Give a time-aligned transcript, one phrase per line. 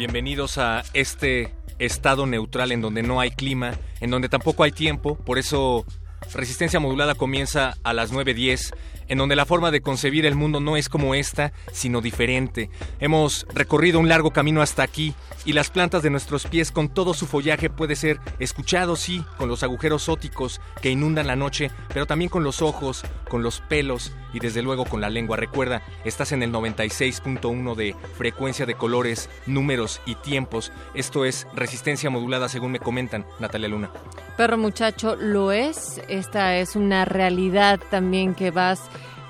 [0.00, 5.14] Bienvenidos a este estado neutral en donde no hay clima, en donde tampoco hay tiempo,
[5.14, 5.84] por eso
[6.32, 8.72] Resistencia Modulada comienza a las 9.10
[9.10, 12.70] en donde la forma de concebir el mundo no es como esta, sino diferente.
[13.00, 17.12] Hemos recorrido un largo camino hasta aquí y las plantas de nuestros pies con todo
[17.12, 22.06] su follaje puede ser escuchado, sí, con los agujeros óticos que inundan la noche, pero
[22.06, 25.36] también con los ojos, con los pelos y desde luego con la lengua.
[25.36, 30.70] Recuerda, estás en el 96.1 de frecuencia de colores, números y tiempos.
[30.94, 33.90] Esto es resistencia modulada según me comentan, Natalia Luna.
[34.36, 36.00] Perro muchacho, lo es.
[36.08, 38.82] Esta es una realidad también que vas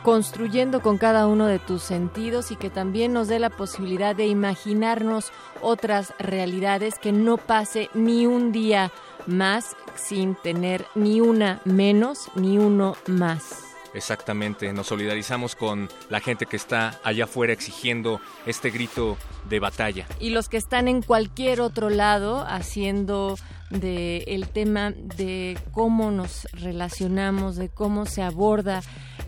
[0.03, 4.27] construyendo con cada uno de tus sentidos y que también nos dé la posibilidad de
[4.27, 8.91] imaginarnos otras realidades, que no pase ni un día
[9.27, 13.65] más sin tener ni una menos ni uno más.
[13.93, 19.17] Exactamente, nos solidarizamos con la gente que está allá afuera exigiendo este grito
[19.49, 20.07] de batalla.
[20.21, 23.37] Y los que están en cualquier otro lado haciendo
[23.71, 28.83] del el tema de cómo nos relacionamos, de cómo se aborda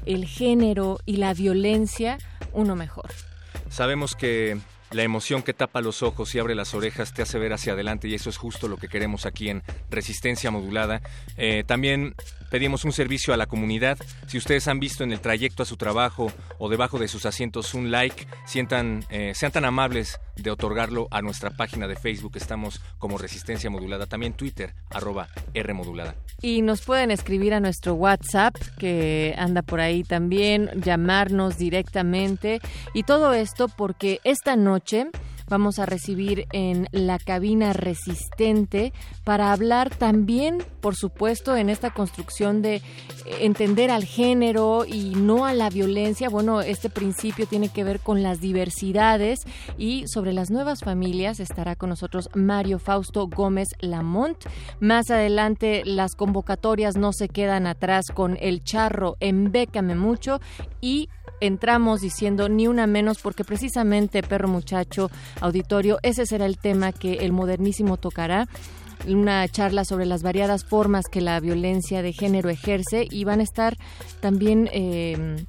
[0.06, 2.18] el género y la violencia,
[2.52, 3.10] uno mejor.
[3.70, 4.58] Sabemos que
[4.90, 8.08] la emoción que tapa los ojos y abre las orejas te hace ver hacia adelante
[8.08, 11.00] y eso es justo lo que queremos aquí en Resistencia Modulada.
[11.36, 12.14] Eh, también
[12.52, 13.96] pedimos un servicio a la comunidad.
[14.26, 17.72] Si ustedes han visto en el trayecto a su trabajo o debajo de sus asientos
[17.72, 22.32] un like, sientan, eh, sean tan amables de otorgarlo a nuestra página de Facebook.
[22.36, 24.04] Estamos como Resistencia Modulada.
[24.04, 26.14] También Twitter, arroba R Modulada.
[26.42, 32.60] Y nos pueden escribir a nuestro WhatsApp, que anda por ahí también, llamarnos directamente.
[32.92, 35.06] Y todo esto porque esta noche
[35.52, 42.62] vamos a recibir en la cabina resistente para hablar también, por supuesto, en esta construcción
[42.62, 42.80] de
[43.38, 46.30] entender al género y no a la violencia.
[46.30, 49.40] Bueno, este principio tiene que ver con las diversidades
[49.76, 54.38] y sobre las nuevas familias estará con nosotros Mario Fausto Gómez Lamont.
[54.80, 60.40] Más adelante las convocatorias no se quedan atrás con El Charro en Bécame Mucho
[60.80, 61.10] y
[61.42, 65.10] entramos diciendo ni una menos porque precisamente Perro Muchacho
[65.42, 68.46] Auditorio, ese será el tema que el modernísimo tocará.
[69.08, 73.42] Una charla sobre las variadas formas que la violencia de género ejerce y van a
[73.42, 73.76] estar
[74.20, 75.44] también eh,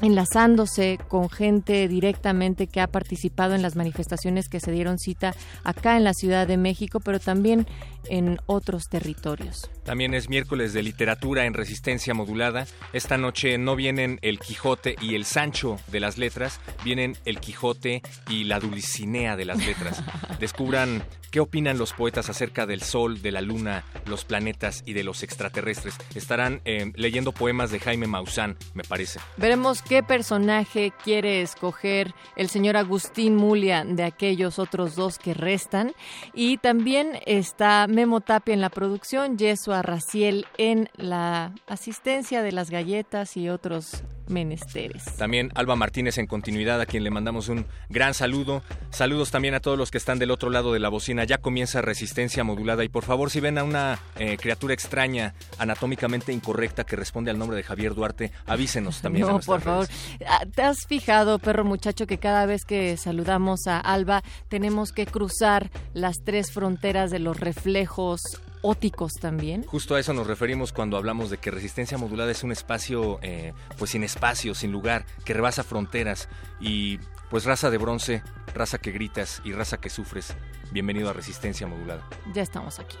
[0.00, 5.34] enlazándose con gente directamente que ha participado en las manifestaciones que se dieron cita
[5.64, 7.66] acá en la Ciudad de México, pero también
[8.08, 9.70] en otros territorios.
[9.84, 12.66] También es miércoles de literatura en resistencia modulada.
[12.92, 18.02] Esta noche no vienen el Quijote y el Sancho de las letras, vienen el Quijote
[18.28, 20.02] y la Dulcinea de las letras.
[20.40, 25.04] Descubran qué opinan los poetas acerca del Sol, de la Luna, los planetas y de
[25.04, 25.96] los extraterrestres.
[26.14, 29.20] Estarán eh, leyendo poemas de Jaime Maussan, me parece.
[29.36, 35.94] Veremos qué personaje quiere escoger el señor Agustín Mulia de aquellos otros dos que restan.
[36.34, 42.70] Y también está Memo Tapia en la producción, Yesua Raciel en la asistencia de las
[42.70, 45.04] galletas y otros menesteres.
[45.16, 48.62] También Alba Martínez en continuidad, a quien le mandamos un gran saludo.
[48.90, 51.24] Saludos también a todos los que están del otro lado de la bocina.
[51.24, 56.32] Ya comienza resistencia modulada y por favor si ven a una eh, criatura extraña, anatómicamente
[56.32, 59.26] incorrecta que responde al nombre de Javier Duarte, avísenos también.
[59.26, 59.86] No, por favor.
[60.26, 65.06] Ah, ¿Te has fijado, perro muchacho, que cada vez que saludamos a Alba tenemos que
[65.06, 68.20] cruzar las tres fronteras de los reflejos
[68.66, 69.62] óticos también.
[69.64, 73.52] Justo a eso nos referimos cuando hablamos de que resistencia modulada es un espacio, eh,
[73.78, 76.28] pues sin espacio, sin lugar, que rebasa fronteras
[76.60, 76.98] y
[77.30, 78.22] pues raza de bronce,
[78.54, 80.34] raza que gritas y raza que sufres.
[80.72, 82.08] Bienvenido a Resistencia Modulada.
[82.34, 82.96] Ya estamos aquí.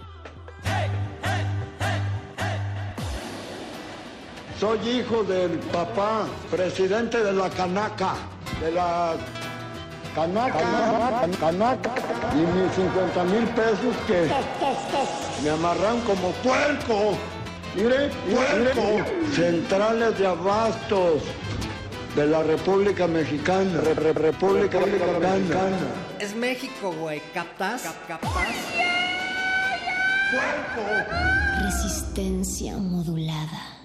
[4.58, 8.14] Soy hijo del papá, presidente de la Canaca,
[8.60, 9.16] de la
[10.16, 11.90] Canaca, Canaca.
[12.32, 14.30] Y mis 50 mil pesos que
[15.42, 17.18] me amarran como puerco.
[17.74, 19.04] Mire, puerco.
[19.34, 21.22] Centrales de abastos
[22.14, 23.82] de la República Mexicana.
[24.14, 25.76] República Mexicana.
[26.18, 27.20] Es México, güey.
[27.34, 27.82] ¿Captas?
[28.08, 28.32] ¿Captas?
[30.30, 31.12] ¡Puerco!
[31.62, 33.75] Resistencia modulada.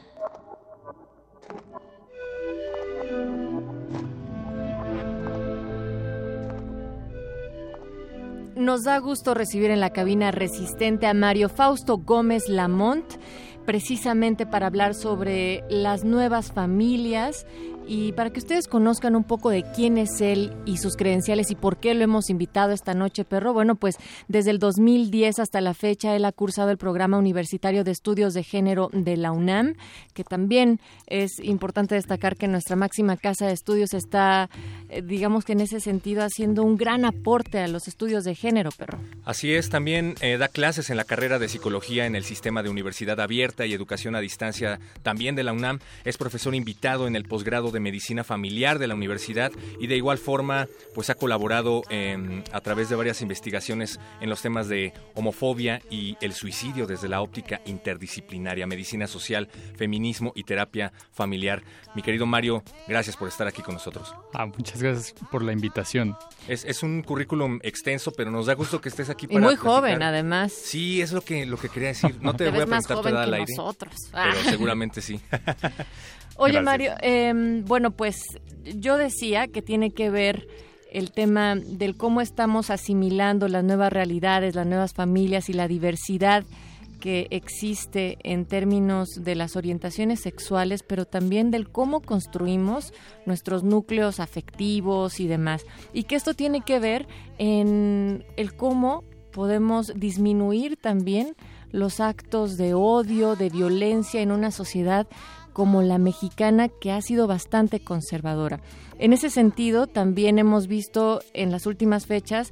[8.61, 13.03] Nos da gusto recibir en la cabina resistente a Mario Fausto Gómez Lamont,
[13.65, 17.47] precisamente para hablar sobre las nuevas familias
[17.87, 21.55] y para que ustedes conozcan un poco de quién es él y sus credenciales y
[21.55, 23.53] por qué lo hemos invitado esta noche, perro.
[23.53, 23.95] Bueno, pues
[24.27, 28.43] desde el 2010 hasta la fecha él ha cursado el programa universitario de estudios de
[28.43, 29.75] género de la UNAM,
[30.13, 34.49] que también es importante destacar que nuestra máxima casa de estudios está,
[34.89, 38.71] eh, digamos que en ese sentido, haciendo un gran aporte a los estudios de género,
[38.71, 38.99] perro.
[39.25, 42.69] Así es, también eh, da clases en la carrera de psicología en el sistema de
[42.69, 45.79] universidad abierta y educación a distancia también de la UNAM.
[46.05, 50.17] Es profesor invitado en el posgrado de Medicina Familiar de la universidad y de igual
[50.17, 55.81] forma pues ha colaborado em, a través de varias investigaciones en los temas de homofobia
[55.89, 61.63] y el suicidio desde la óptica interdisciplinaria, medicina social, feminismo y terapia familiar.
[61.95, 64.13] Mi querido Mario, gracias por estar aquí con nosotros.
[64.33, 66.15] Ah, muchas gracias por la invitación.
[66.47, 70.01] Es, es un currículum extenso, pero nos da gusto que estés aquí Y muy joven,
[70.03, 70.51] además.
[70.53, 72.15] Sí, es lo que, lo que quería decir.
[72.21, 73.45] No te, Te voy a preguntar tu joven edad que al aire.
[73.55, 73.93] nosotros.
[74.11, 74.49] Pero Ah.
[74.49, 75.19] seguramente sí.
[76.41, 76.65] Oye, Gracias.
[76.65, 78.23] Mario, em, bueno, pues
[78.75, 80.47] yo decía que tiene que ver
[80.91, 86.43] el tema del cómo estamos asimilando las nuevas realidades, las nuevas familias y la diversidad
[86.99, 92.91] que existe en términos de las orientaciones sexuales, pero también del cómo construimos
[93.27, 95.63] nuestros núcleos afectivos y demás.
[95.93, 101.35] Y que esto tiene que ver en el cómo podemos disminuir también
[101.71, 105.07] los actos de odio, de violencia en una sociedad
[105.53, 108.61] como la mexicana que ha sido bastante conservadora.
[108.99, 112.51] En ese sentido, también hemos visto en las últimas fechas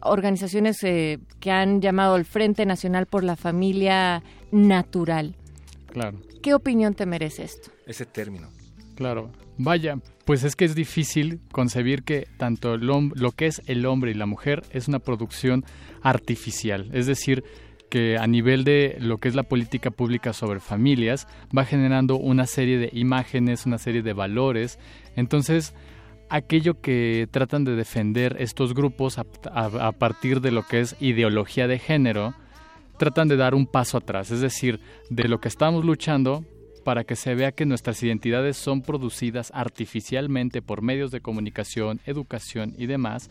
[0.00, 4.22] organizaciones eh, que han llamado el Frente Nacional por la Familia
[4.52, 5.34] Natural.
[5.88, 7.70] Claro, ¿Qué opinión te merece esto?
[7.86, 8.48] Ese término.
[8.94, 9.30] claro.
[9.60, 14.12] Vaya, pues es que es difícil concebir que tanto el lo que es el hombre
[14.12, 15.64] y la mujer es una producción
[16.00, 16.88] artificial.
[16.92, 17.42] Es decir,
[17.88, 21.26] que a nivel de lo que es la política pública sobre familias
[21.56, 24.78] va generando una serie de imágenes, una serie de valores.
[25.16, 25.74] Entonces,
[26.28, 31.66] aquello que tratan de defender estos grupos a, a- partir de lo que es ideología
[31.66, 32.34] de género,
[32.98, 36.44] tratan de dar un paso atrás, es decir, de lo que estamos luchando
[36.84, 42.74] para que se vea que nuestras identidades son producidas artificialmente por medios de comunicación, educación
[42.76, 43.30] y demás,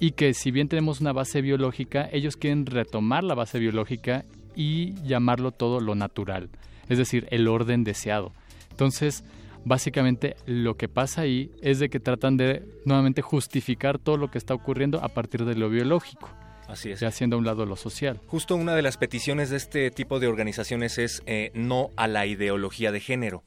[0.00, 4.24] y que si bien tenemos una base biológica, ellos quieren retomar la base biológica
[4.56, 6.48] y llamarlo todo lo natural,
[6.88, 8.32] es decir, el orden deseado.
[8.70, 9.22] Entonces,
[9.64, 14.38] básicamente lo que pasa ahí es de que tratan de nuevamente justificar todo lo que
[14.38, 16.28] está ocurriendo a partir de lo biológico,
[16.66, 17.00] Así es.
[17.00, 18.20] ya haciendo a un lado lo social.
[18.26, 22.26] Justo una de las peticiones de este tipo de organizaciones es eh, no a la
[22.26, 23.42] ideología de género.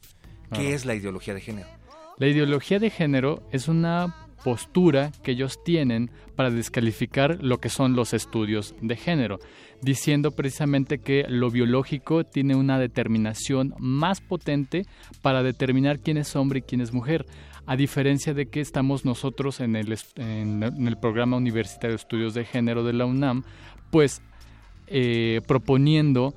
[0.51, 0.69] ¿Qué Claro.
[0.75, 1.67] es la ideología de género?
[2.19, 7.95] La ideología de género es una postura que ellos tienen para descalificar lo que son
[7.95, 9.40] los estudios de género,
[9.81, 14.85] diciendo precisamente que lo biológico tiene una determinación más potente
[15.21, 17.26] para determinar quién es hombre y quién es mujer,
[17.66, 22.94] a diferencia de que estamos nosotros en el, programa universitario de estudios de género de
[22.94, 23.44] la UNAM,
[23.90, 24.21] pues
[24.88, 26.33] eh, proponiendo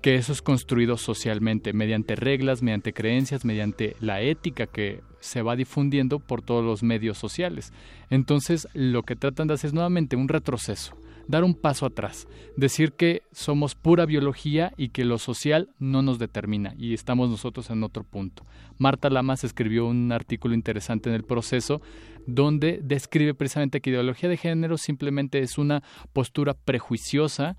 [0.00, 5.56] que eso es construido socialmente, mediante reglas, mediante creencias, mediante la ética que se va
[5.56, 7.72] difundiendo por todos los medios sociales.
[8.08, 10.96] Entonces, lo que tratan de hacer es nuevamente un retroceso,
[11.28, 12.26] dar un paso atrás,
[12.56, 17.68] decir que somos pura biología y que lo social no nos determina y estamos nosotros
[17.70, 18.44] en otro punto.
[18.78, 21.82] Marta Lamas escribió un artículo interesante en el proceso
[22.26, 27.58] donde describe precisamente que ideología de género simplemente es una postura prejuiciosa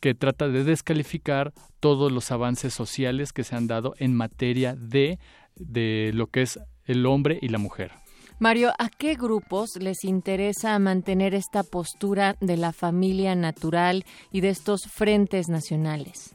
[0.00, 5.18] que trata de descalificar todos los avances sociales que se han dado en materia de,
[5.56, 7.92] de lo que es el hombre y la mujer.
[8.38, 14.48] Mario, ¿a qué grupos les interesa mantener esta postura de la familia natural y de
[14.48, 16.34] estos frentes nacionales?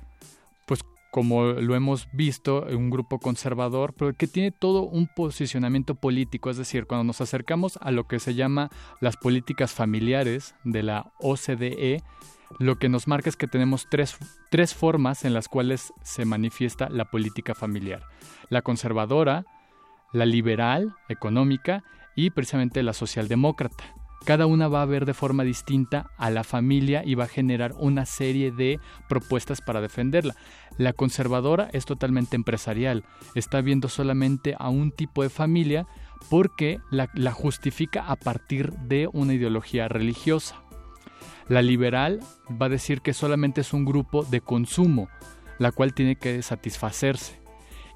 [0.67, 6.51] Pues como lo hemos visto, un grupo conservador, pero que tiene todo un posicionamiento político,
[6.51, 8.69] es decir, cuando nos acercamos a lo que se llama
[9.01, 12.03] las políticas familiares de la OCDE,
[12.59, 14.17] lo que nos marca es que tenemos tres,
[14.49, 18.03] tres formas en las cuales se manifiesta la política familiar.
[18.49, 19.45] La conservadora,
[20.13, 21.83] la liberal, económica,
[22.15, 23.83] y precisamente la socialdemócrata.
[24.23, 27.73] cada una va a ver de forma distinta a la familia y va a generar
[27.77, 30.35] una serie de propuestas para defenderla.
[30.77, 33.03] La conservadora es totalmente empresarial,
[33.35, 35.85] está viendo solamente a un tipo de familia
[36.29, 40.64] porque la, la justifica a partir de una ideología religiosa.
[41.47, 45.09] La liberal va a decir que solamente es un grupo de consumo,
[45.59, 47.39] la cual tiene que satisfacerse.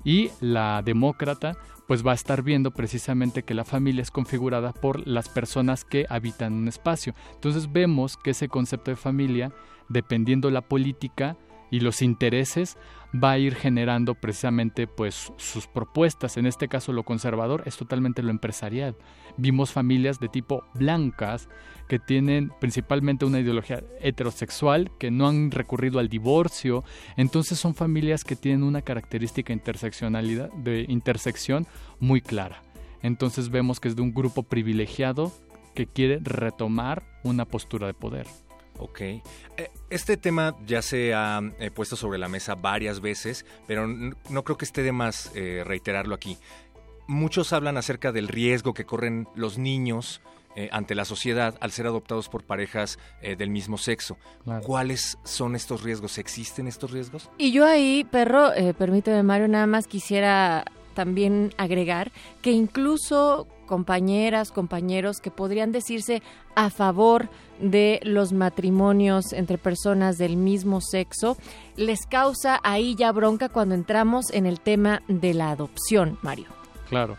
[0.03, 5.07] Y la demócrata pues va a estar viendo precisamente que la familia es configurada por
[5.07, 7.15] las personas que habitan un espacio.
[7.33, 9.51] Entonces vemos que ese concepto de familia,
[9.89, 11.35] dependiendo la política
[11.71, 12.77] y los intereses,
[13.13, 16.37] va a ir generando precisamente pues sus propuestas.
[16.37, 18.95] En este caso lo conservador es totalmente lo empresarial.
[19.37, 21.49] Vimos familias de tipo blancas
[21.87, 26.83] que tienen principalmente una ideología heterosexual, que no han recurrido al divorcio.
[27.17, 31.65] Entonces son familias que tienen una característica interseccionalidad de intersección
[31.99, 32.61] muy clara.
[33.01, 35.31] Entonces vemos que es de un grupo privilegiado
[35.73, 38.27] que quiere retomar una postura de poder.
[38.79, 39.01] Ok.
[39.01, 39.21] Eh,
[39.89, 44.57] este tema ya se ha eh, puesto sobre la mesa varias veces, pero no creo
[44.57, 46.37] que esté de más eh, reiterarlo aquí.
[47.07, 50.21] Muchos hablan acerca del riesgo que corren los niños
[50.71, 54.17] ante la sociedad al ser adoptados por parejas del mismo sexo.
[54.63, 56.17] ¿Cuáles son estos riesgos?
[56.17, 57.29] ¿Existen estos riesgos?
[57.37, 65.17] Y yo ahí, perro, permíteme Mario, nada más quisiera también agregar que incluso compañeras, compañeros
[65.21, 66.23] que podrían decirse
[66.55, 67.29] a favor
[67.59, 71.37] de los matrimonios entre personas del mismo sexo,
[71.75, 76.47] les causa ahí ya bronca cuando entramos en el tema de la adopción, Mario.
[76.89, 77.17] Claro.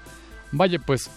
[0.50, 1.08] Vaya, pues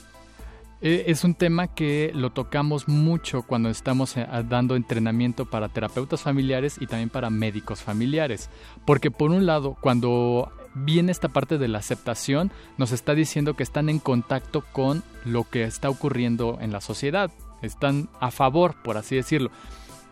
[0.83, 6.21] e, es un tema que lo tocamos mucho cuando estamos eh, dando entrenamiento para terapeutas
[6.21, 8.49] familiares y también para médicos familiares.
[8.85, 13.63] Porque por un lado, cuando viene esta parte de la aceptación, nos está diciendo que
[13.63, 18.97] están en contacto con lo que está ocurriendo en la sociedad, están a favor, por
[18.97, 19.51] así decirlo.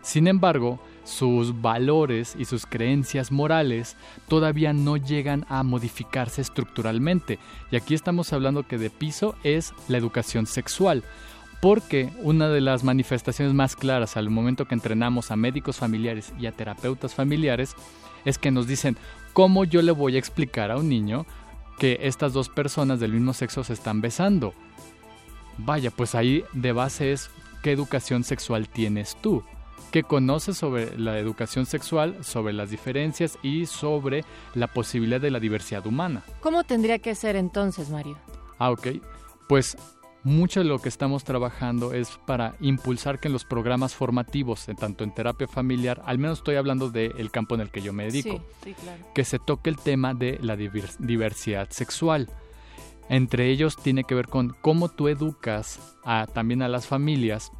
[0.02, 3.96] Sin embargo, sus valores y sus creencias morales
[4.28, 7.38] todavía no llegan a modificarse estructuralmente.
[7.70, 11.04] Y aquí estamos hablando que de piso es la educación sexual.
[11.60, 16.46] Porque una de las manifestaciones más claras al momento que entrenamos a médicos familiares y
[16.46, 17.76] a terapeutas familiares
[18.24, 18.96] es que nos dicen,
[19.32, 21.26] ¿cómo yo le voy a explicar a un niño
[21.78, 24.54] que estas dos personas del mismo sexo se están besando?
[25.58, 27.30] Vaya, pues ahí de base es
[27.62, 29.42] qué educación sexual tienes tú,
[29.90, 34.24] qué conoces sobre la educación sexual, sobre las diferencias y sobre
[34.54, 36.22] la posibilidad de la diversidad humana.
[36.40, 38.16] ¿Cómo tendría que ser entonces, Mario?
[38.58, 38.88] Ah, ok.
[39.48, 39.76] Pues
[40.24, 45.04] mucho de lo que estamos trabajando es para impulsar que en los programas formativos, tanto
[45.04, 48.42] en terapia familiar, al menos estoy hablando del campo en el que yo me dedico,
[49.14, 52.30] que se toque el tema de la diversidad sexual.
[53.08, 57.52] Entre ellos tiene que ver con cómo tú educas a, también a las familias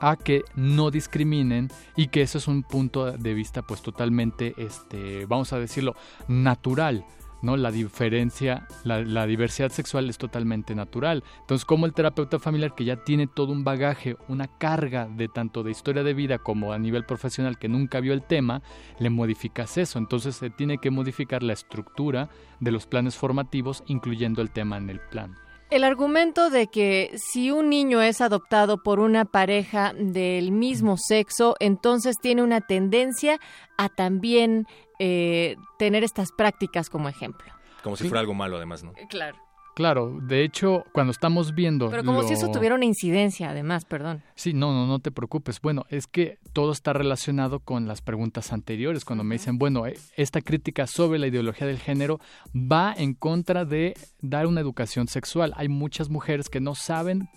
[0.00, 5.26] a que no discriminen y que eso es un punto de vista pues totalmente, este,
[5.26, 5.94] vamos a decirlo,
[6.28, 7.04] natural
[7.44, 7.56] ¿no?
[7.56, 11.22] La diferencia, la, diversidad sexual es totalmente natural.
[11.40, 15.62] Entonces, como el terapeuta familiar que ya tiene todo un bagaje, una carga de tanto
[15.62, 18.62] de historia de vida como a nivel profesional que nunca vio el tema,
[18.98, 19.98] le modificas eso.
[19.98, 22.28] Entonces, se tiene que modificar la estructura
[22.60, 25.36] de los planes formativos, incluyendo el tema en el plan.
[25.70, 31.56] El argumento de que si un niño es adoptado por una pareja del mismo sexo,
[31.58, 33.40] entonces tiene una tendencia
[33.76, 37.46] a también eh, tener estas prácticas como ejemplo.
[37.82, 38.92] Como si fuera algo malo, además, ¿no?
[38.96, 39.38] Eh, claro.
[39.74, 41.90] Claro, de hecho, cuando estamos viendo...
[41.90, 44.22] Pero como si eso tuviera una incidencia, además, perdón.
[44.36, 45.60] Sí, no, no, no te preocupes.
[45.60, 49.98] Bueno, es que todo está relacionado con las preguntas anteriores, cuando me dicen, bueno, eh,
[50.16, 52.20] esta crítica sobre la ideología del género
[52.54, 55.52] va en contra de dar una educación sexual.
[55.56, 57.28] Hay muchas mujeres que no saben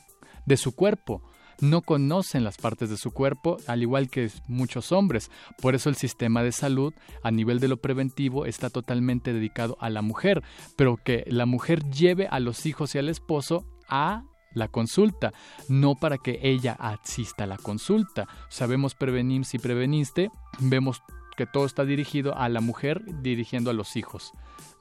[0.46, 1.24] de su cuerpo
[1.60, 5.32] no conocen las partes de su cuerpo, al igual que muchos hombres.
[5.62, 9.90] Por eso el sistema de salud a nivel de lo preventivo está totalmente dedicado a
[9.90, 10.44] la mujer,
[10.76, 14.24] pero que la mujer lleve a los hijos y al esposo a
[14.54, 15.34] la consulta,
[15.70, 18.28] no para que ella asista a la consulta.
[18.50, 21.02] Sabemos prevenir si preveniste, vemos
[21.36, 24.32] que todo está dirigido a la mujer dirigiendo a los hijos,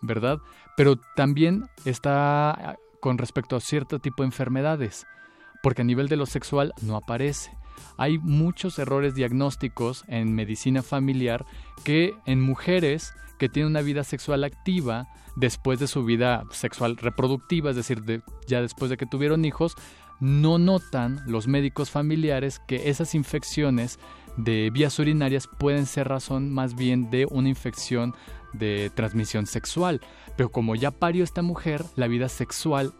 [0.00, 0.38] ¿verdad?
[0.76, 5.06] Pero también está con respecto a cierto tipo de enfermedades
[5.66, 7.50] porque a nivel de lo sexual no aparece.
[7.96, 11.44] Hay muchos errores diagnósticos en medicina familiar
[11.82, 17.70] que en mujeres que tienen una vida sexual activa después de su vida sexual reproductiva,
[17.70, 19.75] es decir, ya después de que tuvieron hijos,
[20.20, 23.99] no notan los médicos familiares que esas infecciones
[24.37, 28.14] de vías urinarias pueden ser razón más bien de una infección
[28.52, 30.00] de transmisión sexual.
[30.37, 32.94] Pero como ya parió esta mujer, la vida sexual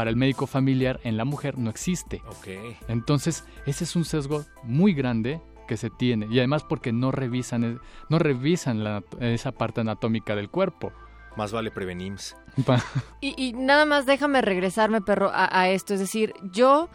[0.00, 2.22] para el médico familiar en la mujer no existe.
[2.26, 2.48] Ok.
[2.88, 7.80] Entonces, ese es un sesgo muy grande que se tiene y además porque no revisan
[8.08, 10.90] no revisan la- esa parte anatómica del cuerpo.
[11.36, 12.34] Más vale prevenims.
[12.64, 12.82] Pa-
[13.20, 15.92] Y, y nada más déjame regresarme, perro, a, a esto.
[15.92, 16.88] Es decir, yo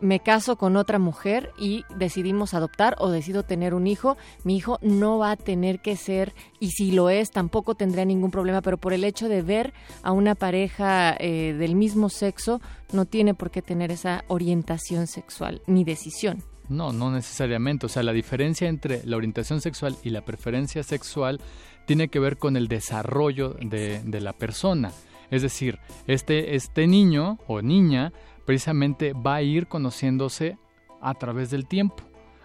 [0.00, 4.16] me caso con otra mujer y decidimos adoptar o decido tener un hijo.
[4.44, 8.30] Mi hijo no va a tener que ser, y si lo es, tampoco tendría ningún
[8.30, 12.60] problema, pero por el hecho de ver a una pareja eh, del mismo sexo,
[12.92, 16.42] no tiene por qué tener esa orientación sexual ni decisión.
[16.68, 17.86] No, no necesariamente.
[17.86, 21.40] O sea, la diferencia entre la orientación sexual y la preferencia sexual
[21.86, 24.92] tiene que ver con el desarrollo de, de la persona.
[25.30, 28.12] Es decir, este, este niño o niña
[28.48, 30.56] precisamente va a ir conociéndose
[31.02, 32.02] a través del tiempo.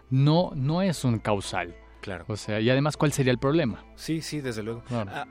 [0.09, 1.77] No, no es un causal.
[2.01, 2.25] Claro.
[2.27, 3.85] O sea, y además, ¿cuál sería el problema?
[3.95, 4.81] Sí, sí, desde luego.
[4.81, 5.09] Claro.
[5.13, 5.25] Ah,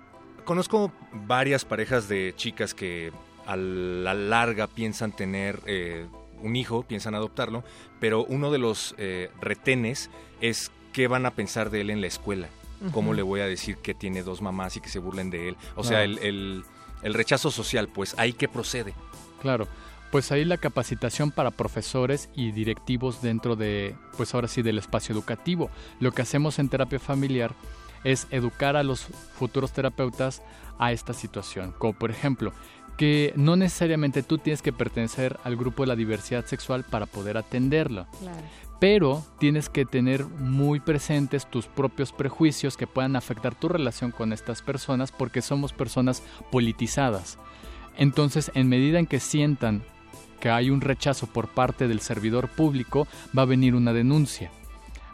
[0.47, 0.91] conozco
[1.27, 3.13] varias parejas de chicas que
[3.47, 6.07] a la larga piensan tener eh,
[6.41, 7.65] un hijo, piensan adoptarlo,
[8.01, 10.09] pero uno de los eh, retenes
[10.41, 12.49] es qué van a pensar de él en la escuela.
[12.93, 15.57] ¿Cómo le voy a decir que tiene dos mamás y que se burlen de él?
[15.77, 16.65] O sea, el-
[17.03, 18.95] el rechazo social, pues ahí que procede.
[19.43, 19.69] Claro,
[20.13, 25.15] pues ahí la capacitación para profesores y directivos dentro de, pues ahora sí, del espacio
[25.15, 25.71] educativo.
[26.01, 27.55] Lo que hacemos en terapia familiar
[28.05, 29.01] es educar a los
[29.39, 30.43] futuros terapeutas
[30.79, 31.73] a esta situación.
[31.79, 32.53] Como por ejemplo,
[32.99, 37.39] que no necesariamente tú tienes que pertenecer al grupo de la diversidad sexual para poder
[37.39, 38.43] atenderlo Claro.
[38.81, 44.33] pero tienes que tener muy presentes tus propios prejuicios que puedan afectar tu relación con
[44.35, 47.39] estas personas porque somos personas politizadas.
[47.97, 49.83] Entonces, en medida en que sientan
[50.43, 53.07] que hay un rechazo por parte del servidor público,
[53.37, 54.51] va a venir una denuncia.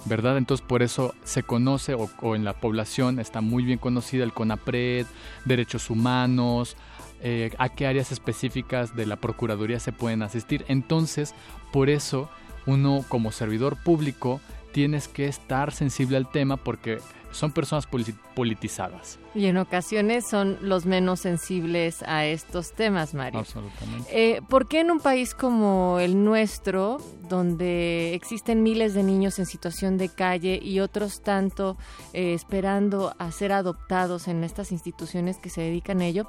[0.06, 0.38] ¿Verdad?
[0.38, 5.06] Entonces por eso se conoce o, en la población está muy bien conocida el CONAPRED,
[5.44, 6.78] derechos humanos,
[7.20, 10.64] eh, a qué áreas específicas de la Procuraduría se pueden asistir.
[10.66, 11.34] Entonces,
[11.72, 12.30] por eso
[12.64, 14.40] uno como servidor público
[14.72, 19.18] tienes que estar sensible al tema porque son personas poli- politizadas.
[19.34, 23.40] Y en ocasiones son los menos sensibles a estos temas, Mario.
[23.40, 24.08] Absolutamente.
[24.10, 29.46] Eh, ¿Por qué en un país como el nuestro, donde existen miles de niños en
[29.46, 31.76] situación de calle y otros tanto
[32.12, 36.26] eh, esperando a ser adoptados en estas instituciones que se dedican a ello,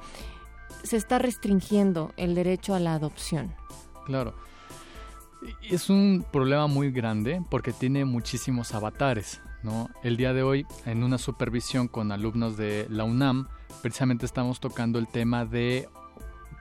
[0.84, 3.56] se está restringiendo el derecho a la adopción?
[4.06, 4.34] Claro.
[5.62, 9.42] Es un problema muy grande porque tiene muchísimos avatares.
[9.64, 9.90] ¿No?
[10.04, 13.48] El día de hoy, en una supervisión con alumnos de la UNAM,
[13.82, 15.90] precisamente estamos tocando el tema de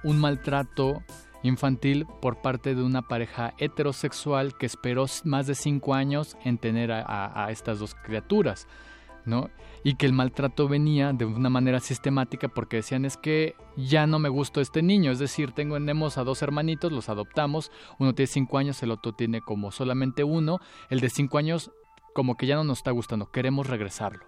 [0.04, 1.02] un maltrato
[1.42, 6.90] infantil por parte de una pareja heterosexual que esperó más de cinco años en tener
[6.92, 8.66] a, a- estas dos criaturas.
[9.24, 9.50] ¿no?
[9.84, 14.18] Y que el maltrato venía de una manera sistemática porque decían es que ya no
[14.18, 18.56] me gustó este niño, es decir, tenemos a dos hermanitos, los adoptamos, uno tiene cinco
[18.56, 21.70] años, el otro tiene como solamente uno, el de cinco años
[22.18, 24.24] como que ya no nos está gustando, queremos regresarlo.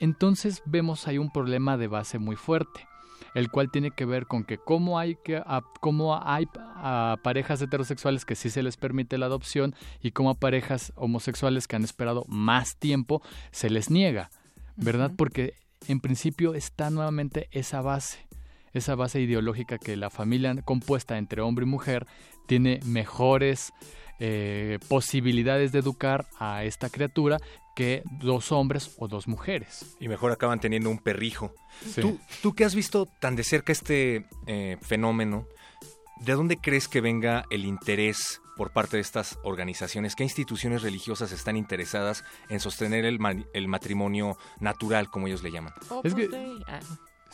[0.00, 2.88] Entonces vemos ahí un problema de base muy fuerte,
[3.34, 7.60] el cual tiene que ver con que cómo hay, que, a, cómo hay a parejas
[7.60, 11.84] heterosexuales que sí se les permite la adopción y cómo a parejas homosexuales que han
[11.84, 13.20] esperado más tiempo
[13.50, 14.30] se les niega,
[14.76, 15.12] ¿verdad?
[15.14, 15.52] Porque
[15.88, 18.26] en principio está nuevamente esa base,
[18.72, 22.06] esa base ideológica que la familia compuesta entre hombre y mujer
[22.46, 23.74] tiene mejores
[24.24, 27.38] eh, posibilidades de educar a esta criatura
[27.74, 29.96] que dos hombres o dos mujeres.
[29.98, 31.52] Y mejor acaban teniendo un perrijo.
[31.92, 32.00] Sí.
[32.02, 35.46] ¿Tú, tú que has visto tan de cerca este eh, fenómeno,
[36.20, 40.14] ¿de dónde crees que venga el interés por parte de estas organizaciones?
[40.14, 45.50] ¿Qué instituciones religiosas están interesadas en sostener el, ma- el matrimonio natural, como ellos le
[45.50, 45.72] llaman?
[46.04, 46.58] Es que- Opus Dei.
[46.68, 46.78] Ah,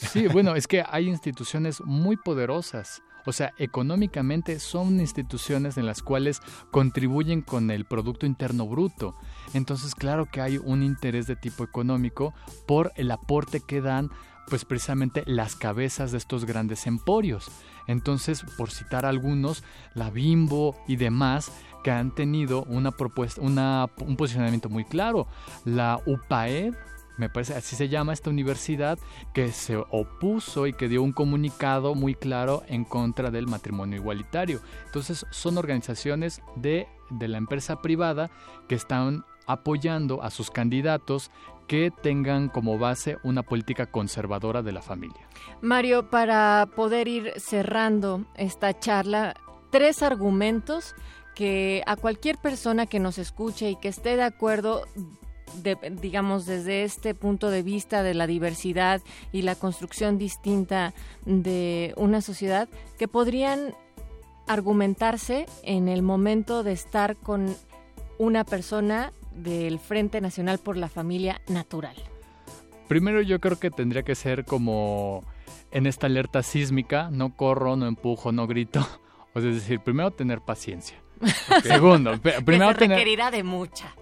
[0.00, 3.02] Sí, bueno, es que hay instituciones muy poderosas.
[3.28, 9.14] O sea, económicamente son instituciones en las cuales contribuyen con el Producto Interno Bruto.
[9.52, 12.32] Entonces, claro que hay un interés de tipo económico
[12.66, 14.10] por el aporte que dan,
[14.48, 17.50] pues precisamente las cabezas de estos grandes emporios.
[17.86, 19.62] Entonces, por citar algunos,
[19.92, 21.52] la Bimbo y demás
[21.84, 25.26] que han tenido una propuesta, un posicionamiento muy claro.
[25.66, 26.72] La UPAED,
[27.18, 28.98] me parece así se llama esta universidad,
[29.34, 34.60] que se opuso y que dio un comunicado muy claro en contra del matrimonio igualitario.
[34.86, 38.30] Entonces son organizaciones de, de la empresa privada
[38.68, 41.30] que están apoyando a sus candidatos
[41.66, 45.28] que tengan como base una política conservadora de la familia.
[45.60, 49.34] Mario, para poder ir cerrando esta charla,
[49.70, 50.94] tres argumentos
[51.34, 54.86] que a cualquier persona que nos escuche y que esté de acuerdo,
[55.62, 59.00] de- digamos, desde este punto de vista de la diversidad
[59.32, 63.74] y la construcción distinta de una sociedad, que podrían
[64.46, 67.54] argumentarse en el momento de estar con
[68.18, 71.94] una persona del Frente Nacional por la Familia Natural?
[72.88, 75.22] Primero yo creo que tendría que ser como
[75.70, 78.86] en esta alerta sísmica, no corro, no empujo, no grito.
[79.34, 80.96] O sea, es decir, primero tener paciencia.
[81.62, 82.96] Segundo, primero que se tener...
[82.98, 83.94] requerirá de mucha.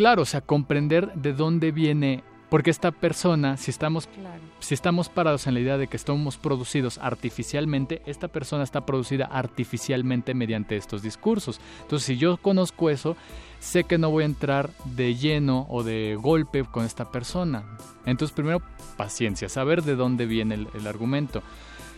[0.00, 4.40] Claro, o sea, comprender de dónde viene, porque esta persona, si estamos, Claro.
[4.58, 9.26] si estamos parados en la idea de que estamos producidos artificialmente, esta persona está producida
[9.26, 11.60] artificialmente mediante estos discursos.
[11.82, 13.14] Entonces, si yo conozco eso,
[13.58, 17.64] sé que no voy a entrar de lleno o de golpe con esta persona.
[18.06, 18.62] Entonces, primero,
[18.96, 21.42] paciencia, saber de dónde viene el, el argumento.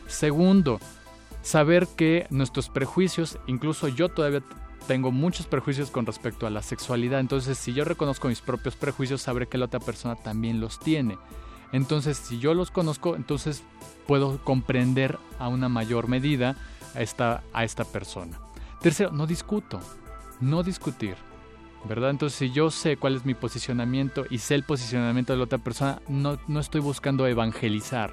[0.09, 0.81] Segundo,
[1.43, 4.43] saber que nuestros prejuicios, incluso yo todavía
[4.87, 9.23] tengo muchos prejuicios con respecto a la sexualidad, entonces si yo reconozco mis propios prejuicios,
[9.23, 11.19] sabré que la otra persona también los tiene.
[11.73, 13.65] Entonces, si yo los conozco, entonces
[14.07, 16.55] puedo comprender a una mayor medida
[16.95, 18.39] a esta, a esta persona.
[18.81, 19.81] Tercero, no discuto,
[20.41, 21.17] no discutir.
[21.85, 22.11] ¿Verdad?
[22.11, 25.59] Entonces, si yo sé cuál es mi posicionamiento y sé el posicionamiento de la otra
[25.59, 28.13] persona, no, no estoy buscando evangelizar.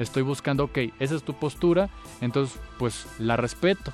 [0.00, 1.88] Estoy buscando, ok, esa es tu postura,
[2.20, 3.92] entonces pues la respeto.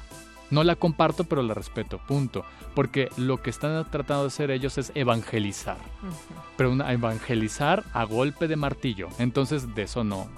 [0.52, 2.44] No la comparto, pero la respeto, punto.
[2.74, 5.78] Porque lo que están tratando de hacer ellos es evangelizar.
[6.56, 9.08] Pero una, evangelizar a golpe de martillo.
[9.18, 10.28] Entonces de eso no,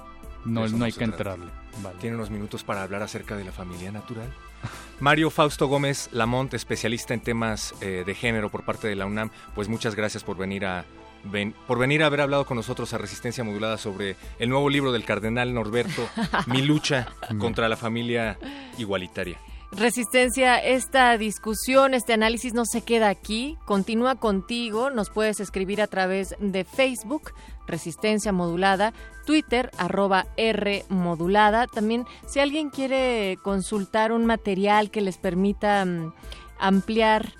[0.44, 1.46] no, eso no hay que entrarle.
[1.82, 1.96] Vale.
[2.00, 4.32] Tiene unos minutos para hablar acerca de la familia natural.
[5.00, 9.30] Mario Fausto Gómez Lamont, especialista en temas eh, de género por parte de la UNAM,
[9.54, 10.84] pues muchas gracias por venir a
[11.24, 14.92] ven- por venir a haber hablado con nosotros a Resistencia Modulada sobre el nuevo libro
[14.92, 16.08] del cardenal Norberto,
[16.46, 17.08] Mi lucha
[17.40, 18.38] contra la familia
[18.78, 19.38] igualitaria.
[19.76, 25.88] Resistencia, esta discusión, este análisis no se queda aquí, continúa contigo, nos puedes escribir a
[25.88, 27.32] través de Facebook,
[27.66, 28.92] Resistencia Modulada,
[29.26, 31.66] Twitter, arroba R Modulada.
[31.66, 36.14] También, si alguien quiere consultar un material que les permita mm,
[36.60, 37.32] ampliar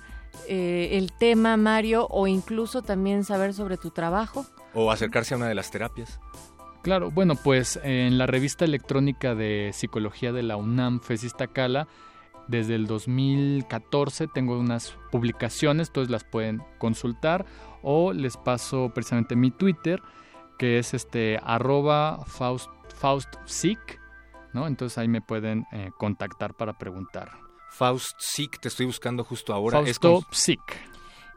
[0.49, 4.45] eh, el tema, Mario, o incluso también saber sobre tu trabajo.
[4.73, 6.19] O acercarse a una de las terapias.
[6.81, 11.87] Claro, bueno, pues en la revista electrónica de psicología de la UNAM, Fesista Cala,
[12.47, 17.45] desde el 2014 tengo unas publicaciones, entonces las pueden consultar
[17.81, 20.01] o les paso precisamente mi Twitter,
[20.57, 23.99] que es este arroba Faust, FaustPsic,
[24.53, 24.67] ¿no?
[24.67, 27.31] Entonces ahí me pueden eh, contactar para preguntar.
[27.71, 29.79] Faust Sick, te estoy buscando justo ahora.
[29.81, 30.61] Es Fausto con- Psic.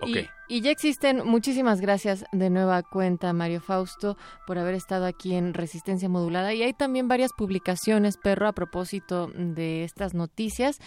[0.00, 0.08] Ok.
[0.48, 5.34] Y, y ya existen, muchísimas gracias de nueva cuenta, Mario Fausto, por haber estado aquí
[5.34, 6.54] en Resistencia Modulada.
[6.54, 10.78] Y hay también varias publicaciones, perro, a propósito de estas noticias.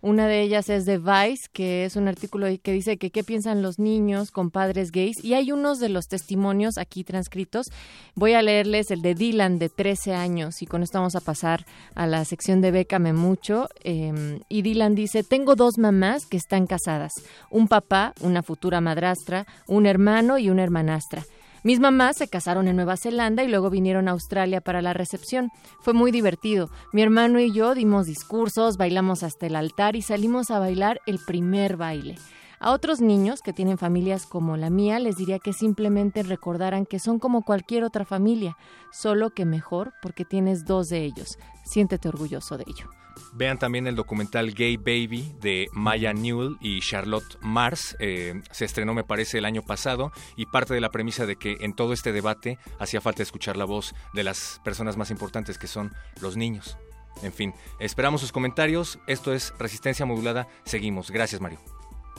[0.00, 3.62] Una de ellas es de Vice, que es un artículo que dice que qué piensan
[3.62, 5.24] los niños con padres gays.
[5.24, 7.66] Y hay unos de los testimonios aquí transcritos.
[8.14, 11.66] Voy a leerles el de Dylan, de 13 años, y con esto vamos a pasar
[11.94, 13.68] a la sección de Bécame Mucho.
[13.82, 17.12] Eh, y Dylan dice, tengo dos mamás que están casadas,
[17.50, 21.24] un papá, una futura madrastra, un hermano y una hermanastra.
[21.68, 25.50] Mis mamás se casaron en Nueva Zelanda y luego vinieron a Australia para la recepción.
[25.80, 26.70] Fue muy divertido.
[26.94, 31.18] Mi hermano y yo dimos discursos, bailamos hasta el altar y salimos a bailar el
[31.18, 32.16] primer baile.
[32.58, 36.98] A otros niños que tienen familias como la mía les diría que simplemente recordaran que
[36.98, 38.56] son como cualquier otra familia,
[38.90, 41.36] solo que mejor porque tienes dos de ellos.
[41.66, 42.88] Siéntete orgulloso de ello.
[43.32, 47.96] Vean también el documental Gay Baby de Maya Newell y Charlotte Mars.
[48.00, 51.58] Eh, se estrenó, me parece, el año pasado y parte de la premisa de que
[51.60, 55.66] en todo este debate hacía falta escuchar la voz de las personas más importantes que
[55.66, 56.78] son los niños.
[57.22, 58.98] En fin, esperamos sus comentarios.
[59.06, 60.48] Esto es Resistencia Modulada.
[60.64, 61.10] Seguimos.
[61.10, 61.58] Gracias, Mario.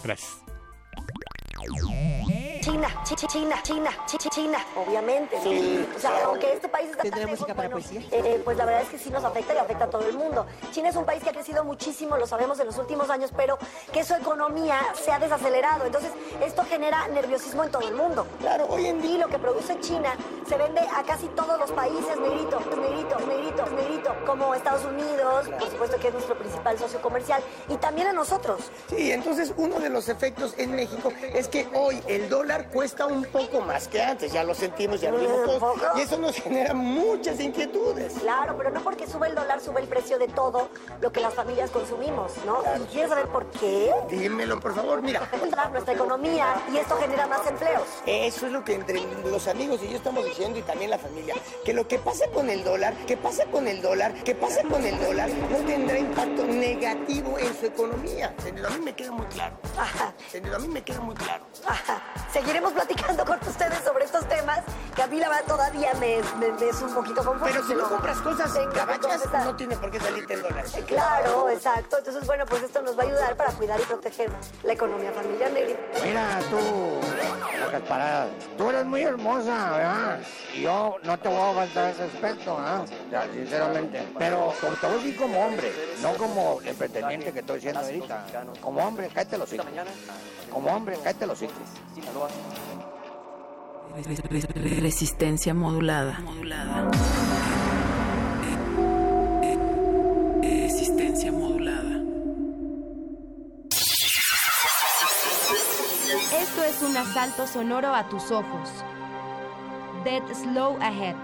[0.04, 0.44] Gracias.
[2.70, 5.40] China, chi- chi- China, China, chi- chi- China, obviamente.
[5.42, 5.88] Sí.
[5.96, 8.02] O sea, aunque este país está ¿Tendrá tan lejos, música para poesía?
[8.12, 10.46] eh, pues la verdad es que sí nos afecta y afecta a todo el mundo.
[10.72, 13.58] China es un país que ha crecido muchísimo, lo sabemos en los últimos años, pero
[13.92, 15.86] que su economía se ha desacelerado.
[15.86, 16.12] Entonces,
[16.46, 18.28] esto genera nerviosismo en todo el mundo.
[18.40, 20.14] Claro, hoy en día lo que produce China
[20.48, 25.70] se vende a casi todos los países, negrito, negrito, negrito, negrito, como Estados Unidos, por
[25.72, 28.62] supuesto que es nuestro principal socio comercial, y también a nosotros.
[28.90, 33.26] Sí, entonces uno de los efectos en México es que hoy el dólar cuesta un
[33.26, 36.74] poco más que antes, ya lo sentimos, ya lo vimos todos, y eso nos genera
[36.74, 38.14] muchas inquietudes.
[38.14, 40.70] Claro, pero no porque sube el dólar, sube el precio de todo
[41.02, 42.62] lo que las familias consumimos, ¿no?
[42.82, 43.94] ¿Y quieres saber por qué?
[44.10, 45.30] Dímelo, por favor, mira.
[45.72, 47.84] Nuestra economía y esto genera más empleos.
[48.06, 51.36] Eso es lo que entre los amigos y yo estamos diciendo y también la familia,
[51.64, 54.86] que lo que pasa con el dólar, que pasa con el dólar, que pasa con
[54.86, 58.34] el dólar, no tendrá impacto negativo en su economía.
[58.44, 59.58] Señor, a mí me queda muy claro.
[60.32, 61.46] Señor, a mí me queda muy claro.
[61.66, 62.02] Ajá.
[62.40, 64.60] Seguiremos platicando con ustedes sobre estos temas
[64.96, 67.52] que a mí la verdad todavía me, me- me es un poquito confuso.
[67.52, 70.64] Pero si no compras cosas en entonces, no tiene por qué salirte el dólar.
[70.88, 71.98] Claro, exacto.
[71.98, 74.30] Entonces, bueno, pues esto nos va a ayudar para cuidar y proteger
[74.64, 75.52] la economía familiar.
[76.02, 76.58] Mira, tú,
[77.66, 80.20] Pocas Paradas, tú eres muy hermosa, ¿verdad?
[80.54, 82.86] Y yo no te voy a faltar ese aspecto, ¿ah?
[83.10, 84.08] Sea, sinceramente.
[84.18, 88.26] Pero como te voy como hombre, no como el pretendiente que estoy diciendo ahorita.
[88.62, 89.66] Como hombre, cállate los hijos.
[90.52, 91.56] Como hombre, cállate los hijos.
[94.82, 96.20] Resistencia modulada.
[96.20, 96.90] Modulada.
[100.42, 102.00] Resistencia modulada.
[106.40, 108.70] Esto es un asalto sonoro a tus ojos.
[110.04, 111.16] Dead Slow Ahead.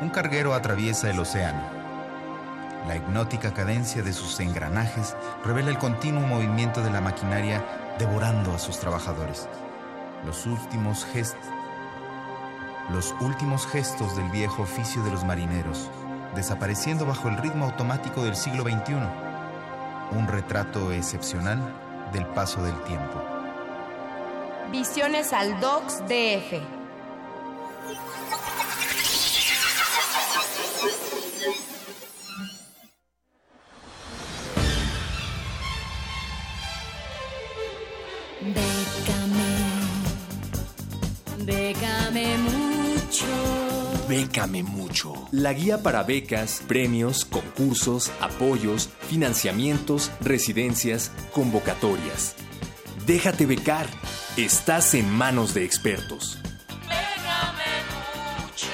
[0.00, 1.62] Un carguero atraviesa el océano.
[2.86, 7.62] La hipnótica cadencia de sus engranajes revela el continuo movimiento de la maquinaria
[8.02, 9.48] devorando a sus trabajadores.
[10.26, 11.46] Los últimos gestos
[12.90, 15.88] los últimos gestos del viejo oficio de los marineros,
[16.34, 18.94] desapareciendo bajo el ritmo automático del siglo XXI.
[20.18, 21.58] Un retrato excepcional
[22.12, 23.22] del paso del tiempo.
[24.72, 26.81] Visiones al Docs DF.
[44.12, 45.14] Bécame mucho.
[45.30, 52.36] La guía para becas, premios, concursos, apoyos, financiamientos, residencias, convocatorias.
[53.06, 53.86] Déjate becar.
[54.36, 56.36] Estás en manos de expertos.
[56.82, 57.72] Bécame
[58.42, 58.66] mucho.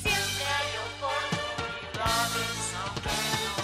[0.00, 3.12] Siempre hay oportunidades, aunque
[3.44, 3.62] no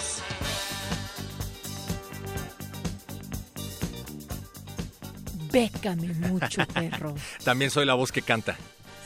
[5.41, 7.15] se Bécame mucho, perro.
[7.43, 8.55] También soy la voz que canta.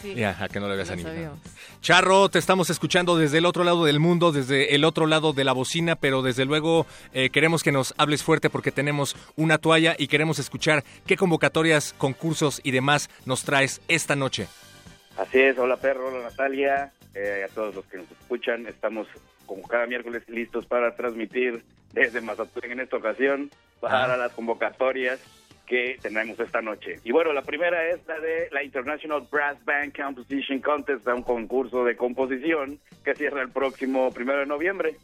[0.02, 0.16] Sí.
[0.16, 1.38] Ya, a que no le habías animado.
[1.82, 5.44] Charro, te estamos escuchando desde el otro lado del mundo, desde el otro lado de
[5.44, 9.96] la bocina, pero desde luego eh, queremos que nos hables fuerte porque tenemos una toalla
[9.98, 14.48] y queremos escuchar qué convocatorias, concursos y demás nos traes esta noche.
[15.18, 19.08] Así es, hola perro, hola Natalia, eh, a todos los que nos escuchan, estamos
[19.46, 23.50] como cada miércoles listos para transmitir desde Mazatlán en esta ocasión
[23.82, 24.18] para Ah.
[24.18, 25.20] las convocatorias
[25.70, 27.00] que tenemos esta noche.
[27.04, 31.86] Y bueno, la primera es la de la International Brass Band Composition Contest, un concurso
[31.86, 34.96] de composición que cierra el próximo primero de noviembre.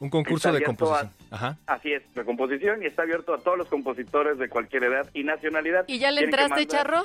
[0.00, 1.12] Un concurso de composición.
[1.30, 1.58] Ajá.
[1.66, 5.24] Así es, de composición y está abierto a todos los compositores de cualquier edad y
[5.24, 5.84] nacionalidad.
[5.86, 7.04] ¿Y ya le Tienen entraste, Charro?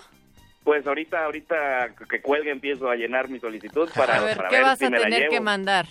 [0.64, 4.56] Pues ahorita, ahorita que cuelgue empiezo a llenar mi solicitud para, a ver, para ¿qué
[4.56, 5.86] ver vas si a tener que mandar?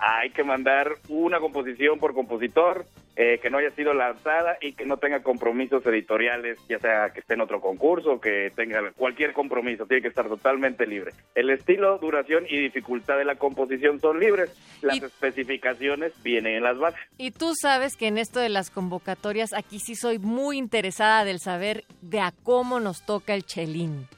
[0.00, 2.86] Hay que mandar una composición por compositor
[3.18, 7.20] eh, que no haya sido lanzada y que no tenga compromisos editoriales, ya sea que
[7.20, 11.12] esté en otro concurso, que tenga cualquier compromiso, tiene que estar totalmente libre.
[11.34, 14.54] El estilo, duración y dificultad de la composición son libres.
[14.82, 17.00] Las especificaciones vienen en las bases.
[17.16, 21.40] Y tú sabes que en esto de las convocatorias, aquí sí soy muy interesada del
[21.40, 24.08] saber de a cómo nos toca el chelín.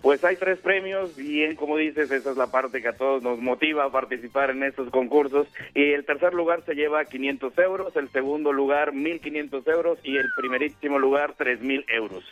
[0.00, 3.40] Pues hay tres premios, bien como dices, esa es la parte que a todos nos
[3.40, 5.48] motiva a participar en estos concursos.
[5.74, 10.26] Y el tercer lugar se lleva 500 euros, el segundo lugar 1.500 euros y el
[10.36, 12.24] primerísimo lugar 3.000 euros.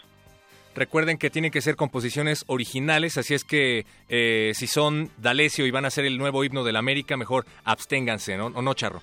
[0.77, 5.71] Recuerden que tienen que ser composiciones originales, así es que eh, si son D'Alessio y
[5.71, 8.49] van a ser el nuevo himno de la América, mejor absténganse, ¿no?
[8.49, 9.01] ¿O no, Charro?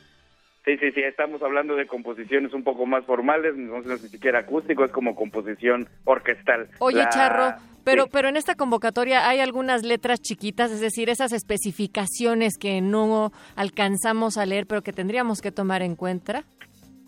[0.65, 4.39] Sí, sí, sí, estamos hablando de composiciones un poco más formales, no es ni siquiera
[4.39, 6.69] acústico, es como composición orquestal.
[6.79, 8.09] Oye, La- Charro, pero, Sí.
[8.13, 14.37] pero en esta convocatoria hay algunas letras chiquitas, es decir, esas especificaciones que no alcanzamos
[14.37, 16.43] a leer, pero que tendríamos que tomar en cuenta.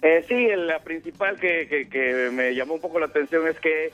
[0.01, 3.91] Eh, sí, la principal que, que, que me llamó un poco la atención es que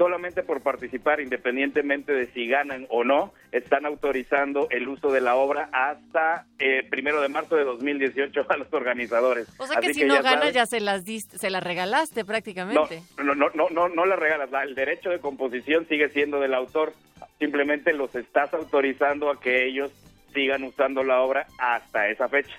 [0.00, 5.34] solamente por participar, independientemente de si ganan o no, están autorizando el uso de la
[5.36, 9.46] obra hasta eh, primero de marzo de 2018 a los organizadores.
[9.58, 11.62] O sea que Así si no ya ganas sabes, ya se las diste, se las
[11.62, 13.02] regalaste prácticamente.
[13.22, 14.50] No, no, no, no, no la regalas.
[14.50, 16.94] La- El derecho de composición sigue siendo del autor.
[17.38, 19.90] Simplemente los estás autorizando a que ellos
[20.32, 22.54] sigan usando la obra hasta esa fecha.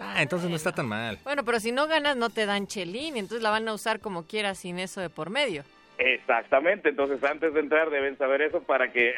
[0.00, 1.20] Ah, entonces no está tan mal.
[1.22, 4.24] Bueno, pero si no ganas no te dan chelín, entonces la van a usar como
[4.26, 5.62] quieras sin eso de por medio.
[5.98, 9.14] Exactamente, entonces antes de entrar deben saber eso para que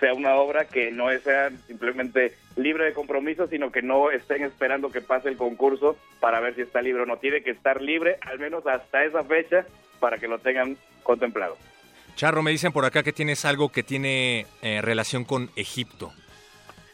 [0.00, 4.90] sea una obra que no sea simplemente libre de compromiso, sino que no estén esperando
[4.90, 7.18] que pase el concurso para ver si está libre o no.
[7.18, 9.64] Tiene que estar libre al menos hasta esa fecha
[10.00, 11.56] para que lo tengan contemplado.
[12.16, 16.12] Charro, me dicen por acá que tienes algo que tiene eh, relación con Egipto.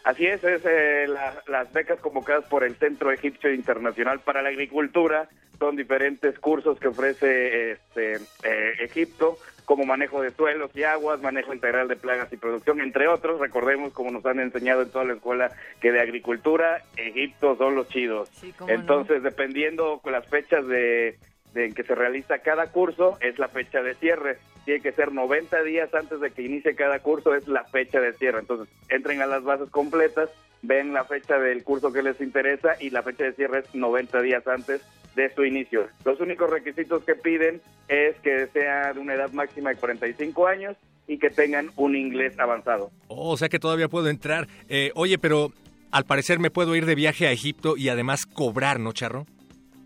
[0.04, 4.50] Así es, es eh, la- las becas convocadas por el Centro Egipcio Internacional para la
[4.50, 11.22] Agricultura son diferentes cursos que ofrece este, eh, Egipto, como manejo de suelos y aguas,
[11.22, 13.40] manejo integral de plagas y producción, entre otros.
[13.40, 17.88] Recordemos, como nos han enseñado en toda la escuela, que de agricultura, Egipto son los
[17.88, 18.28] chidos.
[18.58, 18.74] cómo no.
[18.78, 21.16] Entonces, dependiendo con las fechas de
[21.54, 24.38] en que se realiza cada curso, es la fecha de cierre.
[24.64, 28.12] Tiene que ser 90 días antes de que inicie cada curso, es la fecha de
[28.14, 28.40] cierre.
[28.40, 30.30] Entonces, entren a las bases completas,
[30.62, 34.22] ven la fecha del curso que les interesa y la fecha de cierre es 90
[34.22, 34.82] días antes
[35.14, 35.86] de su inicio.
[36.04, 40.76] Los únicos requisitos que piden es que sea de una edad máxima de 45 años
[41.06, 42.90] y que tengan un inglés avanzado.
[43.08, 44.48] Oh, o sea que todavía puedo entrar.
[44.68, 45.52] Eh, oye, pero
[45.90, 49.26] al parecer me puedo ir de viaje a Egipto y además cobrar, ¿no, Charro?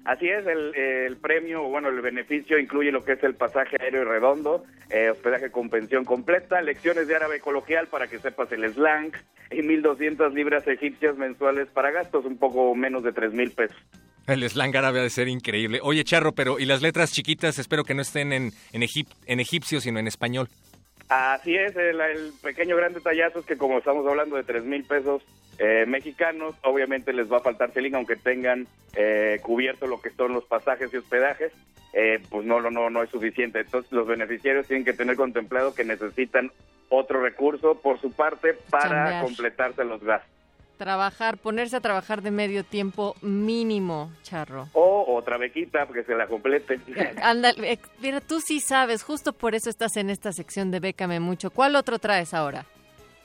[0.08, 4.00] Así es, el, el premio, bueno, el beneficio incluye lo que es el pasaje aéreo
[4.00, 8.72] y redondo, eh, hospedaje con pensión completa, lecciones de árabe coloquial para que sepas el
[8.72, 9.12] slang
[9.50, 13.76] y 1.200 libras egipcias mensuales para gastos, un poco menos de 3 mil pesos.
[14.26, 15.78] El slang árabe ha de ser increíble.
[15.82, 17.58] Oye, Charro, pero ¿y las letras chiquitas?
[17.58, 18.82] Espero que no estén en, en,
[19.26, 20.48] en egipcio, sino en español.
[21.08, 24.84] Así es, el, el pequeño gran detallazo es que como estamos hablando de 3 mil
[24.84, 25.22] pesos
[25.58, 30.32] eh, mexicanos, obviamente les va a faltar Celín, aunque tengan eh, cubierto lo que son
[30.34, 31.52] los pasajes y hospedajes,
[31.94, 33.60] eh, pues no, no, no, no es suficiente.
[33.60, 36.52] Entonces los beneficiarios tienen que tener contemplado que necesitan
[36.90, 40.37] otro recurso por su parte para completarse los gastos.
[40.78, 44.68] Trabajar, ponerse a trabajar de medio tiempo mínimo, Charro.
[44.72, 46.80] O otra bequita, porque se la complete.
[47.22, 51.20] Ándale, eh, mira, tú sí sabes, justo por eso estás en esta sección de Bécame
[51.20, 51.50] Mucho.
[51.50, 52.64] ¿Cuál otro traes ahora?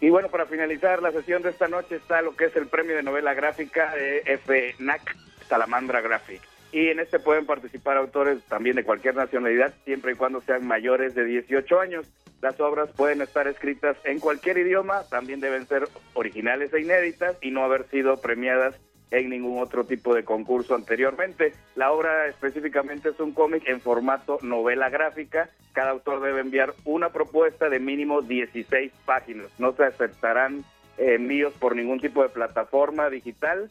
[0.01, 2.95] Y bueno, para finalizar la sesión de esta noche está lo que es el premio
[2.95, 5.15] de novela gráfica de FNAC
[5.47, 6.41] Salamandra Graphic.
[6.73, 11.13] Y en este pueden participar autores también de cualquier nacionalidad, siempre y cuando sean mayores
[11.13, 12.07] de 18 años.
[12.41, 17.51] Las obras pueden estar escritas en cualquier idioma, también deben ser originales e inéditas y
[17.51, 18.75] no haber sido premiadas
[19.11, 21.53] en ningún otro tipo de concurso anteriormente.
[21.75, 25.51] La obra específicamente es un cómic en formato novela gráfica.
[25.73, 29.47] Cada autor debe enviar una propuesta de mínimo 16 páginas.
[29.59, 30.65] No se aceptarán
[30.97, 33.69] eh, envíos por ningún tipo de plataforma digital.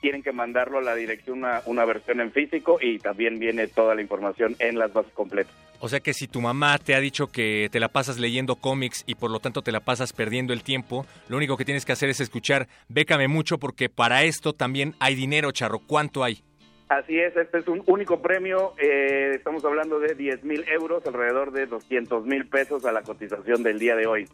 [0.00, 3.94] Tienen que mandarlo a la dirección una, una versión en físico y también viene toda
[3.94, 5.54] la información en las bases completas.
[5.78, 9.04] O sea que si tu mamá te ha dicho que te la pasas leyendo cómics
[9.06, 11.92] y por lo tanto te la pasas perdiendo el tiempo, lo único que tienes que
[11.92, 15.80] hacer es escuchar Bécame mucho porque para esto también hay dinero, Charro.
[15.80, 16.42] ¿Cuánto hay?
[16.88, 18.74] Así es, este es un único premio.
[18.78, 23.64] eh, estamos hablando de 10 mil euros, alrededor de 200 mil pesos a la cotización
[23.64, 24.28] del día de hoy.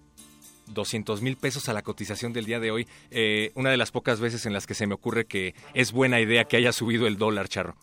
[0.67, 2.87] 200 mil pesos a la cotización del día de hoy.
[3.11, 6.21] Eh, una de las pocas veces en las que se me ocurre que es buena
[6.21, 7.75] idea que haya subido el dólar, Charro.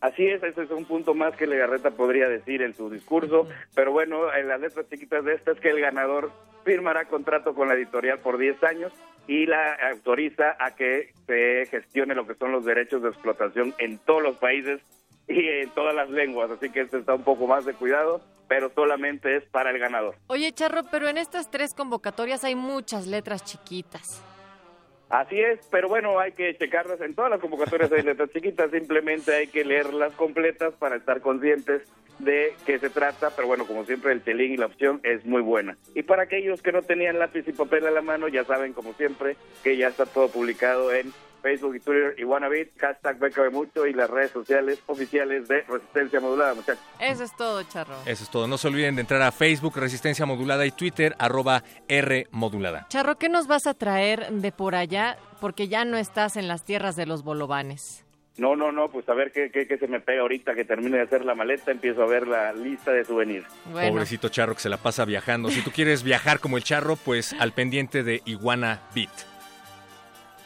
[0.00, 3.90] Así es, ese es un punto más que Legarreta podría decir en su discurso, pero
[3.90, 6.30] bueno, en las letras chiquitas de esta es que el ganador
[6.62, 8.92] firmará contrato con la editorial por 10 años
[9.26, 13.96] y la autoriza a que se gestione lo que son los derechos de explotación en
[13.98, 14.82] todos los países
[15.28, 18.70] y en todas las lenguas, así que este está un poco más de cuidado, pero
[18.74, 20.16] solamente es para el ganador.
[20.26, 24.22] Oye, Charro, pero en estas tres convocatorias hay muchas letras chiquitas.
[25.08, 27.00] Así es, pero bueno, hay que checarlas.
[27.00, 31.82] En todas las convocatorias hay letras chiquitas, simplemente hay que leerlas completas para estar conscientes
[32.18, 33.30] de qué se trata.
[33.30, 35.76] Pero bueno, como siempre, el telín y la opción es muy buena.
[35.94, 38.94] Y para aquellos que no tenían lápiz y papel a la mano, ya saben, como
[38.94, 41.12] siempre, que ya está todo publicado en
[41.44, 46.18] Facebook y Twitter y Wannabe, hashtag Bécame Mucho y las redes sociales oficiales de Resistencia
[46.18, 46.82] Modulada, muchachos.
[46.98, 47.94] Eso es todo, Charro.
[48.06, 48.48] Eso es todo.
[48.48, 52.86] No se olviden de entrar a Facebook, Resistencia Modulada y Twitter, arroba R Modulada.
[52.88, 55.18] Charro, ¿qué nos vas a traer de por allá?
[55.38, 58.06] Porque ya no estás en las tierras de los bolovanes.
[58.38, 60.96] No, no, no, pues a ver qué, qué, qué se me pega ahorita que termine
[60.96, 63.46] de hacer la maleta, empiezo a ver la lista de souvenirs.
[63.70, 65.50] Pobrecito Charro que se la pasa viajando.
[65.50, 69.33] Si tú quieres viajar como el Charro, pues al pendiente de Iguana Beat.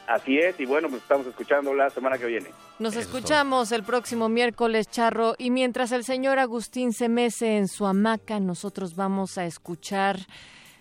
[0.09, 2.49] Así es, y bueno, pues estamos escuchando la semana que viene.
[2.79, 7.87] Nos escuchamos el próximo miércoles, Charro, y mientras el señor Agustín se mece en su
[7.87, 10.21] hamaca, nosotros vamos a escuchar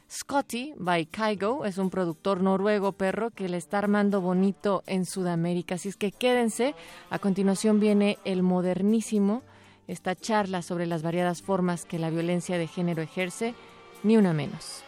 [0.09, 5.75] Scotty by Kygo, es un productor noruego perro que le está armando bonito en Sudamérica,
[5.75, 6.73] así es que quédense.
[7.09, 9.43] A continuación viene el modernísimo,
[9.89, 13.55] esta charla sobre las variadas formas que la violencia de género ejerce,
[14.03, 14.85] ni una menos.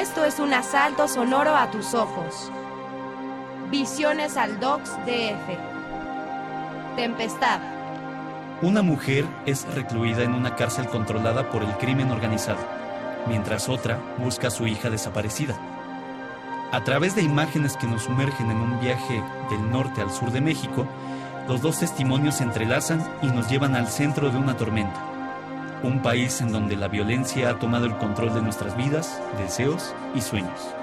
[0.00, 2.52] Esto es un asalto sonoro a tus ojos.
[3.68, 5.58] Visiones al Docs DF.
[6.94, 7.58] Tempestad.
[8.62, 12.60] Una mujer es recluida en una cárcel controlada por el crimen organizado,
[13.26, 15.58] mientras otra busca a su hija desaparecida.
[16.70, 19.20] A través de imágenes que nos sumergen en un viaje
[19.50, 20.86] del norte al sur de México,
[21.48, 25.17] los dos testimonios se entrelazan y nos llevan al centro de una tormenta.
[25.82, 30.20] Un país en donde la violencia ha tomado el control de nuestras vidas, deseos y
[30.20, 30.74] sueños.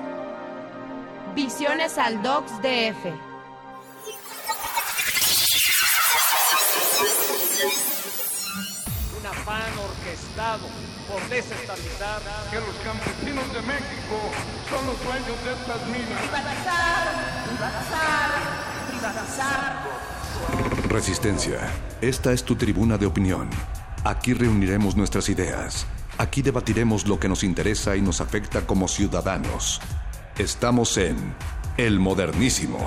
[1.36, 3.06] Visiones al Docs DF.
[9.20, 10.68] Un afán orquestado
[11.10, 14.18] por desestabilizar que los campesinos de México
[14.70, 16.22] son los dueños de estas minas.
[16.22, 17.08] Privatizar,
[17.50, 18.32] privatizar,
[18.90, 19.86] privatizar.
[20.90, 21.60] Resistencia.
[22.00, 23.50] Esta es tu tribuna de opinión.
[24.06, 25.88] Aquí reuniremos nuestras ideas.
[26.20, 29.82] Aquí debatiremos lo que nos interesa y nos afecta como ciudadanos.
[30.38, 31.16] Estamos en
[31.76, 32.78] El Modernísimo.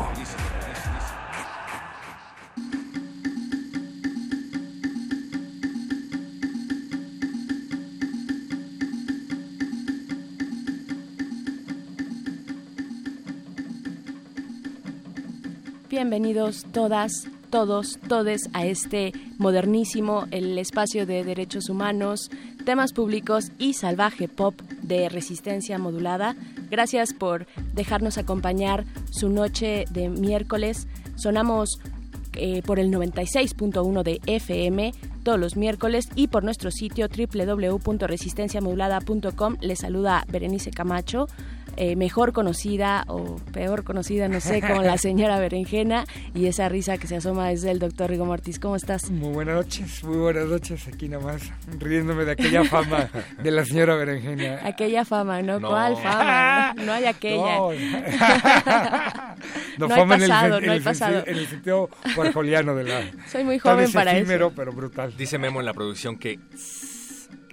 [15.89, 22.31] Bienvenidos todas, todos, todes a este modernísimo, el espacio de derechos humanos,
[22.65, 26.37] temas públicos y salvaje pop de resistencia modulada.
[26.71, 30.87] Gracias por dejarnos acompañar su noche de miércoles.
[31.17, 31.81] Sonamos
[32.35, 34.93] eh, por el 96.1 de FM
[35.25, 39.57] todos los miércoles y por nuestro sitio www.resistenciamodulada.com.
[39.61, 41.27] Les saluda Berenice Camacho.
[41.81, 46.05] Eh, mejor conocida o peor conocida, no sé, como la señora Berenjena,
[46.35, 48.59] y esa risa que se asoma es del doctor Rigo Mortis.
[48.59, 49.09] ¿Cómo estás?
[49.13, 51.41] Muy buenas noches, muy buenas noches, aquí nomás,
[51.79, 53.09] riéndome de aquella fama
[53.41, 54.59] de la señora Berenjena.
[54.67, 55.61] Aquella fama, ¿no?
[55.61, 56.75] ¿Cuál fama?
[56.77, 57.59] No, no hay aquella.
[57.59, 57.71] No,
[59.79, 61.23] No, fama hay pasado, en el, no hay en el sen- pasado.
[61.27, 63.03] en el sentido guarjoliano de la...
[63.31, 64.21] Soy muy joven para eso.
[64.23, 65.17] efímero, pero brutal.
[65.17, 66.41] Dice Memo en la producción que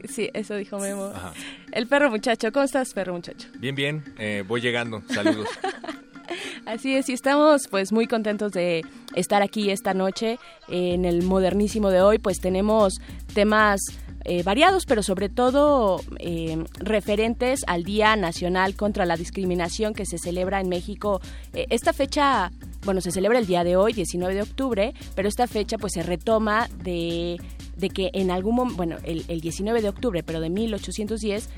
[0.08, 1.06] Sí, eso dijo Memo.
[1.06, 1.34] Ajá.
[1.72, 3.48] El perro muchacho, ¿cómo estás, perro muchacho?
[3.58, 5.02] bien, bien, eh, voy llegando.
[5.10, 5.48] Saludos.
[6.66, 8.84] Así es, y estamos pues muy contentos de
[9.14, 13.00] estar aquí esta noche en el modernísimo de hoy, pues tenemos
[13.34, 13.82] temas
[14.28, 20.18] eh, variados, pero sobre todo eh, referentes al Día Nacional contra la Discriminación que se
[20.18, 21.22] celebra en México.
[21.54, 22.52] Eh, esta fecha,
[22.86, 26.02] bueno, se celebra el día de hoy, 19 de octubre, pero esta fecha pues se
[26.02, 27.38] retoma de
[27.78, 31.50] de que en algún momento, bueno, el, el 19 de octubre, pero de 1810,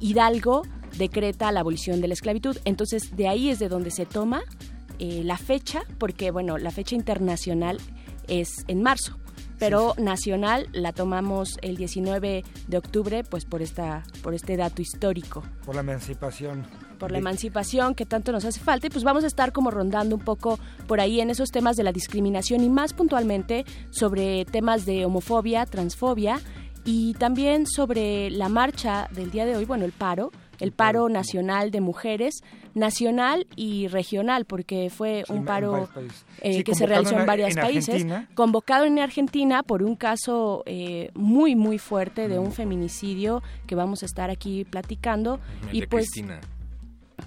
[0.00, 0.62] Hidalgo
[0.98, 2.56] decreta la abolición de la esclavitud.
[2.64, 4.42] Entonces, de ahí es de donde se toma
[4.98, 7.78] eh, la fecha, porque, bueno, la fecha internacional
[8.28, 9.18] es en marzo,
[9.58, 15.42] pero nacional la tomamos el 19 de octubre, pues por, esta, por este dato histórico
[15.64, 16.66] Por la emancipación.
[17.02, 20.14] Por la emancipación que tanto nos hace falta y pues vamos a estar como rondando
[20.14, 24.86] un poco por ahí en esos temas de la discriminación y más puntualmente sobre temas
[24.86, 26.38] de homofobia, transfobia
[26.84, 30.30] y también sobre la marcha del día de hoy, bueno, el paro,
[30.60, 32.44] el paro nacional de mujeres,
[32.74, 35.88] nacional y regional, porque fue Sí, un paro
[36.40, 38.28] eh, Sí, que se realizó en, varios países, Argentina.
[38.34, 44.04] convocado en Argentina por un caso eh, muy, muy fuerte de un feminicidio que vamos
[44.04, 45.40] a estar aquí platicando.
[45.68, 46.40] El y pues, Cristina.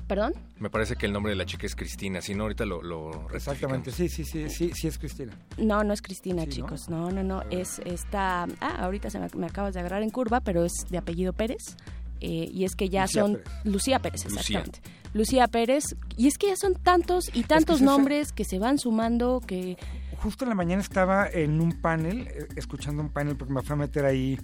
[0.08, 0.34] ¿Perdón?
[0.60, 3.28] Me parece que el nombre de la chica es Cristina, si no ahorita lo, lo
[3.34, 5.34] Exactamente, sí, sí, sí, sí, sí es Cristina.
[5.58, 6.90] No, no es Cristina, chicos.
[6.90, 7.42] No, no, no.
[7.50, 8.44] Es esta.
[8.62, 11.76] Ah, ahorita se me, me acabas de agarrar en curva, pero es de apellido Pérez.
[12.22, 13.34] eh, y es que ya Lucía son.
[13.34, 13.64] Pérez.
[13.66, 14.82] Lucía Pérez, exactamente.
[15.14, 15.84] Lucía Pérez.
[16.18, 19.78] Y es que ya son tantos y tantos es nombres que se van sumando que.
[20.18, 23.74] Justo en la mañana estaba en un panel, eh, escuchando un panel, porque me fui
[23.74, 24.40] a meter ahí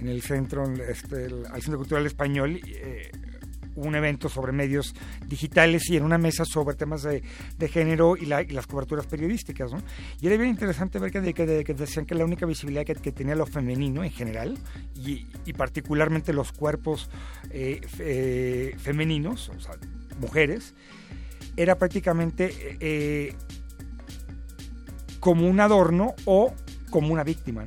[0.00, 3.10] en el centro, en este, el- al Centro Cultural Español, y, eh,
[3.74, 4.94] un evento sobre medios
[5.26, 7.22] digitales y en una mesa sobre temas de,
[7.58, 9.72] de género y, la- y las coberturas periodísticas.
[9.72, 9.82] ¿no?
[10.20, 13.12] Y era bien interesante ver que, que que decían que la única visibilidad que, que
[13.12, 14.58] tenía lo femenino en general
[14.94, 17.08] y, y particularmente los cuerpos
[17.50, 19.74] eh, eh, femeninos, o sea,
[20.20, 20.74] mujeres,
[21.56, 23.34] era prácticamente eh,
[25.20, 26.54] como un adorno o
[26.90, 27.64] como una víctima.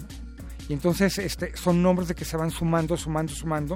[0.67, 3.75] Y entonces este, son nombres de que se van sumando, sumando, sumando.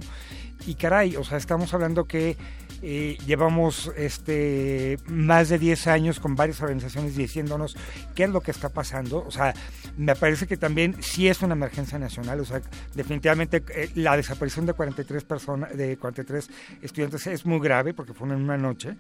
[0.68, 2.38] Y caray, o sea, estamos hablando que
[2.82, 7.76] eh, llevamos este, más de 10 años con varias organizaciones diciéndonos
[8.16, 9.24] qué es lo que está pasando.
[9.26, 9.54] O sea,
[9.98, 12.40] me parece que también sí es una emergencia nacional.
[12.40, 12.62] O sea,
[12.96, 16.50] definitivamente eh, la desaparición de 43 personas, de 43
[16.82, 18.96] estudiantes es muy grave porque fue en una noche.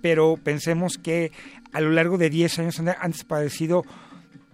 [0.00, 1.32] Pero pensemos que
[1.72, 3.84] a lo largo de 10 años han han desaparecido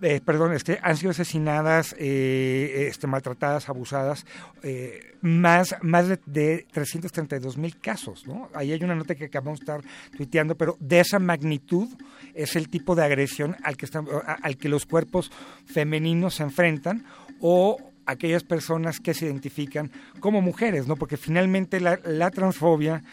[0.03, 4.27] eh, perdón, este, han sido asesinadas, eh, este, maltratadas, abusadas,
[4.63, 8.49] eh, más, más de, de 332 mil casos, ¿no?
[8.53, 9.81] Ahí hay una nota que acabamos de estar
[10.17, 11.89] tuiteando, pero de esa magnitud
[12.35, 15.31] es el tipo de agresión al que, están, al que los cuerpos
[15.67, 17.05] femeninos se enfrentan
[17.41, 20.97] o aquellas personas que se identifican como mujeres, ¿no?
[20.97, 23.05] Porque finalmente la, la transfobia,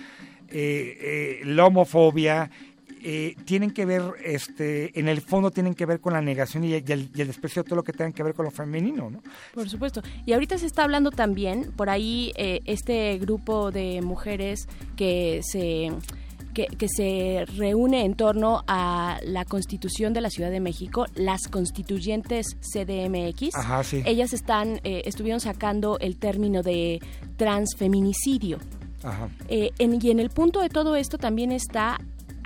[0.50, 2.50] eh, la homofobia,
[3.02, 6.70] eh, tienen que ver, este, en el fondo tienen que ver con la negación y,
[6.70, 9.10] y, el, y, el, desprecio de todo lo que tenga que ver con lo femenino,
[9.10, 9.22] ¿no?
[9.54, 10.02] Por supuesto.
[10.26, 15.92] Y ahorita se está hablando también, por ahí, eh, este grupo de mujeres que se
[16.54, 21.48] que, que, se reúne en torno a la constitución de la Ciudad de México, las
[21.48, 23.56] constituyentes CDMX.
[23.56, 24.02] Ajá, sí.
[24.06, 27.00] Ellas están, eh, estuvieron sacando el término de
[27.38, 28.58] transfeminicidio.
[29.04, 29.30] Ajá.
[29.48, 32.00] Eh, en, y en el punto de todo esto también está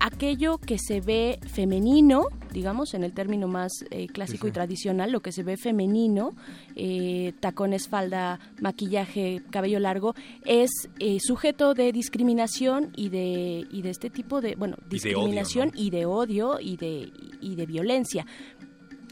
[0.03, 4.49] aquello que se ve femenino, digamos, en el término más eh, clásico sí, sí.
[4.49, 6.35] y tradicional, lo que se ve femenino,
[6.75, 13.89] eh, tacones, falda, maquillaje, cabello largo, es eh, sujeto de discriminación y de, y de
[13.89, 16.59] este tipo de, bueno, discriminación y de odio, ¿no?
[16.59, 18.25] y, de odio y, de, y de violencia.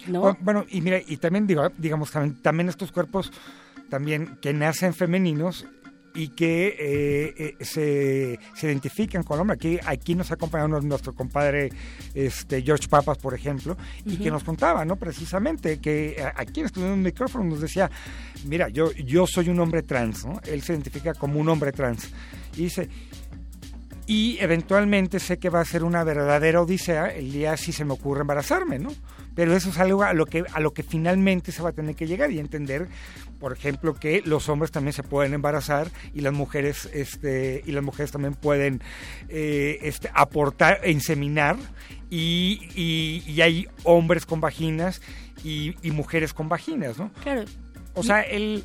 [0.07, 0.19] ¿no?
[0.21, 3.31] Bueno, bueno, y mira, y también digo, digamos, también, también estos cuerpos
[3.89, 5.65] también que nacen femeninos
[6.13, 9.55] y que eh, eh, se, se, identifican con el hombre.
[9.55, 11.69] Aquí, aquí nos ha acompañado nuestro compadre
[12.13, 14.23] este, George Papas, por ejemplo, y uh -huh.
[14.23, 14.95] que nos contaba, ¿no?
[14.95, 17.89] Precisamente, que aquí en un micrófono nos decía,
[18.45, 20.41] mira, yo, yo soy un hombre trans, ¿no?
[20.45, 22.09] Él se identifica como un hombre trans.
[22.57, 22.89] Y dice,
[24.07, 27.93] y eventualmente sé que va a ser una verdadera odisea el día si se me
[27.93, 28.89] ocurre embarazarme, ¿no?
[29.35, 31.95] Pero eso es algo a lo que a lo que finalmente se va a tener
[31.95, 32.87] que llegar y entender,
[33.39, 37.83] por ejemplo, que los hombres también se pueden embarazar y las mujeres este y las
[37.83, 38.81] mujeres también pueden
[39.29, 41.55] eh, este, aportar, inseminar
[42.09, 45.01] y, y, y, hay hombres con vaginas
[45.43, 47.11] y, y mujeres con vaginas, ¿no?
[47.23, 47.45] Claro.
[47.93, 48.63] O sea, el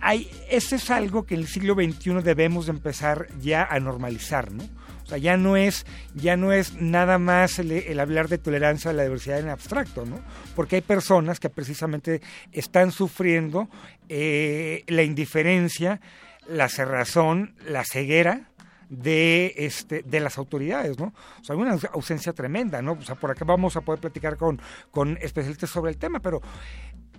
[0.00, 4.52] hay, ese es algo que en el siglo XXI debemos de empezar ya a normalizar,
[4.52, 4.64] ¿no?
[5.08, 8.92] O sea, ya no es, ya no es nada más el, hablar de tolerancia a
[8.92, 10.20] la diversidad en abstracto, ¿no?
[10.54, 12.20] Porque hay personas que precisamente
[12.52, 13.70] están sufriendo
[14.10, 16.02] eh, la indiferencia,
[16.46, 18.50] la cerrazón, la ceguera
[18.90, 21.14] de este de las autoridades, ¿no?
[21.40, 22.92] O sea, hay una ausencia tremenda, ¿no?
[22.92, 26.42] O sea, por acá vamos a poder platicar con, con especialistas sobre el tema, pero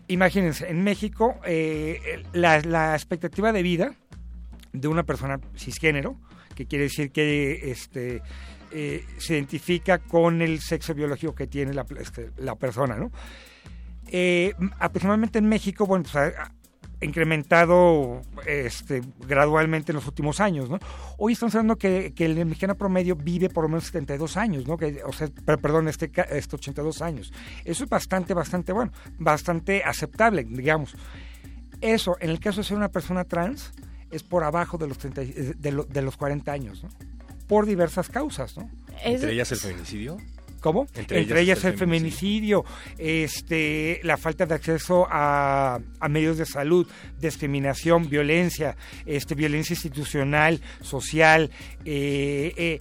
[0.08, 3.96] imagínense, en México eh, la, la expectativa de vida
[4.74, 6.18] de una persona cisgénero,
[6.60, 8.22] que quiere decir que este,
[8.72, 13.12] eh, se identifica con el sexo biológico que tiene la, este, la persona, ¿no?
[14.08, 16.52] Eh, aproximadamente en México, bueno, pues ha,
[17.00, 20.80] incrementado este, gradualmente en los últimos años, ¿no?
[21.18, 24.76] Hoy estamos hablando que, que el mexicano promedio vive por lo menos 72 años, ¿no?
[24.76, 27.32] Que, o sea, perdón, este, este 82 años.
[27.64, 30.98] Eso es bastante, bastante bueno, bastante aceptable, digamos.
[31.80, 33.72] Eso, en el caso de ser una persona trans,
[34.12, 36.90] es por abajo de los, 30, de, lo, de los 40 años, ¿no?
[37.48, 38.70] Por diversas causas, ¿no?
[39.04, 40.18] ¿Entre ellas el feminicidio?
[40.60, 40.88] ¿Cómo?
[40.94, 46.38] Entre, Entre ellas, ellas, el feminicidio, feminicidio, este, la falta de acceso a, a, medios
[46.38, 46.86] de salud,
[47.20, 51.50] discriminación, violencia, este, violencia institucional, social,
[51.86, 52.80] eh, eh,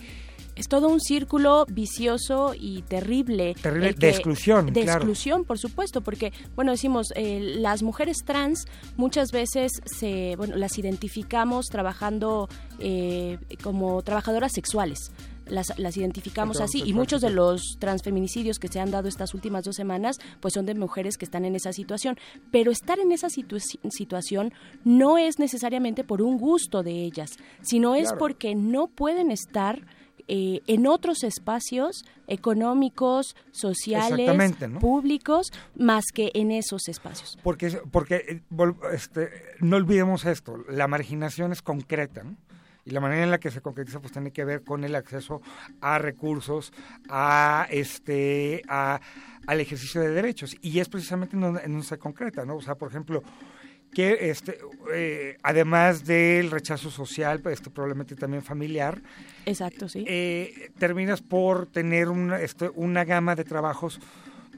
[0.59, 3.55] es todo un círculo vicioso y terrible.
[3.63, 4.67] Terrible que, de exclusión.
[4.67, 4.99] De claro.
[4.99, 10.77] exclusión, por supuesto, porque, bueno, decimos, eh, las mujeres trans muchas veces se, bueno, las
[10.77, 12.49] identificamos trabajando
[12.81, 15.13] eh, como trabajadoras sexuales.
[15.47, 19.65] Las, las, identificamos así y muchos de los transfeminicidios que se han dado estas últimas
[19.65, 22.19] dos semanas pues son de mujeres que están en esa situación
[22.51, 24.53] pero estar en esa situ situación
[24.85, 29.87] no es necesariamente por un gusto de ellas sino es porque no pueden estar
[30.29, 34.29] eh, en otros espacios económicos, sociales,
[34.69, 34.79] ¿no?
[34.79, 37.39] públicos, más que en esos espacios.
[37.43, 38.43] Porque, porque
[38.93, 42.37] este, no olvidemos esto, la marginación es concreta, ¿no?
[42.89, 45.43] y la manera en la que se concretiza pues tiene que ver con el acceso
[45.81, 46.73] a recursos,
[47.11, 49.01] a este, a,
[49.47, 52.57] al ejercicio de derechos y es precisamente en donde, en donde se concreta, ¿no?
[52.57, 53.23] O sea, por ejemplo,
[53.93, 54.59] que este,
[54.93, 59.01] eh, además del rechazo social, pues, este, probablemente también familiar,
[59.47, 64.01] exacto, sí, eh, terminas por tener una, este, una gama de trabajos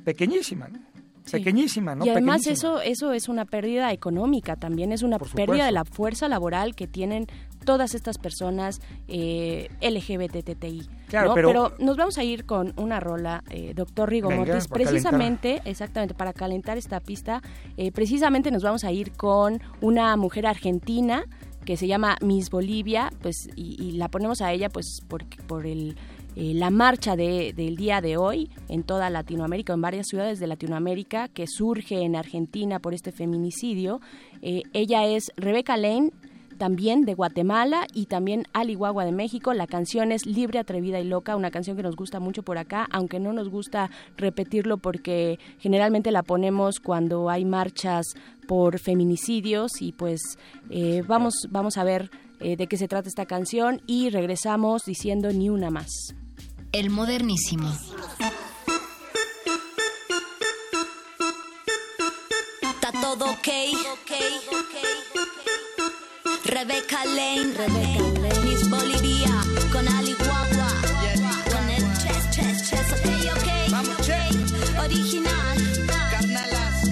[0.04, 0.78] pequeñísima, ¿no?
[1.24, 1.36] Sí.
[1.36, 2.04] pequeñísima, ¿no?
[2.04, 6.28] Y además eso eso es una pérdida económica, también es una pérdida de la fuerza
[6.28, 7.26] laboral que tienen
[7.64, 10.88] todas estas personas eh, LGBTTI.
[11.08, 11.34] Claro, ¿no?
[11.34, 15.48] pero, pero, nos vamos a ir con una rola, eh, doctor Rigo venga, Mortis, precisamente,
[15.48, 15.68] calentar.
[15.68, 17.42] exactamente, para calentar esta pista,
[17.76, 21.24] eh, precisamente nos vamos a ir con una mujer argentina
[21.64, 25.66] que se llama Miss Bolivia, pues, y, y la ponemos a ella, pues, por, por
[25.66, 25.96] el
[26.36, 30.46] eh, la marcha de, del día de hoy en toda Latinoamérica, en varias ciudades de
[30.46, 34.00] Latinoamérica, que surge en Argentina por este feminicidio.
[34.40, 36.12] Eh, ella es Rebeca Lane,
[36.60, 39.54] también de Guatemala y también Ali Guagua de México.
[39.54, 42.86] La canción es Libre, Atrevida y Loca, una canción que nos gusta mucho por acá,
[42.90, 48.08] aunque no nos gusta repetirlo porque generalmente la ponemos cuando hay marchas
[48.46, 50.20] por feminicidios y pues
[50.68, 55.32] eh, vamos, vamos a ver eh, de qué se trata esta canción y regresamos diciendo
[55.32, 56.14] ni una más.
[56.72, 57.72] El modernísimo.
[62.60, 63.48] Está todo ok.
[66.50, 68.40] Rebecca Lane, Rebecca Lane.
[68.44, 69.30] Miss Bolivia
[69.70, 70.66] con Ali Guagua.
[71.48, 73.70] Con el chess, chess, chess, ok, ok.
[73.70, 74.18] Vamos, che.
[74.80, 75.56] Original.
[76.10, 76.88] Carnalas.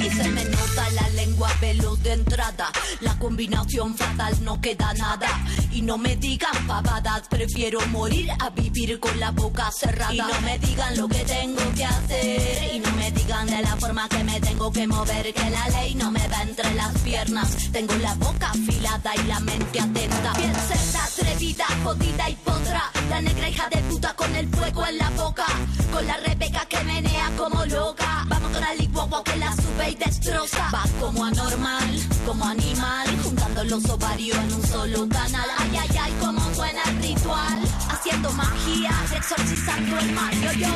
[0.00, 2.70] Y se me nota la lengua veloz de entrada.
[3.00, 5.28] La combinación fatal no queda nada.
[5.70, 10.12] Y no me digan pavadas, prefiero morir a vivir con la boca cerrada.
[10.12, 12.74] Y no me digan lo que tengo que hacer.
[12.74, 15.32] Y no me digan de la forma que me tengo que mover.
[15.32, 17.48] Que la ley no me va entre las piernas.
[17.70, 20.32] Tengo la boca afilada y la mente atenta.
[20.38, 22.90] Bien cerda, atrevida, jodida y potra.
[23.08, 25.46] La negra hija de puta con el fuego en la boca.
[25.92, 28.24] Con la rebeca que menea como loca.
[28.26, 30.70] Vamos con la guagua que la sube y destroza.
[30.74, 33.11] Va como anormal, como animal.
[33.22, 35.48] Juntando los ovarios en un solo canal.
[35.58, 37.58] Ay, ay, ay, como suena el ritual.
[37.90, 40.34] Haciendo magia, exorcizando el mal.
[40.40, 40.68] Yo, yo.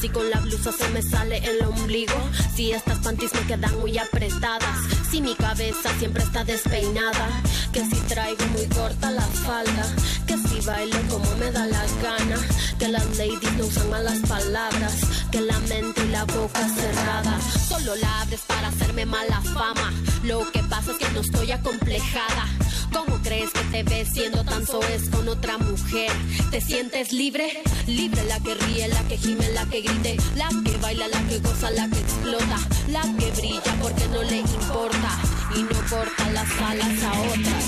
[0.00, 2.14] Si con la blusa se me sale el ombligo.
[2.56, 4.78] Si estas panties me quedan muy apretadas.
[5.10, 7.42] Si mi cabeza siempre está despeinada.
[7.70, 9.84] Que si traigo muy corta la falda.
[10.26, 12.36] Que si bailo como me da la gana.
[12.78, 14.94] Que las ladies no usan malas palabras.
[15.30, 17.38] Que la mente y la boca cerrada.
[17.68, 19.92] Solo la abres para hacerme mala fama.
[20.24, 22.46] Lo que pasa es que no estoy acomplejada.
[22.92, 26.10] ¿Cómo crees que te ves siendo tan soez con otra mujer?
[26.50, 27.62] ¿Te sientes libre?
[27.86, 31.38] Libre la que ríe, la que gime, la que grite, la que baila, la que
[31.38, 35.18] goza, la que explota, la que brilla porque no le importa
[35.54, 37.64] y no corta las alas a otras.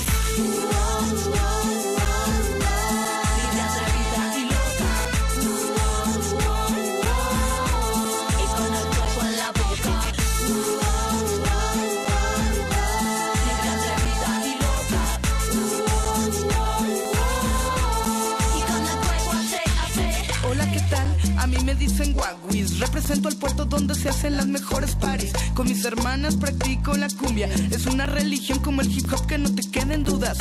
[22.83, 25.33] Represento al puerto donde se hacen las mejores paris.
[25.55, 27.49] Con mis hermanas practico la cumbia.
[27.70, 30.37] Es una religión como el hip hop que no te queden dudas.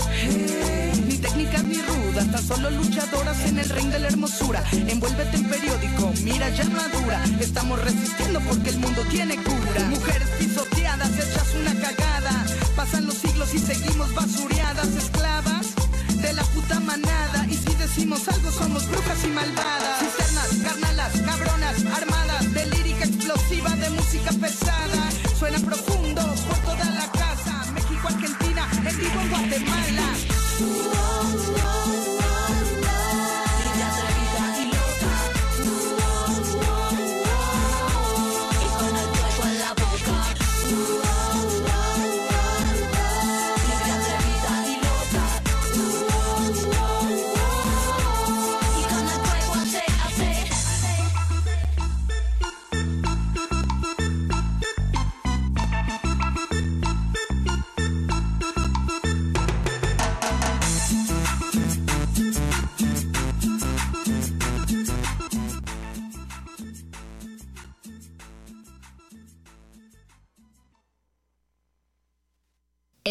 [1.06, 4.64] Ni técnicas ni rudas, tan solo luchadoras en el reino de la hermosura.
[4.72, 7.24] Envuélvete en periódico, mira ya madura.
[7.40, 9.86] Estamos resistiendo porque el mundo tiene cura.
[9.92, 12.44] Mujeres pisoteadas, hechas una cagada.
[12.76, 15.81] Pasan los siglos y seguimos basureadas, esclavas
[16.22, 17.46] de la puta manada.
[17.50, 20.00] Y si decimos algo, somos brujas y malvadas.
[20.00, 25.10] Cisternas, carnalas, cabronas, armadas de lírica explosiva, de música pesada.
[25.38, 27.66] Suena profundo por toda la casa.
[27.74, 31.01] México, Argentina, en vivo en Guatemala.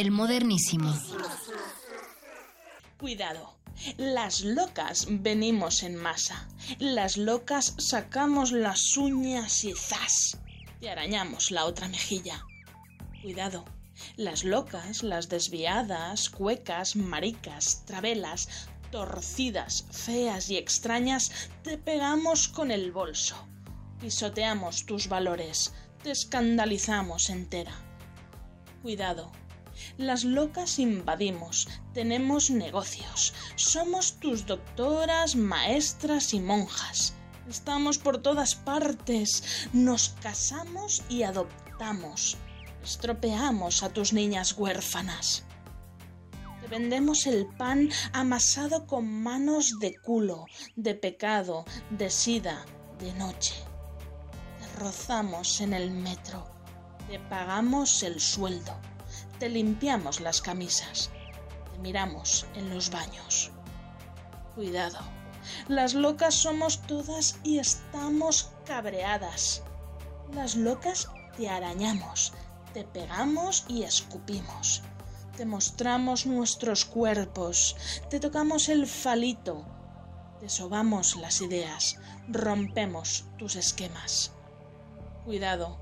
[0.01, 0.99] El modernísimo.
[2.99, 3.55] Cuidado.
[3.99, 6.49] Las locas venimos en masa.
[6.79, 10.39] Las locas sacamos las uñas y ¡zas!
[10.81, 12.47] Y arañamos la otra mejilla.
[13.21, 13.67] Cuidado.
[14.17, 18.49] Las locas, las desviadas, cuecas, maricas, travelas,
[18.91, 21.31] torcidas, feas y extrañas,
[21.63, 23.37] te pegamos con el bolso.
[24.01, 27.75] Pisoteamos tus valores, te escandalizamos entera.
[28.81, 29.31] Cuidado.
[30.01, 37.13] Las locas invadimos, tenemos negocios, somos tus doctoras, maestras y monjas.
[37.47, 42.39] Estamos por todas partes, nos casamos y adoptamos.
[42.83, 45.45] estropeamos a tus niñas huérfanas.
[46.63, 50.47] Te vendemos el pan amasado con manos de culo,
[50.77, 52.65] de pecado, de sida,
[53.01, 53.55] de noche.
[54.61, 56.47] Te rozamos en el metro,
[57.07, 58.81] te pagamos el sueldo,
[59.41, 61.11] te limpiamos las camisas,
[61.73, 63.51] te miramos en los baños.
[64.55, 64.99] Cuidado,
[65.67, 69.63] las locas somos todas y estamos cabreadas.
[70.35, 72.35] Las locas te arañamos,
[72.75, 74.83] te pegamos y escupimos.
[75.39, 77.77] Te mostramos nuestros cuerpos,
[78.11, 79.65] te tocamos el falito,
[80.39, 81.97] te sobamos las ideas,
[82.29, 84.33] rompemos tus esquemas.
[85.25, 85.79] Cuidado,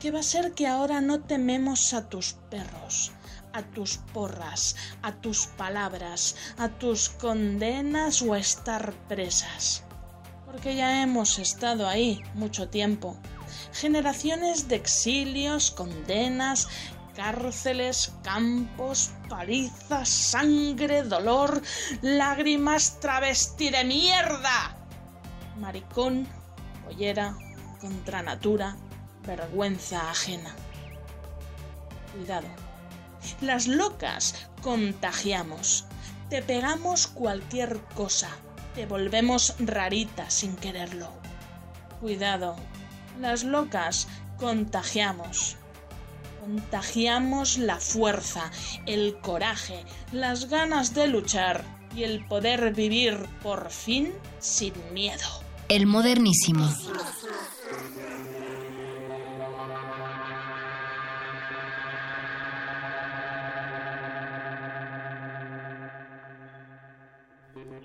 [0.00, 3.12] que va a ser que ahora no tememos a tus perros,
[3.52, 9.84] a tus porras, a tus palabras, a tus condenas o a estar presas.
[10.46, 13.16] Porque ya hemos estado ahí mucho tiempo.
[13.72, 16.68] Generaciones de exilios, condenas,
[17.14, 21.60] cárceles, campos, palizas, sangre, dolor,
[22.00, 24.76] lágrimas, travesti de mierda.
[25.58, 26.28] Maricón,
[26.84, 27.36] pollera,
[27.80, 28.76] contra natura,
[29.26, 30.54] vergüenza ajena.
[32.12, 32.48] Cuidado.
[33.40, 35.84] Las locas contagiamos.
[36.30, 38.30] Te pegamos cualquier cosa.
[38.74, 41.10] Te volvemos rarita sin quererlo.
[42.00, 42.56] Cuidado.
[43.20, 44.08] Las locas
[44.38, 45.56] contagiamos.
[46.40, 48.50] Contagiamos la fuerza,
[48.86, 51.64] el coraje, las ganas de luchar
[51.94, 55.26] y el poder vivir por fin sin miedo.
[55.68, 56.66] El modernísimo.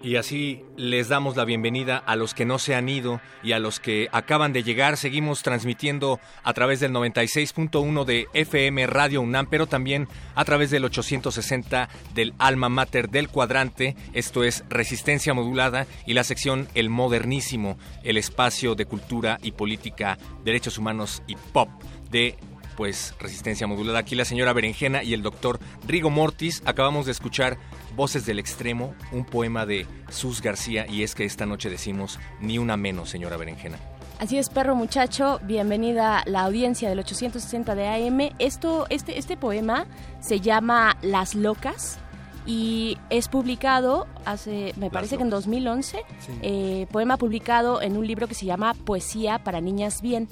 [0.03, 3.59] Y así les damos la bienvenida a los que no se han ido y a
[3.59, 4.97] los que acaban de llegar.
[4.97, 10.83] Seguimos transmitiendo a través del 96.1 de FM Radio UNAM, pero también a través del
[10.83, 13.95] 860 del Alma Mater del Cuadrante.
[14.11, 20.17] Esto es Resistencia Modulada y la sección El Modernísimo, el espacio de cultura y política,
[20.43, 21.69] derechos humanos y pop
[22.11, 22.35] de
[22.75, 23.99] pues resistencia modulada.
[23.99, 26.61] Aquí la señora Berenjena y el doctor Rigo Mortis.
[26.65, 27.57] Acabamos de escuchar
[27.95, 32.57] Voces del Extremo, un poema de Sus García, y es que esta noche decimos ni
[32.57, 33.77] una menos, señora Berenjena.
[34.19, 38.35] Así es, perro muchacho, bienvenida la audiencia del 860 de AM.
[38.39, 39.85] Esto, este, este poema
[40.21, 41.99] se llama Las Locas
[42.45, 46.03] y es publicado hace, me parece que en 2011,
[46.41, 50.27] eh, poema publicado en un libro que se llama Poesía para Niñas Bien,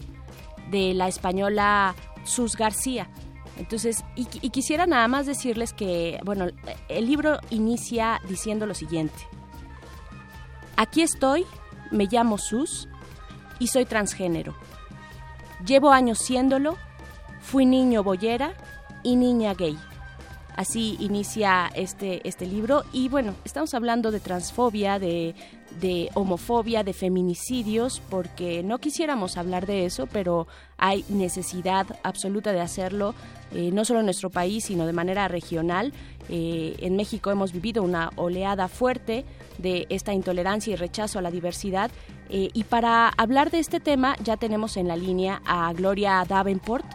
[0.69, 3.09] de la española Sus García.
[3.57, 6.47] Entonces, y, quisiera nada más decirles que, bueno,
[6.89, 9.27] el libro inicia diciendo lo siguiente.
[10.77, 11.45] Aquí estoy,
[11.91, 12.87] me llamo Sus
[13.59, 14.55] y soy transgénero.
[15.65, 16.77] Llevo años siéndolo,
[17.39, 18.53] fui niño boyera
[19.03, 19.77] y niña gay.
[20.55, 25.35] Así inicia este, este libro y bueno, estamos hablando de transfobia, de,
[25.79, 30.47] de homofobia, de feminicidios, porque no quisiéramos hablar de eso, pero
[30.77, 33.15] hay necesidad absoluta de hacerlo,
[33.53, 35.93] eh, no solo en nuestro país, sino de manera regional.
[36.29, 39.25] Eh, en México hemos vivido una oleada fuerte
[39.57, 41.91] de esta intolerancia y rechazo a la diversidad.
[42.29, 46.85] Eh, y para hablar de este tema ya tenemos en la línea a Gloria Davenport.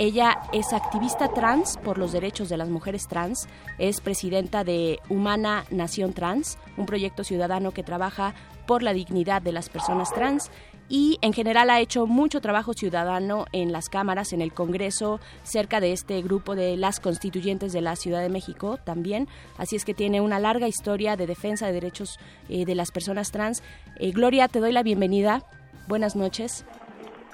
[0.00, 3.46] Ella es activista trans por los derechos de las mujeres trans,
[3.76, 8.32] es presidenta de Humana Nación Trans, un proyecto ciudadano que trabaja
[8.66, 10.50] por la dignidad de las personas trans
[10.88, 15.80] y en general ha hecho mucho trabajo ciudadano en las cámaras, en el Congreso, cerca
[15.80, 19.28] de este grupo de las constituyentes de la Ciudad de México también.
[19.58, 23.32] Así es que tiene una larga historia de defensa de derechos eh, de las personas
[23.32, 23.62] trans.
[23.98, 25.44] Eh, Gloria, te doy la bienvenida.
[25.88, 26.64] Buenas noches.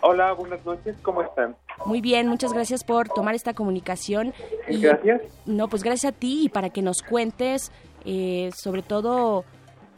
[0.03, 1.57] Hola, buenas noches, ¿cómo están?
[1.85, 4.33] Muy bien, muchas gracias por tomar esta comunicación.
[4.69, 5.23] Y, gracias.
[5.47, 7.73] No, pues gracias a ti y para que nos cuentes
[8.05, 9.45] eh, sobre todo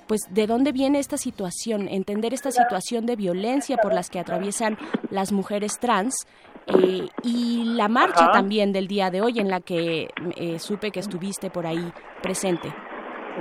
[0.07, 4.79] pues de dónde viene esta situación, entender esta situación de violencia por las que atraviesan
[5.11, 6.27] las mujeres trans
[6.67, 11.01] eh, y la marcha también del día de hoy en la que eh, supe que
[11.01, 11.93] estuviste por ahí
[12.23, 12.73] presente.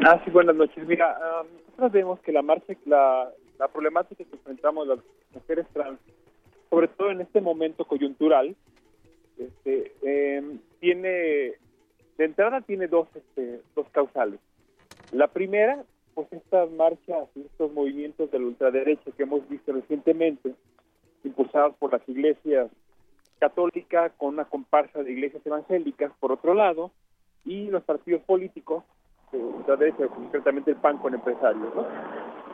[0.05, 0.85] Ah, sí, buenas noches.
[0.85, 1.17] Mira,
[1.69, 4.99] nosotros vemos que la marcha, la, la problemática que enfrentamos las
[5.33, 5.97] mujeres trans
[6.69, 8.55] sobre todo en este momento coyuntural,
[9.37, 14.39] este, em, tiene, de entrada tiene dos, este, dos causales.
[15.11, 20.53] La primera, pues estas marchas estos movimientos de la ultraderecha que hemos visto recientemente,
[21.23, 22.69] impulsados por las iglesias
[23.39, 26.91] católicas con una comparsa de iglesias evangélicas, por otro lado,
[27.45, 28.83] y los partidos políticos
[29.31, 31.71] de ultraderecha, concretamente el PAN con empresarios.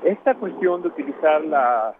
[0.03, 1.95] Esta cuestión de utilizar la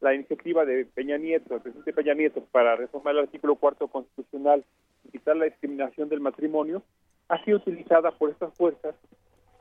[0.00, 4.64] la iniciativa de Peña Nieto, el presidente Peña Nieto, para reformar el artículo cuarto constitucional
[5.04, 6.82] y quitar la discriminación del matrimonio,
[7.28, 8.94] ha sido utilizada por estas fuerzas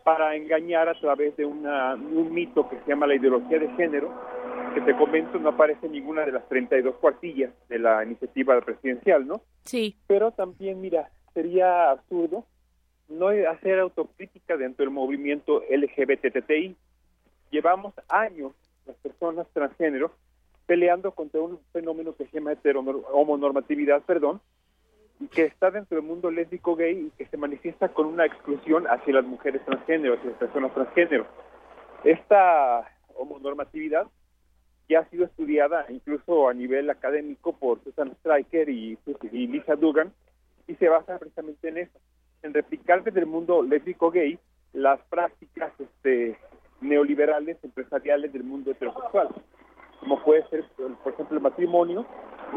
[0.03, 4.13] para engañar a través de una, un mito que se llama la ideología de género,
[4.73, 9.27] que te comento no aparece en ninguna de las 32 cuartillas de la iniciativa presidencial,
[9.27, 9.41] ¿no?
[9.63, 9.97] Sí.
[10.07, 12.45] Pero también, mira, sería absurdo
[13.09, 16.75] no hacer autocrítica dentro del movimiento LGBTTI.
[17.51, 18.53] Llevamos años
[18.85, 20.11] las personas transgénero
[20.67, 22.53] peleando contra un fenómeno que se llama
[23.11, 24.41] homonormatividad, perdón,
[25.19, 28.85] y que está dentro del mundo lésbico gay y que se manifiesta con una exclusión
[28.85, 31.25] hacia las mujeres transgénero, hacia las personas transgénero.
[32.03, 34.07] Esta homonormatividad
[34.89, 38.99] ya ha sido estudiada incluso a nivel académico por Susan Stryker y,
[39.31, 40.13] y Lisa Dugan
[40.67, 41.99] y se basa precisamente en eso,
[42.43, 44.37] en replicar desde el mundo lésbico gay
[44.73, 46.37] las prácticas este,
[46.81, 49.29] neoliberales empresariales del mundo heterosexual,
[50.07, 50.63] como puede ser,
[51.03, 52.05] por ejemplo, el matrimonio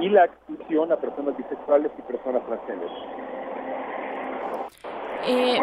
[0.00, 2.88] y la exclusión a personas bisexuales y personas transgénero.
[5.26, 5.58] Eh,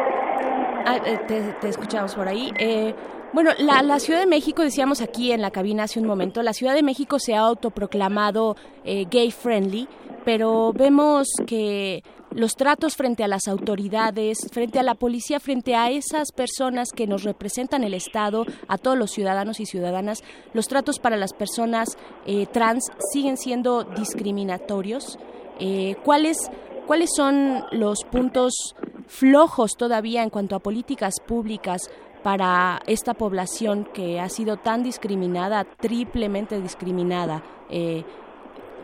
[0.86, 1.20] ah, eh,
[1.62, 2.52] te, escuchamos por ahí.
[2.60, 2.94] Eh,
[3.38, 6.54] bueno, la, la, Ciudad de México, decíamos aquí en la cabina hace un momento, la
[6.54, 9.88] Ciudad de México se ha autoproclamado eh, gay friendly,
[10.26, 15.92] pero vemos que los tratos frente a las autoridades, frente a la policía, frente a
[15.92, 20.24] esas personas que nos representan el Estado, a todos los ciudadanos y ciudadanas,
[20.54, 21.90] los tratos para las personas
[22.26, 25.20] eh, trans siguen siendo discriminatorios.
[25.60, 26.50] Eh, ¿cuáles,
[26.88, 28.74] ¿Cuáles son los puntos
[29.08, 31.92] flojos todavía en cuanto a políticas públicas
[32.24, 37.44] para esta población que ha sido tan discriminada, triplemente discriminada?
[37.70, 38.04] Eh,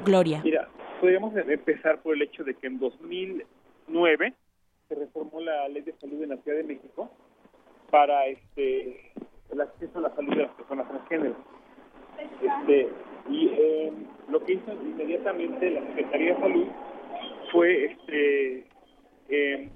[0.06, 0.44] Gloria
[1.04, 4.34] podríamos empezar por el hecho de que en 2009
[4.88, 7.12] se reformó la ley de salud en la Ciudad de México
[7.92, 9.12] para este
[9.52, 11.36] el acceso a la salud de las personas transgénero.
[12.42, 12.88] Este,
[13.30, 16.68] y em, lo que hizo inmediatamente la Secretaría de Salud
[17.52, 18.66] fue este
[19.28, 19.72] em,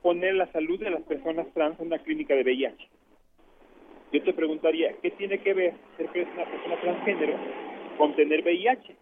[0.00, 2.88] poner la salud de las personas trans en una clínica de VIH.
[4.12, 7.36] Yo te preguntaría, ¿qué tiene que ver ser que eres una persona transgénero
[7.98, 8.96] con tener VIH?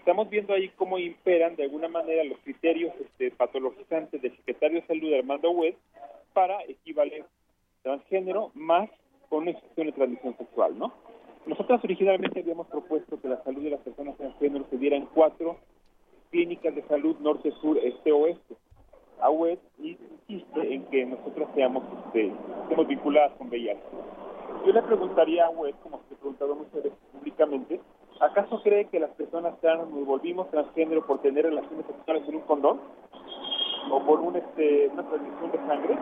[0.00, 4.86] estamos viendo ahí cómo imperan de alguna manera los criterios este, patologizantes del secretario de
[4.86, 5.76] salud Armando Webb
[6.32, 7.24] para equivaler
[7.82, 8.88] transgénero más
[9.28, 10.92] con una infección de transmisión sexual, ¿no?
[11.46, 15.58] Nosotros originalmente habíamos propuesto que la salud de las personas transgénero se diera en cuatro
[16.30, 18.54] clínicas de salud norte, sur, este, oeste.
[19.22, 23.80] A Webb insiste en que nosotros seamos, este, estemos vinculadas con VIH.
[24.66, 27.80] Yo le preguntaría a Webb, como se ha preguntado muchas veces públicamente,
[28.20, 32.42] ¿Acaso cree que las personas trans nos volvimos transgénero por tener relaciones sexuales en un
[32.42, 32.78] condón?
[33.90, 35.98] ¿O por un, este, una transmisión de sangre?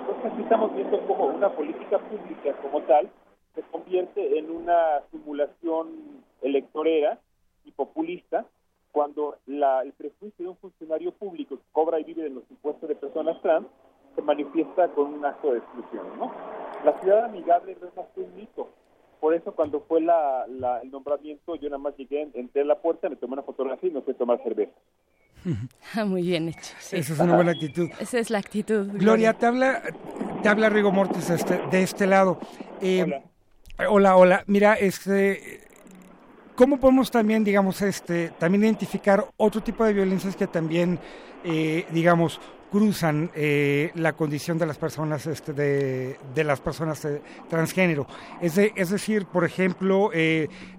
[0.00, 3.08] Entonces aquí estamos viendo cómo una política pública como tal
[3.54, 7.20] se convierte en una simulación electorera
[7.64, 8.44] y populista
[8.92, 12.88] cuando la, el prejuicio de un funcionario público que cobra y vive de los impuestos
[12.88, 13.66] de personas trans
[14.14, 16.06] se manifiesta con un acto de exclusión.
[16.18, 16.32] ¿no?
[16.84, 18.68] La ciudad amigable no es más que un mito
[19.20, 20.46] por eso cuando fue la,
[20.82, 23.92] el nombramiento, yo nada más llegué, entré a la puerta, me tomé una fotografía y
[23.92, 24.72] me fui a tomar cerveza.
[26.06, 26.74] Muy bien hecho.
[26.90, 27.88] Esa es una buena actitud.
[28.00, 28.88] Esa es la actitud.
[28.94, 29.82] Gloria, te habla,
[30.42, 32.38] te habla Rigo Mortis este, de este lado.
[32.80, 33.22] Eh, hola.
[33.90, 34.44] Hola, hola.
[34.46, 35.60] Mira, este,
[36.60, 40.98] ¿cómo podemos también, digamos, este, también identificar otro tipo de violencias que también,
[41.42, 42.38] eh, digamos,
[42.70, 48.06] cruzan eh, la condición de las personas este, de, de, las personas eh, transgénero.
[48.42, 50.10] Es, es, decir, por ejemplo,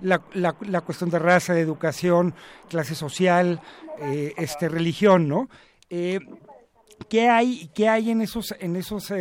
[0.02, 2.36] la, la, cuestión de raza, educación,
[2.70, 3.60] clase social,
[4.38, 5.50] este, religión, ¿no?
[5.90, 9.12] ¿Qué hay, qué hay en esos, en esos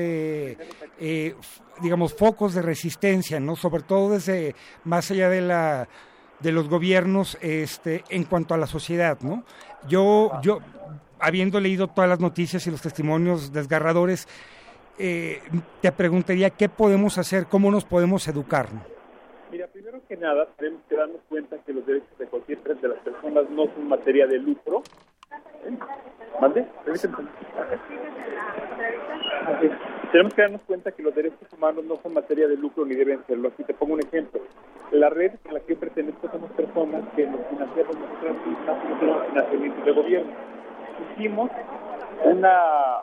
[1.80, 3.56] digamos, focos de resistencia, ¿no?
[3.56, 4.54] Sobre todo desde
[4.84, 5.88] más allá de la
[6.40, 9.44] de los gobiernos este, en cuanto a la sociedad, ¿no?
[9.88, 10.60] Yo, yo
[11.18, 14.26] habiendo leído todas las noticias y los testimonios desgarradores,
[14.98, 15.40] eh,
[15.80, 18.68] te preguntaría qué podemos hacer, cómo nos podemos educar.
[19.50, 22.98] Mira, primero que nada, tenemos que darnos cuenta que los derechos de cualquier de las
[22.98, 24.82] personas no son materia de lucro.
[25.64, 25.76] ¿Eh?
[26.40, 26.66] ¿Mande?
[30.12, 33.24] Tenemos que darnos cuenta que los derechos humanos no son materia de lucro ni deben
[33.26, 33.48] serlo.
[33.48, 34.40] Aquí te pongo un ejemplo.
[34.90, 39.84] La red a la que pertenezco somos personas que nos financiamos nosotras mismas no financiamiento
[39.84, 40.50] de gobierno
[41.00, 41.50] hicimos
[42.24, 43.02] una,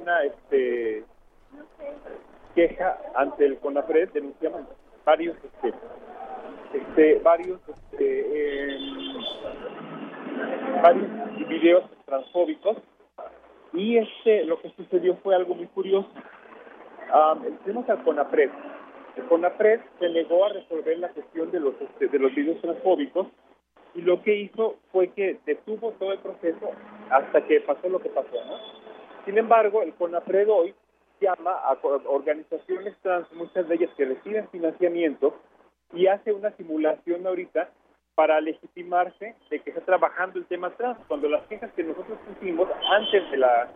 [0.00, 1.04] una este,
[2.54, 4.62] queja ante el CONAPRED, denunciamos
[5.04, 5.74] varios este,
[6.72, 8.26] este varios este,
[10.82, 12.76] varios videos transfóbicos
[13.72, 16.08] y este lo que sucedió fue algo muy curioso.
[17.12, 17.42] Um,
[17.88, 18.50] al CONAPRED.
[19.16, 23.26] El CONAPRED se negó a resolver la cuestión de los este, de los videos transfóbicos
[23.94, 26.70] y lo que hizo fue que detuvo todo el proceso
[27.10, 28.58] hasta que pasó lo que pasó, ¿no?
[29.24, 30.74] Sin embargo, el CONAPRED hoy
[31.20, 35.34] llama a organizaciones trans, muchas de ellas que reciben financiamiento,
[35.92, 37.70] y hace una simulación ahorita
[38.14, 42.68] para legitimarse de que está trabajando el tema trans, cuando las quejas que nosotros pusimos
[42.90, 43.68] antes de la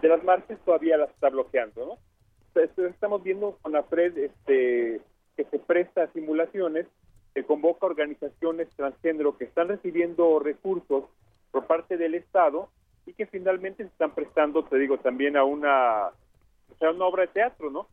[0.00, 2.09] de las marchas todavía las está bloqueando, ¿no?
[2.54, 5.00] Estamos viendo con la FRED este,
[5.36, 6.86] que se presta a simulaciones,
[7.34, 11.04] que convoca organizaciones transgénero que están recibiendo recursos
[11.50, 12.68] por parte del Estado
[13.06, 17.22] y que finalmente se están prestando, te digo, también a una, o sea, una obra
[17.22, 17.86] de teatro, ¿no?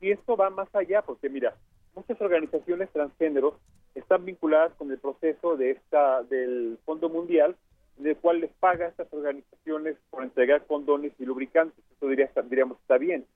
[0.00, 1.54] Y esto va más allá, porque mira,
[1.94, 3.58] muchas organizaciones transgénero
[3.94, 7.56] están vinculadas con el proceso de esta del Fondo Mundial,
[7.98, 11.84] en el cual les paga a estas organizaciones por entregar condones y lubricantes.
[11.96, 13.26] Eso diría, diríamos está bien.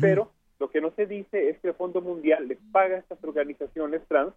[0.00, 3.22] Pero lo que no se dice es que el Fondo Mundial les paga a estas
[3.24, 4.34] organizaciones trans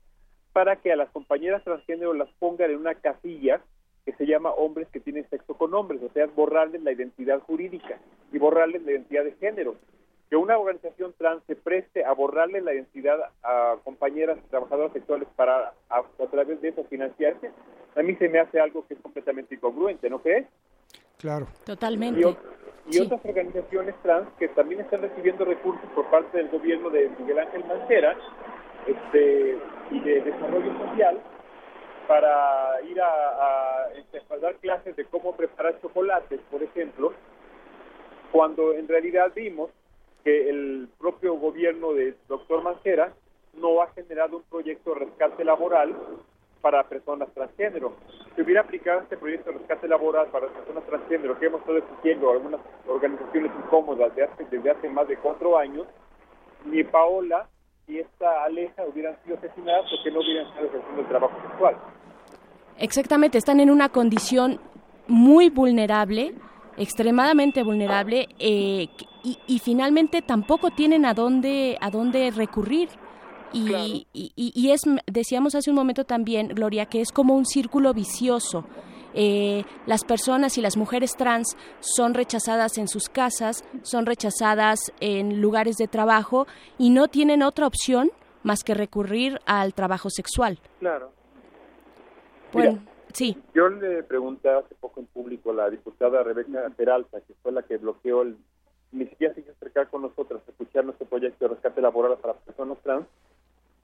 [0.54, 3.62] para que a las compañeras transgénero las pongan en una casilla
[4.06, 7.99] que se llama hombres que tienen sexo con hombres, o sea, borrarles la identidad jurídica
[8.32, 9.76] y borrarles la identidad de género.
[10.30, 15.74] Que una organización trans se preste a borrarle la identidad a compañeras trabajadoras sexuales para
[15.89, 17.52] a, través de eso financiarse,
[17.95, 20.47] a mí se me hace algo que es completamente incongruente, ¿no crees?
[21.22, 21.47] Claro.
[21.65, 22.19] Totalmente.
[22.89, 27.39] Y, otras organizaciones trans que también están recibiendo recursos por parte del gobierno de Miguel
[27.39, 28.17] Ángel Mancera
[28.88, 29.57] este,
[29.91, 31.22] y de desarrollo social
[32.07, 37.13] para ir a, a, a dar clases de cómo preparar chocolates, por ejemplo,
[38.32, 39.69] cuando en realidad vimos
[40.24, 43.13] que el propio gobierno del doctor Mancera
[43.53, 45.95] no ha generado un proyecto de rescate laboral
[46.62, 47.93] para personas transgénero.
[48.36, 52.32] Si hubiera aplicado este proyecto de rescate laboral para personas transgénero que hemos estado exigiendo
[52.32, 55.88] algunas organizaciones incómodas de hace- desde hace más de cuatro años,
[56.66, 57.47] ni Paola
[57.88, 61.76] ni esta Aleja hubieran sido asesinadas porque no hubieran estado ejerciendo el trabajo sexual.
[62.78, 64.59] Exactamente, están en una condición
[65.07, 66.34] muy vulnerable,
[66.78, 68.88] extremadamente vulnerable, eh,
[69.24, 72.89] y, y finalmente tampoco tienen a dónde, a dónde recurrir.
[73.54, 77.45] Y, y- y- y es, decíamos hace un momento también, Gloria, que es como un
[77.45, 78.66] círculo vicioso.
[79.14, 85.41] Eh, las personas y las mujeres trans son rechazadas en sus casas, son rechazadas en
[85.41, 86.47] lugares de trabajo
[86.78, 88.10] y no tienen otra opción
[88.43, 90.60] más que recurrir al trabajo sexual.
[90.80, 91.12] Claro.
[92.54, 92.84] Bueno, Mira,
[93.14, 93.38] sí.
[93.54, 97.64] Yo le pregunté hace poco en público a la diputada Rebeca Peralta, que fue la
[97.64, 98.38] que bloqueó el...
[98.93, 102.34] Ni siquiera se quiso acercar con nosotros a escuchar nuestro proyecto de rescate laboral para
[102.34, 103.06] personas trans.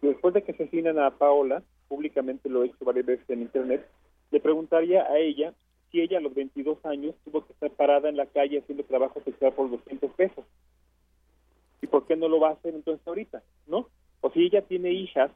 [0.01, 3.87] Después de que asesinan a Paola, públicamente lo he hecho varias veces en internet,
[4.31, 5.53] le preguntaría a ella
[5.91, 9.21] si ella a los 22 años tuvo que estar parada en la calle haciendo trabajo
[9.23, 10.45] sexual por 200 pesos.
[11.81, 13.41] ¿Y por qué no lo va a hacer entonces ahorita?
[13.67, 13.87] ¿No?
[14.21, 15.31] O si ella tiene hijas,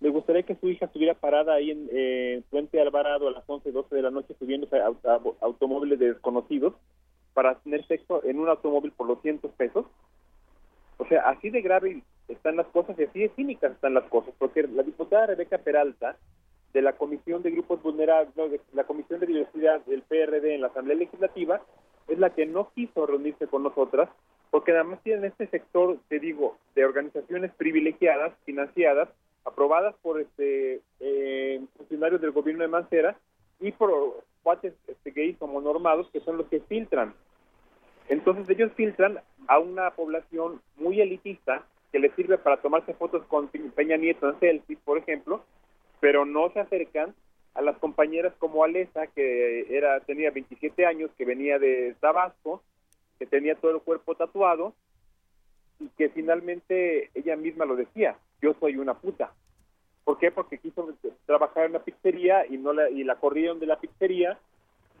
[0.00, 3.70] me gustaría que su hija estuviera parada ahí en eh, Puente Alvarado a las 11,
[3.72, 6.74] 12 de la noche subiéndose a, a- automóviles de desconocidos
[7.34, 9.86] para tener sexo en un automóvil por 200 pesos.
[10.98, 14.34] O sea, así de grave están las cosas y así de cínicas están las cosas,
[14.38, 16.16] porque la diputada Rebeca Peralta
[16.72, 20.60] de la Comisión de Grupos Vulnerables, no, de la Comisión de Diversidad del PRD en
[20.60, 21.60] la Asamblea Legislativa,
[22.08, 24.08] es la que no quiso reunirse con nosotras,
[24.50, 29.08] porque además tienen este sector, te digo, de organizaciones privilegiadas, financiadas,
[29.44, 33.16] aprobadas por este eh, funcionarios del gobierno de Mancera
[33.60, 37.14] y por cuates este, gays como normados, que son los que filtran.
[38.08, 39.18] Entonces ellos filtran
[39.48, 44.40] a una población muy elitista que les sirve para tomarse fotos con Peña Nieto en
[44.40, 45.44] selfies, por ejemplo,
[46.00, 47.14] pero no se acercan
[47.54, 52.62] a las compañeras como Alesa, que era tenía 27 años, que venía de Tabasco,
[53.18, 54.74] que tenía todo el cuerpo tatuado
[55.80, 59.32] y que finalmente ella misma lo decía, yo soy una puta.
[60.04, 60.30] ¿Por qué?
[60.30, 60.88] Porque quiso
[61.24, 64.38] trabajar en una pizzería y no la, y la corrieron de la pizzería,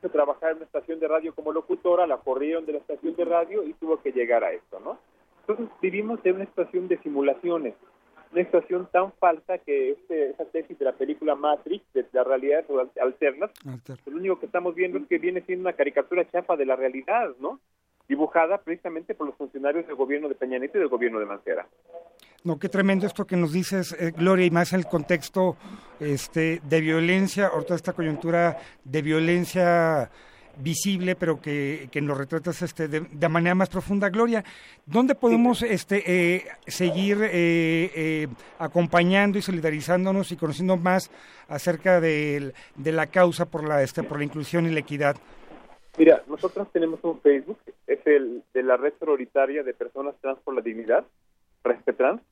[0.08, 3.64] trabajar en una estación de radio como locutora, la corrieron de la estación de radio
[3.64, 4.98] y tuvo que llegar a esto, ¿no?
[5.40, 7.74] Entonces vivimos en una situación de simulaciones,
[8.32, 12.66] una situación tan falsa que este, esa tesis de la película Matrix, de las realidades
[13.00, 13.50] alternas,
[14.06, 17.30] lo único que estamos viendo es que viene siendo una caricatura chafa de la realidad,
[17.38, 17.60] ¿no?
[18.08, 21.66] Dibujada precisamente por los funcionarios del gobierno de Peña Nieto y del gobierno de Mancera.
[22.46, 25.56] No, qué tremendo esto que nos dices, eh, Gloria, y más en el contexto
[25.98, 30.08] este, de violencia, ahorita esta coyuntura de violencia
[30.56, 34.10] visible, pero que, que nos retratas este, de, de manera más profunda.
[34.10, 34.44] Gloria,
[34.86, 38.28] ¿dónde podemos este, eh, seguir eh, eh,
[38.60, 41.10] acompañando y solidarizándonos y conociendo más
[41.48, 45.16] acerca de, de la causa por la, este, por la inclusión y la equidad?
[45.98, 50.54] Mira, nosotros tenemos un Facebook, es el de la red prioritaria de personas trans por
[50.54, 51.04] la dignidad,
[51.64, 52.22] Respetrans.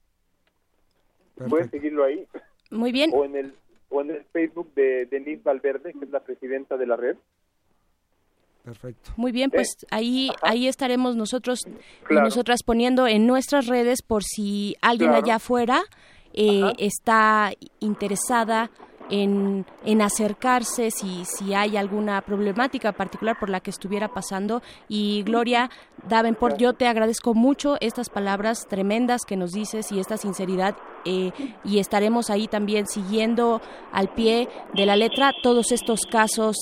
[1.49, 2.27] Pueden seguirlo ahí.
[2.71, 3.11] Muy bien.
[3.15, 3.55] O en el,
[3.91, 7.17] o en el Facebook de Denise Valverde, que es la presidenta de la red.
[8.65, 9.11] Perfecto.
[9.17, 12.25] Muy bien, pues ahí ahí estaremos nosotros y Claro.
[12.25, 15.25] nosotras poniendo en nuestras redes por si alguien Claro.
[15.25, 15.83] allá afuera
[16.33, 18.71] eh, está interesada
[19.11, 24.63] en, en acercarse si, si hay alguna problemática particular por la que estuviera pasando.
[24.89, 25.71] Y Gloria
[26.09, 31.33] Davenport, yo te agradezco mucho estas palabras tremendas que nos dices y esta sinceridad eh,
[31.65, 33.61] y estaremos ahí también siguiendo
[33.93, 36.57] al pie de la letra todos estos casos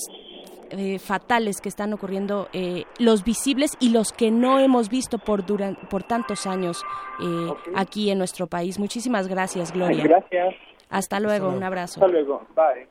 [0.70, 5.45] eh, fatales que están ocurriendo, eh, los visibles y los que no hemos visto por,
[5.45, 6.82] duran- por tantos años
[7.22, 8.78] eh, aquí en nuestro país.
[8.78, 10.03] Muchísimas gracias, Gloria.
[10.05, 10.55] Gracias.
[10.93, 12.01] Hasta luego, un abrazo.
[12.01, 12.47] Hasta luego.
[12.55, 12.86] Bye.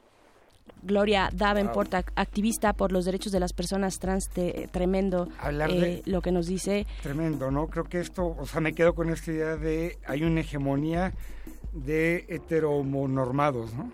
[0.83, 5.79] Gloria Davenport, ac- activista por los derechos de las personas trans, te- tremendo Hablar eh,
[5.79, 6.87] de- lo que nos dice.
[7.03, 7.67] Tremendo, ¿no?
[7.67, 11.13] Creo que esto, o sea, me quedo con esta idea de hay una hegemonía
[11.73, 13.91] de heteronormados, ¿no?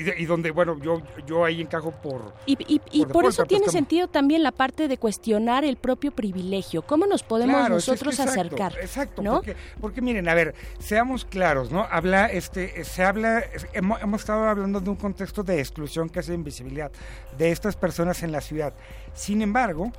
[0.00, 2.34] Y, de- y donde, bueno, yo, yo ahí encajo por...
[2.46, 6.10] Y, y- y por, eso pues, tiene sentido también la parte de cuestionar el propio
[6.10, 6.82] privilegio.
[6.82, 8.72] ¿Cómo nos podemos Claro, es que nosotros exacto, acercar?
[8.80, 9.34] Exacto, ¿no?
[9.36, 11.86] porque, porque miren, a ver, seamos claros, ¿no?
[11.90, 16.34] Habla, este, se habla, hemos, hemos estado hablando de un contexto de exclusión, casi de
[16.36, 16.90] invisibilidad,
[17.36, 18.74] de estas personas en la ciudad.
[19.14, 19.92] Sin embargo,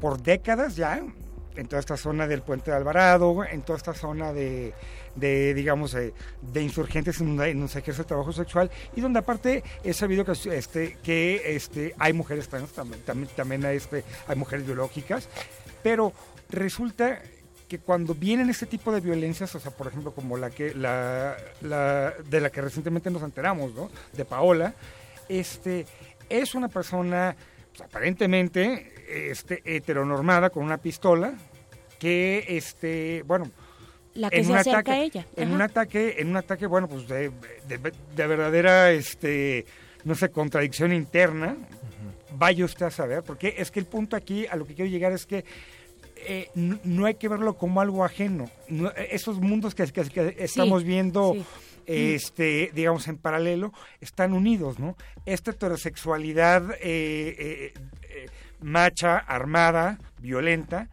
[0.00, 1.02] por décadas ya,
[1.56, 4.72] en toda esta zona del Puente de Alvarado, en toda esta zona de,
[5.16, 9.92] de digamos, eh, de insurgentes en donde, se ejerce trabajo sexual y donde aparte he
[9.92, 14.64] sabido que, este, que este, hay mujeres trans, también, también, también hay, este, hay mujeres
[14.66, 15.28] biológicas,
[15.82, 16.12] pero
[16.48, 17.20] resulta
[17.68, 21.36] que cuando vienen este tipo de violencias, o sea, por ejemplo, como la que la,
[21.62, 23.90] la- de la que recientemente nos enteramos, ¿no?
[24.12, 24.74] De Paola,
[25.28, 25.86] este
[26.28, 27.34] es una persona
[27.70, 31.34] pues, aparentemente este heteronormada con una pistola
[31.98, 33.50] que este, bueno,
[34.14, 35.26] La que en se un acerca ataque, a ella.
[35.36, 35.54] En Ajá.
[35.54, 37.30] un ataque, en un ataque, bueno, pues de,
[37.68, 39.64] de- de verdadera, este,
[40.04, 41.56] no sé, contradicción interna.
[42.34, 45.12] Vaya usted a saber, porque es que el punto aquí, a lo que quiero llegar
[45.12, 45.44] es que
[46.16, 48.50] eh, no, no hay que verlo como algo ajeno.
[48.68, 51.44] No, eh, esos mundos que, que- que estamos viendo, sí.
[51.86, 54.96] este, digamos, en paralelo, están unidos, ¿no?
[55.26, 57.74] Esta heterosexualidad eh,
[58.62, 60.88] macha, armada, violenta,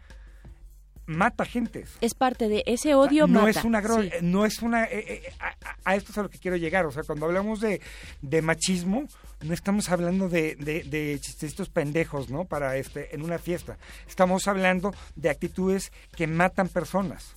[1.05, 1.89] mata gentes.
[2.01, 3.59] Es parte de ese odio no mata.
[3.59, 4.09] es una gro- sí.
[4.13, 5.33] eh, no es una eh, eh,
[5.83, 7.81] a, esto es a lo que quiero llegar o sea cuando hablamos de,
[8.21, 9.05] de machismo
[9.41, 13.77] no estamos hablando de, de, de chistecitos pendejos no para este en una fiesta
[14.07, 17.33] estamos hablando de actitudes que matan personas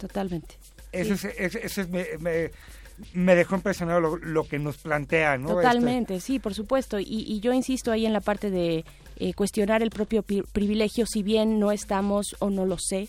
[0.00, 0.56] Totalmente.
[0.90, 1.28] ese, Sí.
[1.38, 2.50] es, ese es- me, me-
[3.12, 6.98] me dejó impresionado lo, lo que nos plantea no Este, Totalmente, sí, por supuesto.
[6.98, 8.84] Y, y yo insisto ahí en la parte de
[9.18, 13.08] eh, cuestionar el propio pi- privilegio, si bien no estamos o no lo sé,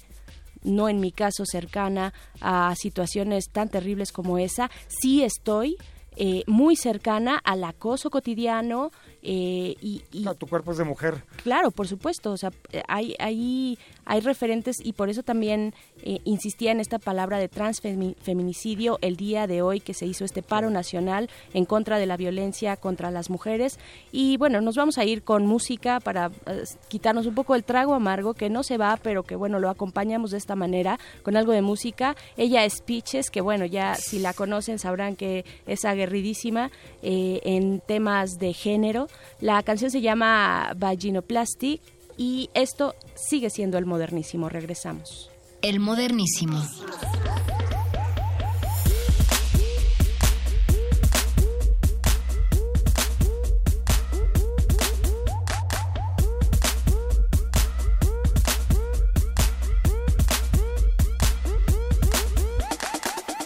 [0.64, 5.78] no en mi caso cercana a situaciones tan terribles como esa, sí estoy
[6.18, 8.92] eh, muy cercana al acoso cotidiano
[9.22, 12.32] eh, y, y- tu cuerpo es de mujer Claro, por supuesto.
[12.32, 12.52] O sea,
[12.90, 13.78] hay, hay,
[14.10, 19.46] hay referentes y por eso también eh, insistía en esta palabra de transfeminicidio el día
[19.46, 23.30] de hoy que se hizo este paro nacional en contra de la violencia contra las
[23.30, 23.78] mujeres.
[24.12, 27.94] Y bueno, nos vamos a ir con música para eh, quitarnos un poco el trago
[27.94, 31.52] amargo que no se va, pero que bueno, lo acompañamos de esta manera con algo
[31.52, 32.16] de música.
[32.36, 36.72] Ella es Peaches, que bueno, ya si la conocen sabrán que es aguerridísima
[37.04, 39.08] eh, en temas de género.
[39.40, 41.80] La canción se llama Vaginoplasty
[42.20, 44.50] y esto sigue siendo el modernísimo.
[44.50, 45.32] Regresamos.
[45.62, 46.62] El modernísimo.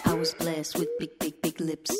[0.04, 1.96] I was blessed with big, big, big lips.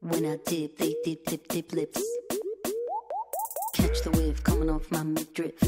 [0.00, 2.23] When I dip, they dip, dip, dip lips.
[3.74, 5.60] Catch the wave coming off my midriff.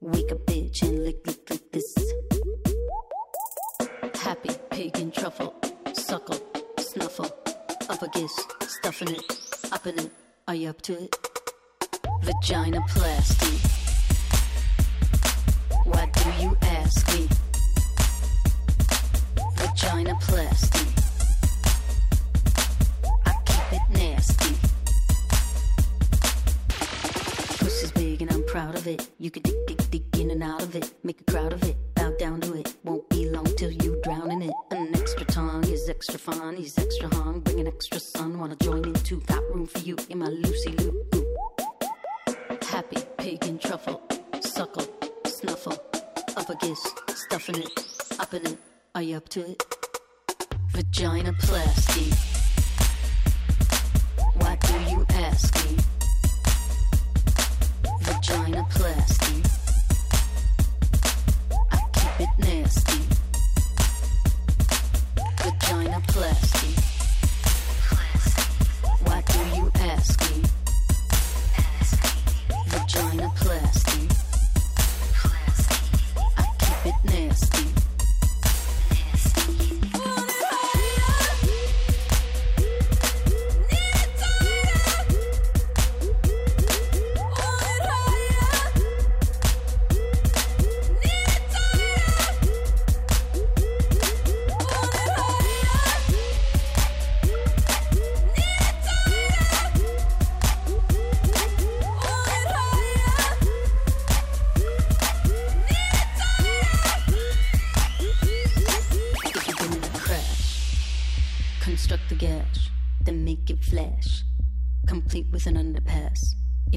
[0.00, 1.94] Wake a bitch and lick, lick, lick this.
[4.16, 5.54] Happy pagan truffle,
[5.92, 6.40] suckle,
[6.78, 7.30] snuffle.
[7.88, 8.36] Up a kiss,
[8.66, 9.22] stuffing it,
[9.70, 10.10] up in it.
[10.48, 11.16] Are you up to it?
[12.22, 13.58] Vagina plasty.
[15.84, 17.28] Why do you ask me?
[19.58, 20.88] Vagina plasty.
[23.26, 24.71] I keep it nasty.
[27.82, 29.10] Pussy's big and I'm proud of it.
[29.18, 30.94] You can dig, dig, dig in and out of it.
[31.02, 31.76] Make a crowd of it.
[31.96, 32.76] Bow down to it.
[32.84, 34.52] Won't be long till you drown in it.
[34.70, 36.54] An extra tongue is extra fun.
[36.54, 37.40] He's extra hung.
[37.40, 38.38] Bring an extra son.
[38.38, 39.20] Wanna join in too.
[39.26, 40.92] Got room for you in my Lucy Lou.
[42.70, 44.00] Happy pig and truffle.
[44.40, 44.86] Suckle.
[45.26, 45.82] Snuffle.
[46.36, 46.86] Up a kiss.
[47.08, 47.86] Stuffing it.
[48.20, 48.58] Up in it.
[48.94, 49.64] Are you up to it?
[50.70, 52.14] Vagina plastic.
[54.36, 56.01] Why do you ask me?
[58.32, 59.44] Vaginoplasty.
[61.70, 63.00] I keep it nasty.
[65.36, 66.72] Vaginoplasty.
[69.04, 70.42] Why do you ask me?
[72.70, 74.02] Vaginoplasty.
[76.38, 77.91] I keep it nasty.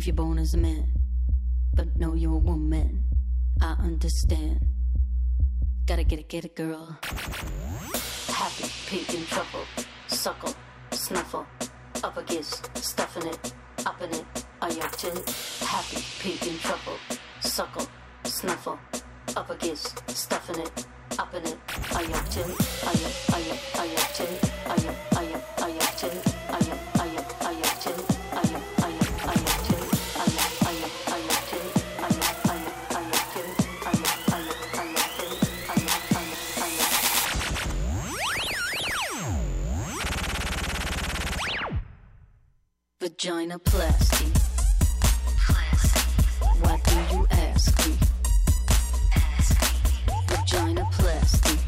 [0.06, 0.92] If you're born as a man,
[1.74, 3.06] but know you're a woman,
[3.60, 4.64] I understand.
[5.88, 6.96] Gotta get it, get it, girl.
[8.28, 9.66] Happy, pig in trouble.
[10.06, 10.54] Suckle,
[10.92, 11.48] snuffle,
[12.04, 13.54] up against, stuffing it,
[13.88, 14.26] up in it.
[14.62, 15.28] Are you up to it?
[15.62, 17.00] Happy, pig in trouble.
[17.40, 17.88] Suckle,
[18.26, 18.78] snuffle,
[19.36, 20.86] up against, stuffing it,
[21.18, 21.58] up in it.
[21.96, 22.86] Are you up to it?
[22.86, 24.52] Are you, are you, are you up to it?
[24.68, 26.35] Are you, are you, are you up to it?
[43.16, 44.28] Vaginoplasty.
[46.62, 47.96] Why do you ask me?
[50.28, 51.65] Vaginoplasty.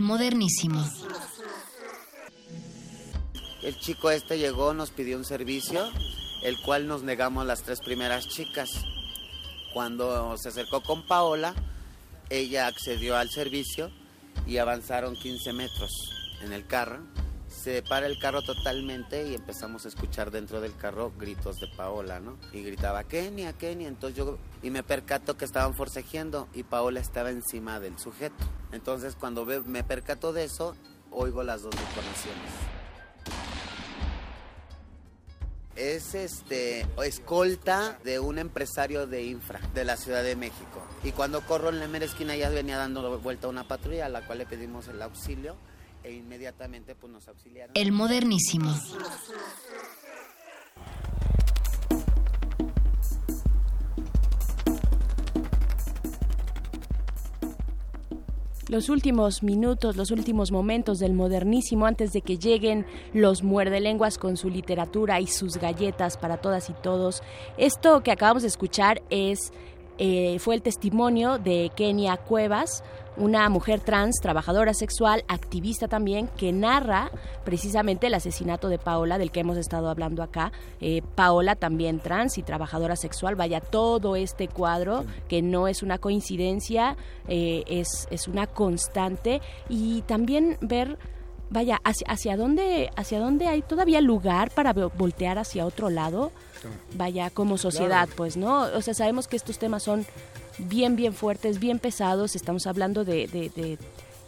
[0.00, 0.84] Modernísimo.
[3.62, 5.90] El chico este llegó, nos pidió un servicio,
[6.42, 8.70] el cual nos negamos las tres primeras chicas.
[9.74, 11.54] Cuando se acercó con Paola,
[12.30, 13.90] ella accedió al servicio
[14.46, 15.90] y avanzaron 15 metros
[16.42, 17.00] en el carro.
[17.62, 22.18] Se para el carro totalmente y empezamos a escuchar dentro del carro gritos de Paola,
[22.18, 22.38] ¿no?
[22.54, 23.86] Y gritaba, Kenia, Kenia.
[23.86, 28.46] Entonces yo, y me percato que estaban forcejeando y Paola estaba encima del sujeto.
[28.72, 30.74] Entonces cuando me percato de eso,
[31.10, 32.50] oigo las dos detonaciones.
[35.76, 40.82] Es este escolta de un empresario de infra de la Ciudad de México.
[41.04, 44.26] Y cuando corro en la mera esquina ya venía dando vuelta una patrulla a la
[44.26, 45.56] cual le pedimos el auxilio
[46.04, 47.72] e inmediatamente pues nos auxiliaron.
[47.74, 48.74] El modernísimo.
[58.70, 64.36] Los últimos minutos, los últimos momentos del modernísimo antes de que lleguen los muerdelenguas con
[64.36, 67.20] su literatura y sus galletas para todas y todos.
[67.58, 69.52] Esto que acabamos de escuchar es
[70.02, 72.82] eh, fue el testimonio de Kenia Cuevas,
[73.16, 77.10] una mujer trans, trabajadora sexual, activista también, que narra
[77.44, 80.52] precisamente el asesinato de Paola, del que hemos estado hablando acá.
[80.80, 85.98] Eh, Paola también trans y trabajadora sexual, vaya, todo este cuadro que no es una
[85.98, 86.96] coincidencia,
[87.28, 89.42] eh, es, es una constante.
[89.68, 90.96] Y también ver
[91.50, 96.30] vaya, hacia, hacia dónde, hacia dónde hay todavía lugar para vo- voltear hacia otro lado,
[96.94, 98.12] vaya, como sociedad, Claro.
[98.16, 98.62] pues, ¿no?
[98.74, 100.06] O sea, sabemos que estos temas son
[100.58, 103.78] bien, bien fuertes, bien pesados, estamos hablando de, de- de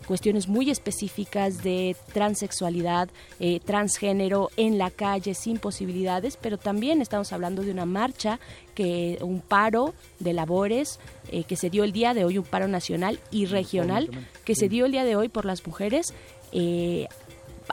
[0.07, 7.33] cuestiones muy específicas de transexualidad, eh, transgénero en la calle sin posibilidades, pero también estamos
[7.33, 8.41] hablando de una marcha
[8.75, 10.99] que un paro de labores
[11.31, 14.11] eh, que se dio el día de hoy, un paro nacional y regional
[14.45, 16.13] que se dio el día de hoy por las mujeres
[16.51, 17.07] eh,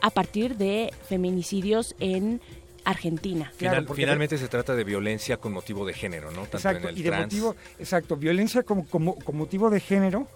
[0.02, 2.42] a partir de feminicidios en
[2.86, 3.52] Argentina.
[3.56, 6.42] Final- finalmente se trata de violencia con motivo de género, ¿no?
[6.44, 7.24] Tanto Exacto, en el y de trans.
[7.26, 10.28] motivo, exacto, violencia como, como, con motivo de género,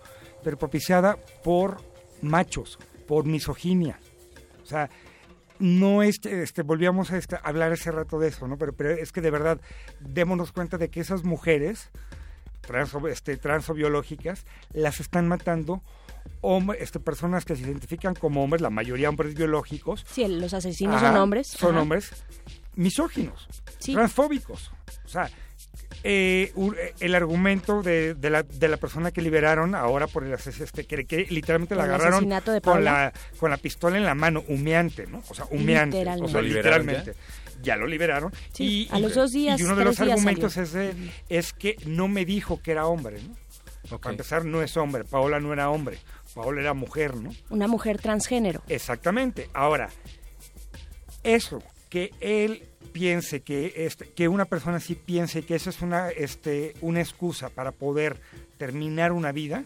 [0.44, 1.78] pero propiciada por
[2.22, 4.00] machos, por misoginia.
[4.64, 4.90] O sea,
[5.60, 8.58] no es que este, volvíamos a este, hablar hace rato de eso, ¿no?
[8.58, 9.60] Pero, pero es que de verdad
[10.00, 11.90] démonos cuenta de que esas mujeres
[12.62, 15.82] transo, este, transobiológicas las están matando
[16.42, 20.06] hom- este, personas que se identifican como hombres, la mayoría hombres biológicos.
[20.12, 21.48] Sí, los asesinos Ajá, son hombres.
[21.48, 21.82] Son ajá.
[21.82, 22.12] hombres
[22.76, 23.48] misóginos,
[23.80, 23.94] Sí.
[23.94, 24.72] transfóbicos.
[25.06, 25.30] O sea,
[26.04, 30.34] eh, eh, el argumento de, de la, de la persona que liberaron ahora por el
[30.34, 34.16] este, que, que literalmente la agarraron asesinato de con la, con la pistola en la
[34.16, 35.22] mano, humeante, ¿no?
[35.30, 35.98] O sea, humeante.
[35.98, 36.26] Literalmente.
[36.26, 37.20] O sea, ¿Lo liberaron literalmente.
[37.62, 37.76] Ya?
[37.78, 38.34] lo liberaron.
[38.54, 40.94] Sí, y, a los dos días, Y uno de los argumentos es, de-
[41.30, 43.36] es que no me dijo que era hombre, ¿no?
[44.00, 45.04] Para empezar, no es hombre.
[45.04, 45.98] Paola no era hombre.
[46.34, 47.32] Paola era mujer, ¿no?
[47.50, 48.62] Una mujer transgénero.
[48.68, 49.50] Exactamente.
[49.54, 49.90] Ahora,
[51.24, 56.10] eso, que él piense que este, que una persona sí piense que eso es una
[56.10, 58.20] este una excusa para poder
[58.58, 59.64] terminar una vida,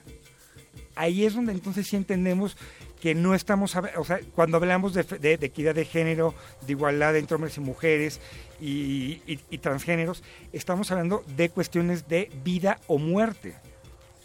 [0.95, 2.55] ahí es donde entonces sí entendemos
[3.01, 6.33] que no estamos, o sea, cuando hablamos de, fe- de- de equidad de género,
[6.65, 8.19] de igualdad entre hombres y mujeres
[8.59, 13.55] y, y- y transgéneros, estamos hablando de cuestiones de vida o muerte.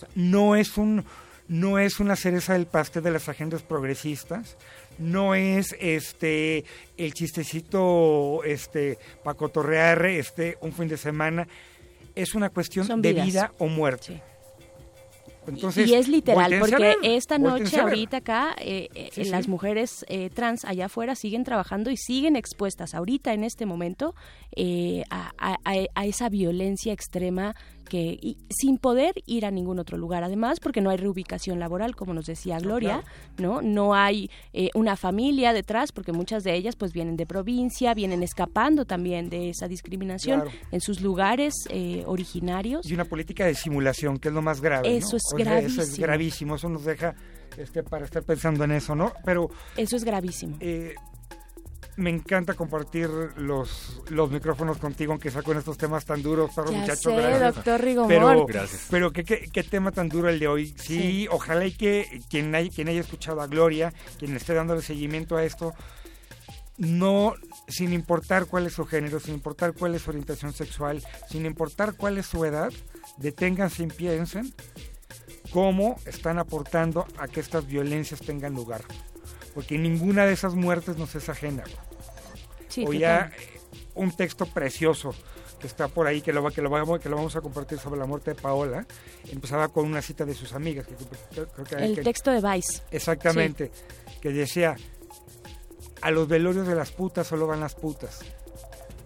[0.07, 1.05] Sea, no es un
[1.49, 4.57] no es una cereza del pastel de las agendas progresistas,
[4.99, 6.65] no es este
[6.97, 11.47] el chistecito este para cotorrear este un fin de semana,
[12.15, 13.27] es una cuestión Son de vidas.
[13.27, 14.23] vida o muerte.
[15.45, 19.31] Entonces, y es literal, porque ver, esta noche, ahorita acá, eh, eh, Sí, sí.
[19.31, 24.15] las mujeres eh, trans allá afuera siguen trabajando y siguen expuestas ahorita en este momento
[25.11, 27.57] a, a- a- a esa violencia extrema
[27.93, 30.25] que y sin poder ir a ningún otro lugar.
[30.25, 33.05] Además, porque no hay reubicación laboral, como nos decía Gloria,
[33.39, 33.61] ¿no?
[33.61, 38.23] No hay eh, una familia detrás, porque muchas de ellas pues vienen de provincia, vienen
[38.23, 40.57] escapando también de esa discriminación Claro.
[40.71, 42.89] en sus lugares eh, originarios.
[42.91, 44.89] y una política de simulación, que es lo más grave.
[44.89, 44.95] ¿no?
[44.97, 46.07] Eso es O sea, Eso es gravísimo.
[46.07, 47.15] gravísimo, eso nos deja
[47.59, 49.13] este, para estar pensando en eso, ¿no?
[49.25, 50.57] Pero Eso es gravísimo.
[50.61, 50.95] eh,
[51.97, 56.71] me encanta compartir los, los micrófonos contigo, aunque sea con estos temas tan duros, perro
[56.73, 57.11] Ya muchacho.
[57.11, 57.55] sé, gracias.
[57.55, 58.09] doctor Rigomort.
[58.11, 58.87] Pero, Gracias.
[58.91, 60.75] pero ¿qué, qué, qué tema tan duro el de hoy.
[60.79, 65.37] Sí, ojalá y que quien, hay, quien haya escuchado a Gloria, quien esté dándole seguimiento
[65.37, 65.75] a esto,
[66.79, 67.35] no,
[67.69, 71.95] sin importar cuál es su género, sin importar cuál es su orientación sexual, sin importar
[71.95, 72.73] cuál es su edad,
[73.19, 74.53] deténganse y piensen
[75.53, 78.83] cómo están aportando a que estas violencias tengan lugar.
[79.55, 81.65] Porque ninguna de esas muertes nos es ajena.
[82.69, 83.61] Sí, o ya eh,
[83.95, 85.15] un texto precioso
[85.61, 88.01] que está por ahí, que lo, que, lo vamos, que lo vamos a compartir sobre
[88.01, 88.87] la muerte de Paola,
[89.31, 90.87] empezaba con una cita de sus amigas.
[90.87, 92.83] Que, creo que- El que- texto de Vice.
[92.91, 93.71] Exactamente,
[94.21, 94.75] que decía,
[96.01, 98.21] a los velorios de las putas solo van las putas.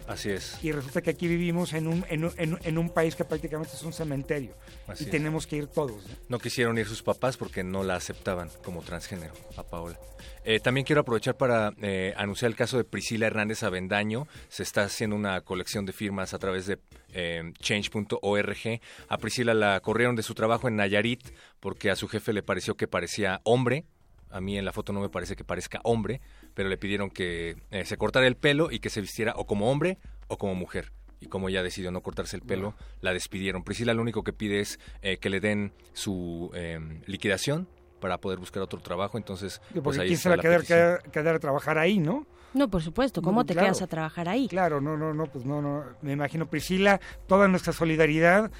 [0.07, 0.57] Así es.
[0.63, 3.25] Y resulta que aquí vivimos en un, en un, en un- en un país que
[3.25, 4.55] prácticamente es un cementerio.
[4.87, 5.11] Así y es.
[5.11, 6.07] tenemos que ir todos.
[6.07, 6.15] ¿no?
[6.29, 9.99] No quisieron ir sus papás porque no la aceptaban como transgénero a Paola.
[10.45, 14.27] Eh, también quiero aprovechar para eh, anunciar el caso de Priscila Hernández Avendaño.
[14.47, 16.79] Se está haciendo una colección de firmas a través de
[17.13, 18.79] eh, change.org.
[19.09, 21.21] A Priscila la corrieron de su trabajo en Nayarit
[21.59, 23.83] porque a su jefe le pareció que parecía hombre.
[24.29, 26.21] A mí en la foto no me parece que parezca hombre,
[26.53, 29.71] pero le pidieron que eh, se cortara el pelo y que se vistiera o como
[29.71, 29.97] hombre
[30.27, 30.91] o como mujer.
[31.19, 33.63] Y como ella decidió no cortarse el pelo, la despidieron.
[33.63, 37.67] Priscila lo único que pide es eh, que le den su eh, liquidación
[37.99, 39.17] para poder buscar otro trabajo.
[39.17, 41.77] Entonces, Porque pues ahí quién se está va a la quedar, quedar, quedar a trabajar
[41.79, 42.27] ahí, ¿no?
[42.53, 43.21] No, por supuesto.
[43.23, 43.67] ¿Cómo No, te claro.
[43.67, 44.47] quedas a trabajar ahí?
[44.47, 45.83] Claro, no, no, no, pues no, no.
[46.03, 48.51] Me imagino, Priscila, toda nuestra solidaridad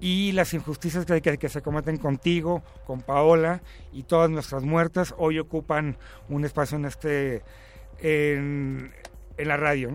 [0.00, 3.62] y las injusticias que, que, se cometen contigo, con Paola
[3.92, 5.96] y todas nuestras muertas hoy ocupan
[6.28, 7.42] un espacio en este,
[8.00, 8.92] en,
[9.36, 9.90] en la radio.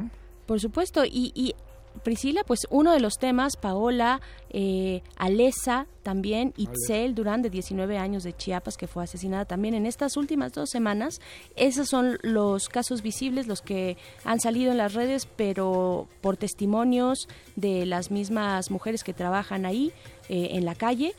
[0.48, 1.06] Por supuesto.
[1.06, 1.56] Y, y
[2.04, 8.24] Priscila, pues uno de los temas, Paola, eh, Alesa también, Itzel Durán, de 19 años
[8.24, 11.22] de Chiapas, que fue asesinada también en estas últimas dos semanas.
[11.56, 17.28] Esos son los casos visibles, los que han salido en las redes, pero por testimonios
[17.56, 19.92] de las mismas mujeres que trabajan ahí
[20.30, 21.14] eh, en la calle,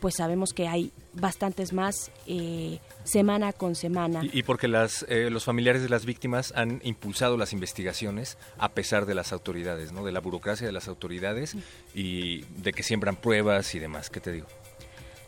[0.00, 2.78] pues sabemos que hay bastantes más eh,
[3.08, 4.20] semana con semana.
[4.24, 8.70] Y, y porque las, eh, los familiares de las víctimas han impulsado las investigaciones a
[8.70, 10.04] pesar de las autoridades, ¿no?
[10.04, 11.56] De la burocracia de las autoridades
[11.94, 14.10] y de que siembran pruebas y demás.
[14.10, 14.46] ¿Qué te digo?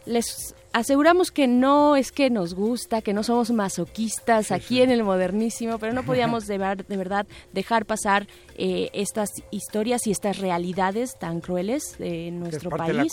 [0.07, 5.03] les aseguramos que no es que nos gusta, que no somos masoquistas aquí en el
[5.03, 8.27] modernísimo, pero no podíamos de, de verdad dejar pasar
[8.57, 13.13] eh, estas historias y estas realidades tan crueles de nuestro país.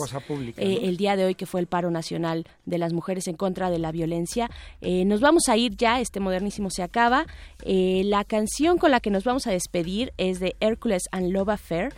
[0.57, 3.69] Eh, el día de hoy que fue el paro nacional de las mujeres en contra
[3.69, 4.49] de la violencia.
[4.81, 7.25] Eh, nos vamos a ir ya, este modernísimo se acaba.
[7.63, 11.93] la canción con la que nos vamos a despedir es de Hercules and Love Affair.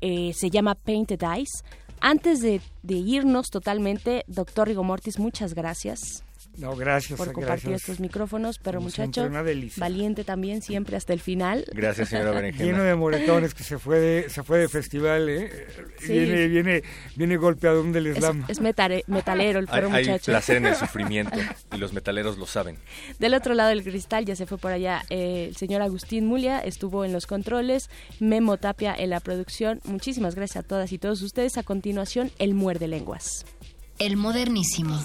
[0.00, 1.62] se llama Painted Eyes.
[2.04, 6.24] Antes de, irnos totalmente, doctor Rigo Mortis, muchas gracias.
[6.58, 7.18] No, gracias.
[7.18, 9.28] Por compartir estos micrófonos, pero muchacho,
[9.76, 11.64] valiente también, siempre hasta el final.
[11.72, 12.64] Gracias, señora Berenjena.
[12.64, 15.66] Lleno de moretones, que se fue de, se fue de festival, ¿eh?
[16.06, 16.82] Viene, viene,
[17.16, 18.44] viene golpeado del slam.
[18.48, 20.30] Es, es metalero el perro hay, muchacho.
[20.30, 21.38] Hay placer en el sufrimiento,
[21.72, 22.76] y los metaleros lo saben.
[23.18, 26.60] Del otro lado del cristal ya se fue por allá eh, el señor Agustín Mulia,
[26.60, 27.88] estuvo en los controles,
[28.20, 29.80] Memo Tapia en la producción.
[29.84, 31.56] Muchísimas gracias a todas y todos ustedes.
[31.56, 33.44] A continuación, el muerde lenguas.
[33.98, 34.98] El modernísimo.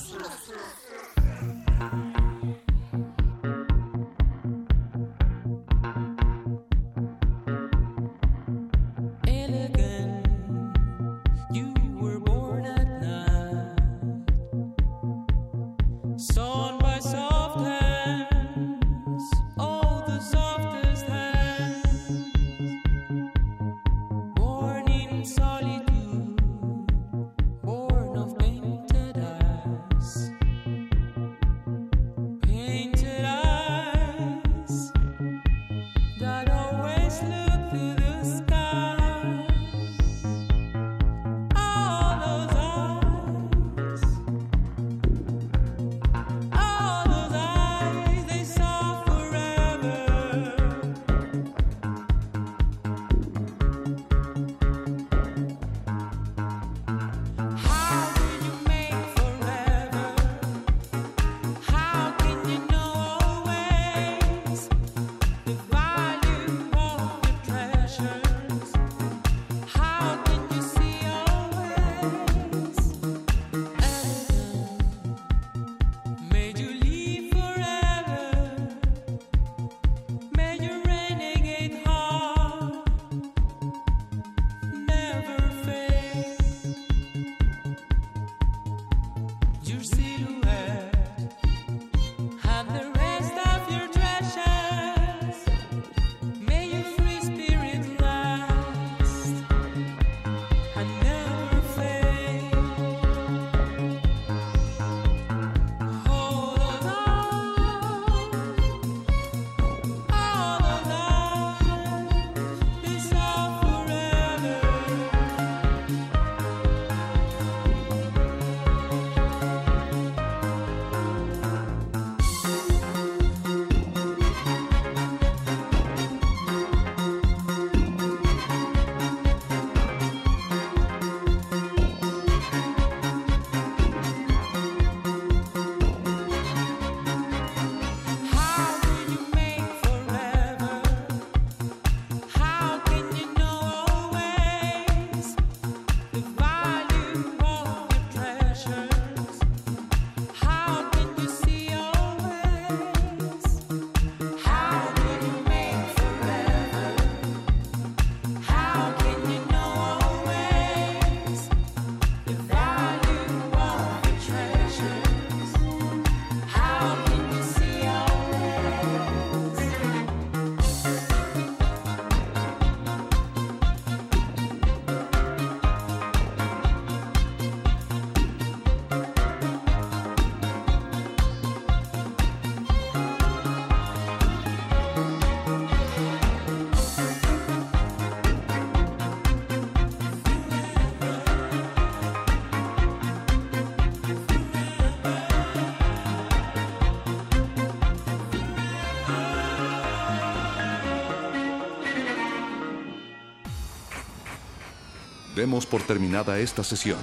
[205.37, 206.97] Demos por terminada esta sesión.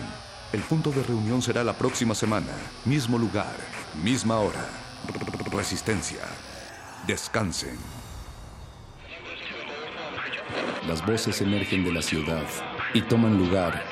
[0.53, 2.51] El punto de reunión será la próxima semana.
[2.85, 3.55] Mismo lugar,
[4.03, 4.69] misma hora.
[5.53, 6.19] Resistencia.
[7.07, 7.79] Descansen.
[10.89, 12.43] Las voces emergen de la ciudad
[12.93, 13.85] y toman lugar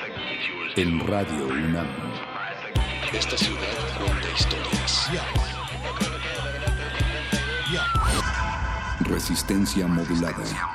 [0.75, 1.87] en Radio UNAM.
[3.13, 3.61] Esta ciudad
[3.97, 5.09] cuenta historias.
[8.99, 10.72] Resistencia modulada.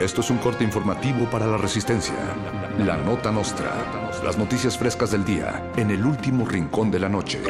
[0.00, 2.14] Esto es un corte informativo para la resistencia.
[2.78, 3.74] La nota nostra.
[4.22, 7.42] Las noticias frescas del día en el último rincón de la noche.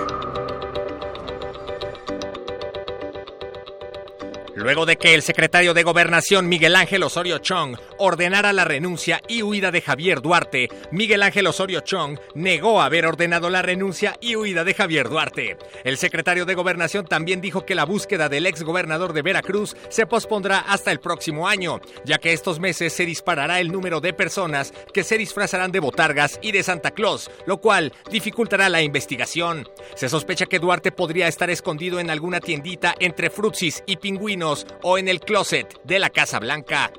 [4.54, 9.42] Luego de que el secretario de Gobernación Miguel Ángel Osorio Chong ordenara la renuncia y
[9.42, 14.64] huida de Javier Duarte, Miguel Ángel Osorio Chong negó haber ordenado la renuncia y huida
[14.64, 15.56] de Javier Duarte.
[15.84, 20.06] El secretario de Gobernación también dijo que la búsqueda del ex gobernador de Veracruz se
[20.06, 24.72] pospondrá hasta el próximo año, ya que estos meses se disparará el número de personas
[24.92, 29.68] que se disfrazarán de botargas y de Santa Claus, lo cual dificultará la investigación.
[29.94, 34.98] Se sospecha que Duarte podría estar escondido en alguna tiendita entre frutsis y pingüinos o
[34.98, 36.92] en el closet de la Casa Blanca.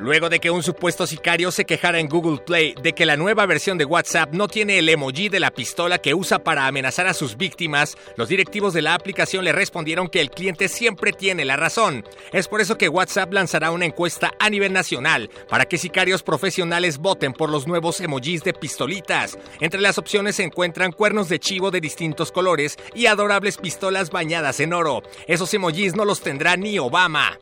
[0.00, 3.44] Luego de que un supuesto sicario se quejara en Google Play de que la nueva
[3.44, 7.12] versión de WhatsApp no tiene el emoji de la pistola que usa para amenazar a
[7.12, 11.56] sus víctimas, los directivos de la aplicación le respondieron que el cliente siempre tiene la
[11.56, 12.02] razón.
[12.32, 16.96] Es por eso que WhatsApp lanzará una encuesta a nivel nacional para que sicarios profesionales
[16.96, 19.36] voten por los nuevos emojis de pistolitas.
[19.60, 24.60] Entre las opciones se encuentran cuernos de chivo de distintos colores y adorables pistolas bañadas
[24.60, 25.02] en oro.
[25.26, 27.38] Esos emojis no los tendrá ni Obama.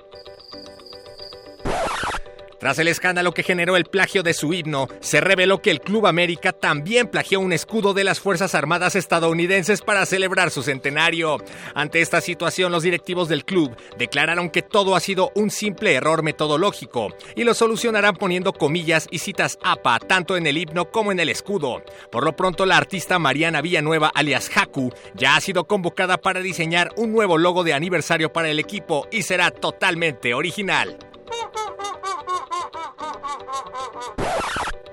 [2.58, 6.08] Tras el escándalo que generó el plagio de su himno, se reveló que el Club
[6.08, 11.38] América también plagió un escudo de las Fuerzas Armadas estadounidenses para celebrar su centenario.
[11.74, 16.24] Ante esta situación, los directivos del club declararon que todo ha sido un simple error
[16.24, 21.20] metodológico y lo solucionarán poniendo comillas y citas APA tanto en el himno como en
[21.20, 21.82] el escudo.
[22.10, 26.90] Por lo pronto, la artista Mariana Villanueva, alias Haku, ya ha sido convocada para diseñar
[26.96, 30.98] un nuevo logo de aniversario para el equipo y será totalmente original.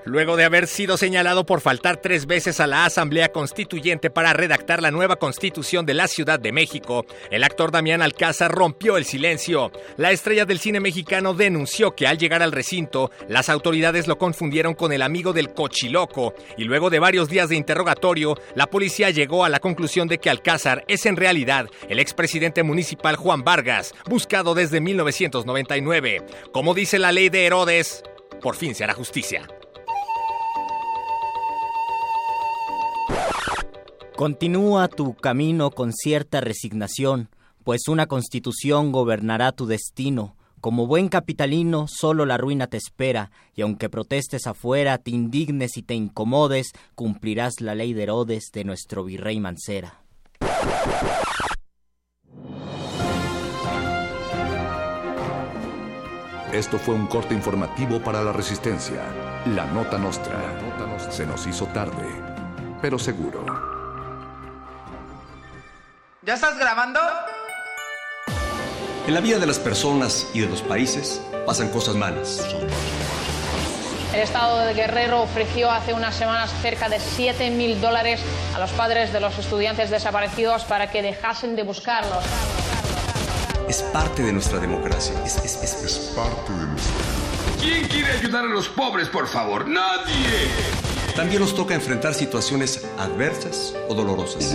[0.06, 4.80] Luego de haber sido señalado por faltar tres veces a la Asamblea Constituyente para redactar
[4.80, 9.72] la nueva constitución de la Ciudad de México, el actor Damián Alcázar rompió el silencio.
[9.96, 14.74] La estrella del cine mexicano denunció que al llegar al recinto, las autoridades lo confundieron
[14.74, 19.44] con el amigo del cochiloco, y luego de varios días de interrogatorio, la policía llegó
[19.44, 24.54] a la conclusión de que Alcázar es en realidad el expresidente municipal Juan Vargas, buscado
[24.54, 26.24] desde 1999.
[26.52, 28.04] Como dice la ley de Herodes,
[28.40, 29.48] por fin se hará justicia.
[34.16, 37.28] Continúa tu camino con cierta resignación,
[37.64, 40.36] pues una constitución gobernará tu destino.
[40.62, 45.82] Como buen capitalino, solo la ruina te espera, y aunque protestes afuera, te indignes y
[45.82, 50.00] te incomodes, cumplirás la ley de Herodes de nuestro virrey Mancera.
[56.54, 59.02] Esto fue un corte informativo para la resistencia.
[59.54, 60.58] La nota nostra.
[61.10, 62.06] Se nos hizo tarde,
[62.80, 63.65] pero seguro.
[66.26, 67.00] ¿Ya estás grabando?
[69.06, 72.44] En la vida de las personas y de los países pasan cosas malas.
[74.12, 78.20] El Estado de Guerrero ofreció hace unas semanas cerca de 7 mil dólares
[78.54, 82.24] a los padres de los estudiantes desaparecidos para que dejasen de buscarlos.
[83.68, 85.14] Es parte de nuestra democracia.
[85.24, 86.92] Es, es- es- es parte de nuestra
[87.60, 89.66] ¿Quién quiere ayudar a los pobres, por favor?
[89.68, 90.48] ¡Nadie!
[91.14, 94.54] También nos toca enfrentar situaciones adversas o dolorosas.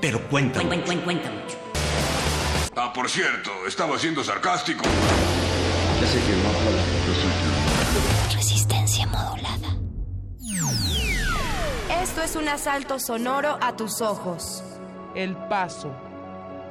[0.00, 0.62] pero cuenta.
[0.62, 1.56] mucho.
[2.76, 4.84] Ah, por cierto, estaba siendo sarcástico.
[4.84, 9.76] Ya sé que no habla, yo soy Resistencia modulada.
[12.02, 14.62] Esto es un asalto sonoro a tus ojos.
[15.14, 15.90] El paso.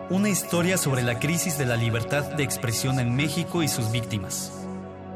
[0.09, 4.53] Una historia sobre la crisis de la libertad de expresión en México y sus víctimas.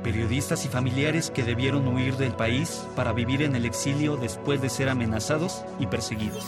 [0.04, 4.70] Periodistas y familiares que debieron huir del país para vivir en el exilio después de
[4.70, 6.46] ser amenazados y perseguidos.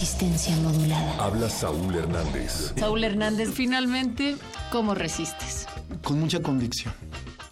[0.00, 1.22] Resistencia modulada.
[1.22, 2.72] Habla Saúl Hernández.
[2.78, 4.34] Saúl Hernández, finalmente,
[4.72, 5.66] ¿cómo resistes?
[6.02, 6.94] Con mucha convicción.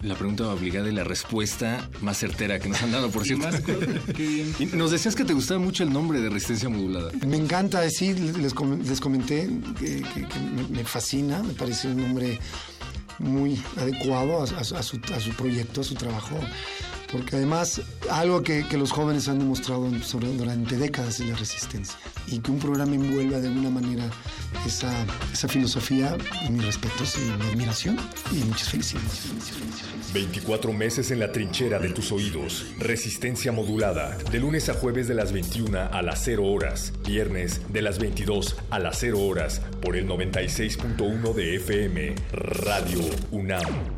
[0.00, 3.48] La pregunta obligada y la respuesta más certera que nos han dado, por cierto.
[4.18, 7.10] Y nos decías que te gustaba mucho el nombre de Resistencia Modulada.
[7.26, 11.88] Me encanta decir, les, com- les comenté que, que- que me, me fascina, me parece
[11.88, 12.40] un nombre
[13.18, 16.38] muy adecuado a, a- a su, a su proyecto, a su trabajo.
[17.10, 17.80] Porque además
[18.10, 19.88] algo que, los jóvenes han demostrado
[20.36, 24.04] durante décadas es la resistencia y que un programa envuelva de alguna manera
[24.66, 24.92] esa,
[25.32, 26.16] esa filosofía,
[26.50, 27.98] mis respetos y mi admiración
[28.30, 29.28] y muchas felicidades.
[30.12, 32.66] 24 meses en la trinchera de tus oídos.
[32.78, 34.16] Resistencia modulada.
[34.30, 36.92] De lunes a jueves de las 21 a las 0 horas.
[37.06, 39.60] Viernes de las 22 a las 0 horas.
[39.82, 42.14] Por el 96.1 de FM.
[42.32, 43.97] Radio UNAM.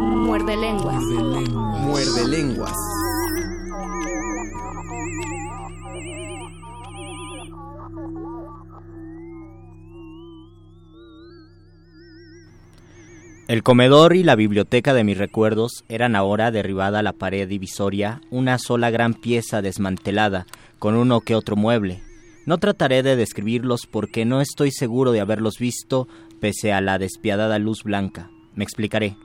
[0.00, 1.02] Muerde lenguas.
[1.80, 2.72] Muerde lenguas.
[13.46, 18.58] El comedor y la biblioteca de mis recuerdos eran ahora derribada la pared divisoria, una
[18.58, 20.46] sola gran pieza desmantelada,
[20.80, 22.02] con uno que otro mueble.
[22.44, 26.08] No trataré de describirlos porque no estoy seguro de haberlos visto
[26.40, 28.30] pese a la despiadada luz blanca.
[28.54, 29.16] Me explicaré.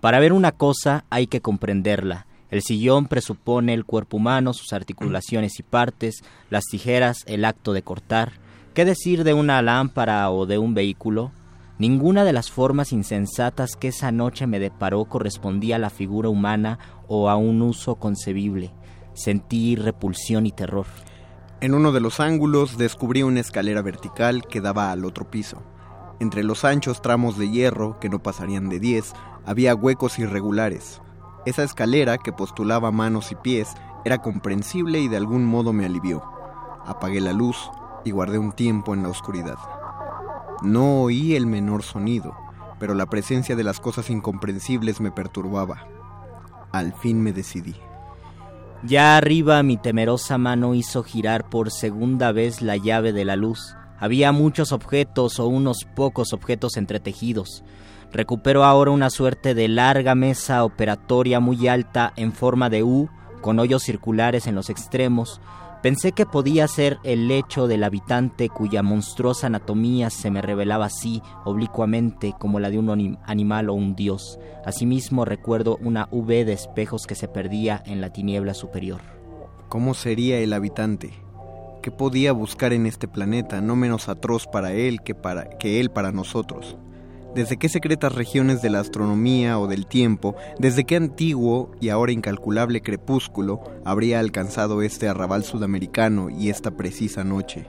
[0.00, 2.26] Para ver una cosa hay que comprenderla.
[2.50, 7.82] El sillón presupone el cuerpo humano, sus articulaciones y partes, las tijeras, el acto de
[7.82, 8.32] cortar.
[8.74, 11.32] ¿Qué decir de una lámpara o de un vehículo?
[11.78, 16.78] Ninguna de las formas insensatas que esa noche me deparó correspondía a la figura humana
[17.08, 18.72] o a un uso concebible.
[19.14, 20.86] Sentí repulsión y terror.
[21.60, 25.62] En uno de los ángulos descubrí una escalera vertical que daba al otro piso.
[26.20, 29.14] Entre los anchos tramos de hierro, que no pasarían de 10,
[29.46, 31.00] había huecos irregulares.
[31.46, 33.74] Esa escalera, que postulaba manos y pies,
[34.04, 36.22] era comprensible y de algún modo me alivió.
[36.86, 37.70] Apagué la luz
[38.04, 39.56] y guardé un tiempo en la oscuridad.
[40.62, 42.36] No oí el menor sonido,
[42.78, 45.86] pero la presencia de las cosas incomprensibles me perturbaba.
[46.70, 47.76] Al fin me decidí.
[48.82, 53.74] Ya arriba mi temerosa mano hizo girar por segunda vez la llave de la luz.
[54.00, 57.62] Había muchos objetos o unos pocos objetos entretejidos.
[58.12, 63.08] Recupero ahora una suerte de larga mesa operatoria muy alta en forma de U,
[63.42, 65.40] con hoyos circulares en los extremos.
[65.82, 71.22] Pensé que podía ser el lecho del habitante cuya monstruosa anatomía se me revelaba así,
[71.44, 74.38] oblicuamente, como la de un animal o un dios.
[74.64, 79.00] Asimismo recuerdo una V de espejos que se perdía en la tiniebla superior.
[79.68, 81.29] ¿Cómo sería el habitante?
[81.82, 85.90] ¿Qué podía buscar en este planeta no menos atroz para él que, para, que él
[85.90, 86.76] para nosotros?
[87.34, 92.12] ¿Desde qué secretas regiones de la astronomía o del tiempo, desde qué antiguo y ahora
[92.12, 97.66] incalculable crepúsculo habría alcanzado este arrabal sudamericano y esta precisa noche?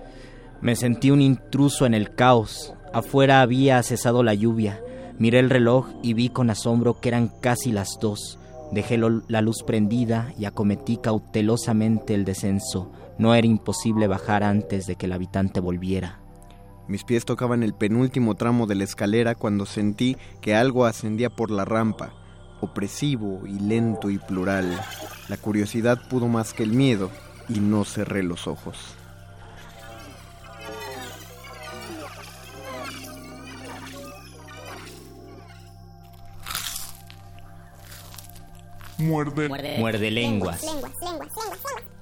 [0.59, 2.73] Me sentí un intruso en el caos.
[2.91, 4.81] Afuera había cesado la lluvia.
[5.19, 8.39] Miré el reloj y vi con asombro que eran casi las dos.
[8.71, 12.91] Dejé la luz prendida y acometí cautelosamente el descenso.
[13.21, 16.19] No era imposible bajar antes de que el habitante volviera.
[16.87, 21.51] Mis pies tocaban el penúltimo tramo de la escalera cuando sentí que algo ascendía por
[21.51, 22.15] la rampa,
[22.61, 24.75] opresivo y lento y plural.
[25.29, 27.11] La curiosidad pudo más que el miedo
[27.47, 28.95] y no cerré los ojos.
[38.97, 40.63] Muerde, Muerde lenguas.
[40.63, 42.00] It's a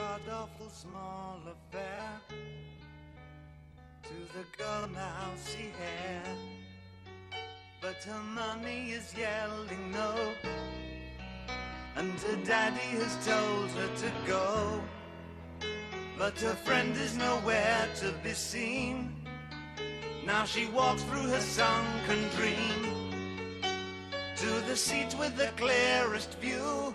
[0.00, 2.08] god awful small affair.
[4.08, 6.22] To the girl now she hair,
[7.82, 10.14] but her mommy is yelling no,
[11.96, 14.80] and her daddy has told her to go,
[16.18, 18.94] but her friend is nowhere to be seen.
[20.24, 22.80] Now she walks through her sunken dream.
[24.42, 26.94] To the seat with the clearest view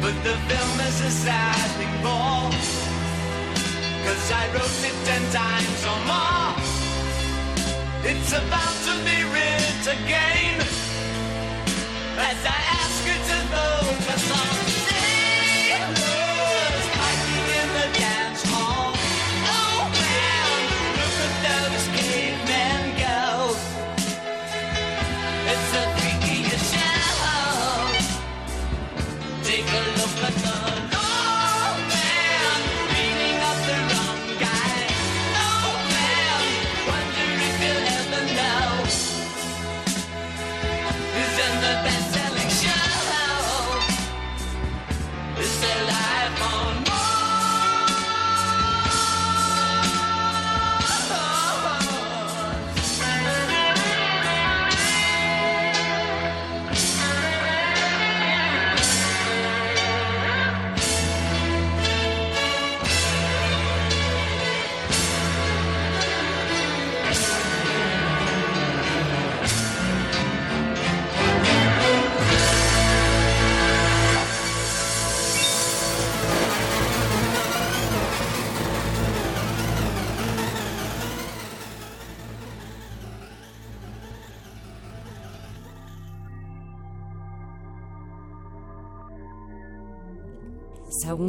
[0.00, 2.50] But the film is a sad thing for.
[4.04, 6.54] Cause I wrote it ten times or more.
[8.10, 10.60] It's about to be writ again.
[12.16, 14.59] As I ask you to focus on sailors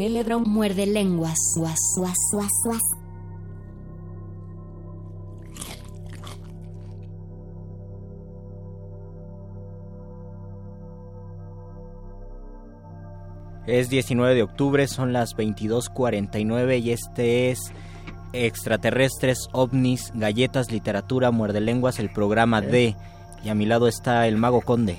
[0.01, 1.37] Eledrón muerde lenguas.
[1.55, 2.81] Guas, guas, guas, guas.
[13.67, 17.71] Es 19 de octubre, son las 22:49 y este es
[18.33, 22.95] Extraterrestres, OVNIs, Galletas, Literatura, Muerde Lenguas, el programa D.
[23.43, 24.97] Y a mi lado está el Mago Conde.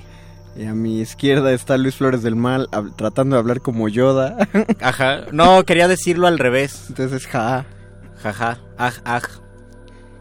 [0.55, 4.37] Y a mi izquierda está Luis Flores del Mal tratando de hablar como Yoda.
[4.81, 5.21] Ajá.
[5.31, 6.85] No, quería decirlo al revés.
[6.89, 7.65] Entonces, ja.
[8.21, 8.59] Jaja.
[8.77, 9.23] Aj, aj.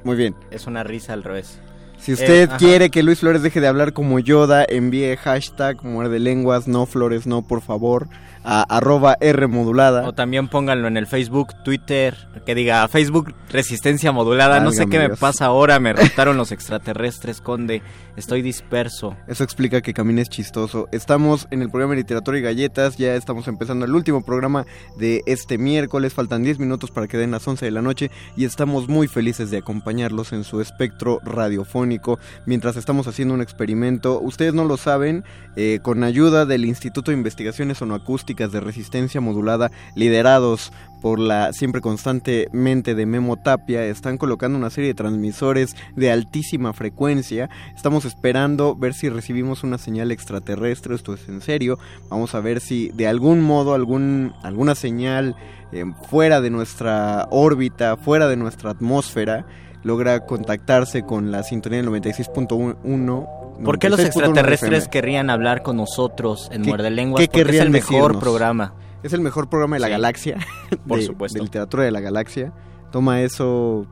[0.05, 0.35] Muy bien.
[0.51, 1.59] Es una risa al revés.
[1.99, 6.19] Si usted Eh, quiere que Luis Flores deje de hablar como Yoda, envíe hashtag muerde
[6.19, 8.09] lenguas, no Flores, no, por favor,
[8.45, 10.09] a arroba R modulada.
[10.09, 14.61] O también pónganlo en el Facebook, Twitter, que diga Facebook Resistencia Modulada.
[14.61, 17.83] no sé qué me pasa ahora, me rotaron los extraterrestres, Conde.
[18.17, 19.17] Estoy disperso.
[19.27, 20.87] Eso explica que camines chistoso.
[20.93, 24.67] Estamos en el programa de Literatura y Galletas, ya estamos empezando el último programa
[24.99, 28.45] de este miércoles, faltan 10 minutos para que den las 11 de la noche y
[28.45, 34.21] estamos muy felices de acompañarlos en su espectro radiofónico mientras estamos haciendo un experimento.
[34.21, 35.25] Ustedes no lo saben,
[35.57, 40.73] eh, con ayuda del Instituto de Investigaciones Sonoacústicas de Resistencia Modulada, liderados
[41.03, 46.11] por la siempre constante mente de Memo Tapia, están colocando una serie de transmisores de
[46.11, 47.51] altísima frecuencia.
[47.77, 51.79] Estamos esperando ver si recibimos una señal extraterrestre, esto es en serio.
[52.09, 55.37] Vamos a ver si de algún modo algún, alguna señal
[55.73, 59.45] eh, fuera de nuestra órbita, fuera de nuestra atmósfera,
[59.83, 63.42] logra contactarse con la sintonía del 96.1.
[63.65, 67.21] ¿Por qué los 96.1 extraterrestres querrían hablar con nosotros en ¿Qué- Muerde Lenguas?
[67.21, 68.23] qué Porque es el mejor decirnos?
[68.23, 68.75] programa.
[69.03, 69.91] Es el mejor programa de la Sí.
[69.93, 70.37] galaxia.
[70.89, 71.39] Por de- supuesto.
[71.39, 72.53] De literatura de la galaxia.
[72.91, 73.87] Toma eso.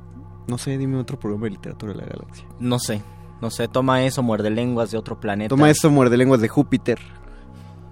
[0.46, 2.44] No sé, dime otro programa de literatura de la galaxia.
[2.58, 3.02] No sé,
[3.40, 5.48] no sé, toma eso, Muerde Lenguas de otro planeta.
[5.48, 6.98] Toma eso, muerde lenguas de Júpiter.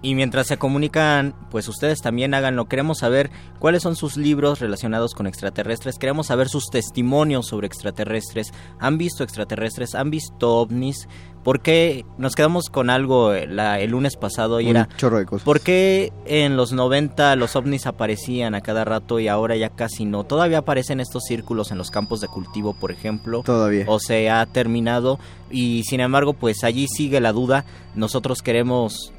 [0.00, 2.66] Y mientras se comunican, pues ustedes también háganlo.
[2.66, 5.98] Queremos saber cuáles son sus libros relacionados con extraterrestres.
[5.98, 8.52] Queremos saber sus testimonios sobre extraterrestres.
[8.78, 9.96] ¿Han visto extraterrestres?
[9.96, 11.08] ¿Han visto ovnis?
[11.48, 14.86] ¿Por qué nos quedamos con algo eh, la- el lunes pasado y era...
[14.98, 15.46] chorro de cosas.
[15.46, 20.04] ¿Por qué en los 90 los ovnis aparecían a cada rato y ahora ya casi
[20.04, 20.24] no?
[20.24, 23.40] Todavía aparecen estos círculos en los campos de cultivo, por ejemplo.
[23.46, 23.86] Todavía.
[23.88, 25.18] O se ha terminado
[25.50, 27.64] y sin embargo, pues allí sigue la duda.
[27.94, 29.14] Nosotros queremos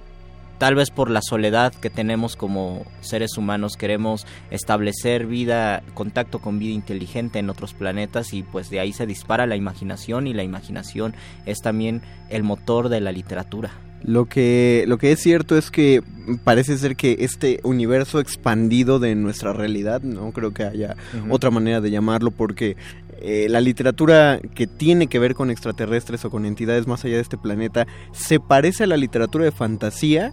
[0.60, 6.60] tal vez por la soledad que tenemos como seres humanos queremos establecer vida, contacto con
[6.60, 10.44] vida inteligente en otros planetas y pues de ahí se dispara la imaginación y la
[10.44, 11.15] imaginación
[11.45, 13.72] es también el motor de la literatura.
[14.03, 16.02] Lo que, lo que es cierto es que
[16.44, 20.95] parece ser que este universo expandido de nuestra realidad, no creo que haya
[21.30, 22.77] otra manera de llamarlo, porque
[23.22, 27.22] eh, la literatura que tiene que ver con extraterrestres o con entidades más allá de
[27.22, 30.31] este planeta se parece a la literatura de fantasía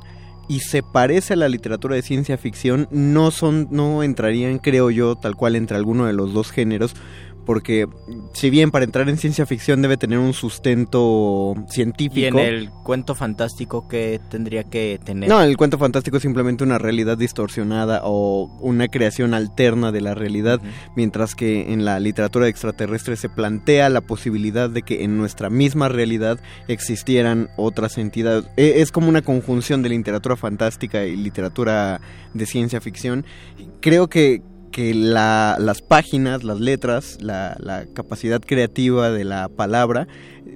[0.48, 5.16] y se parece a la literatura de ciencia ficción, no son, no entrarían, creo yo,
[5.16, 6.94] tal cual entre alguno de los dos géneros,
[7.46, 7.86] porque
[8.34, 12.20] si bien para entrar en ciencia ficción debe tener un sustento científico.
[12.20, 15.28] ¿Y en el cuento fantástico que tendría que tener?
[15.28, 20.14] No, el cuento fantástico es simplemente una realidad distorsionada o una creación alterna de la
[20.14, 20.60] realidad,
[20.96, 25.88] mientras que en la literatura extraterrestre se plantea la posibilidad de que en nuestra misma
[25.88, 28.46] realidad existieran otras entidades.
[28.56, 32.00] E, es como una conjunción de literatura fantástica y literatura
[32.34, 33.24] de ciencia ficción.
[33.80, 40.06] Creo que que la, las páginas, las letras, la, la, capacidad creativa de la palabra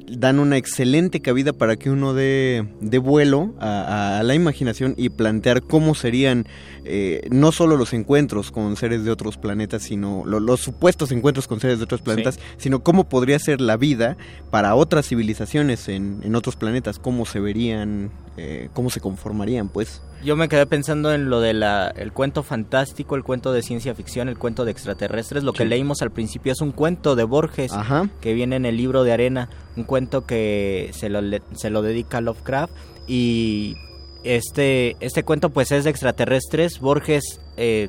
[0.08, 2.66] dan una excelente cabida para que uno dé,
[3.02, 6.46] vuelo a, la imaginación y plantear cómo serían
[6.84, 11.46] eh, no solo los encuentros con seres de otros planetas, sino lo, los supuestos encuentros
[11.46, 12.40] con seres de otros planetas, sí.
[12.58, 14.16] sino cómo podría ser la vida
[14.50, 20.02] para otras civilizaciones en, en otros planetas, cómo se verían, eh, cómo se conformarían, pues.
[20.24, 24.28] Yo me quedé pensando en lo del el cuento fantástico, el cuento de ciencia ficción,
[24.28, 25.44] el cuento de extraterrestres.
[25.44, 25.58] Lo sí.
[25.58, 28.08] que leímos al principio es un cuento de Borges Ajá.
[28.20, 31.20] que viene en el libro de arena, un cuento que se lo,
[31.54, 32.72] se lo dedica a Lovecraft
[33.06, 33.76] y
[34.24, 36.80] este, este cuento pues es de extraterrestres.
[36.80, 37.88] Borges eh,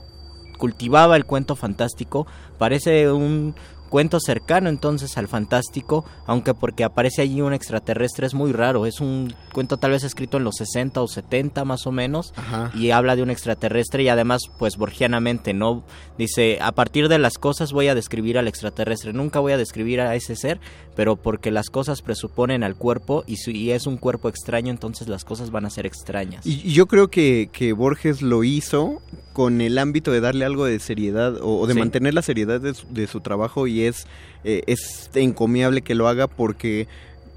[0.58, 2.28] cultivaba el cuento fantástico,
[2.58, 3.56] parece un
[3.92, 9.02] cuento cercano entonces al fantástico, aunque porque aparece allí un extraterrestre es muy raro, es
[9.02, 12.72] un cuento tal vez escrito en los 60 o 70 más o menos Ajá.
[12.74, 15.84] y habla de un extraterrestre y además pues borgianamente, ¿no?
[16.18, 20.00] Dice, a partir de las cosas voy a describir al extraterrestre, nunca voy a describir
[20.00, 20.62] a ese ser,
[20.96, 25.26] pero porque las cosas presuponen al cuerpo y si es un cuerpo extraño entonces las
[25.26, 26.46] cosas van a ser extrañas.
[26.46, 29.02] Y, yo creo que, que Borges lo hizo
[29.34, 31.80] con el ámbito de darle algo de seriedad o, o de sí.
[31.80, 34.08] mantener la seriedad de su, de su trabajo y es,
[34.44, 36.88] eh, es encomiable que lo haga porque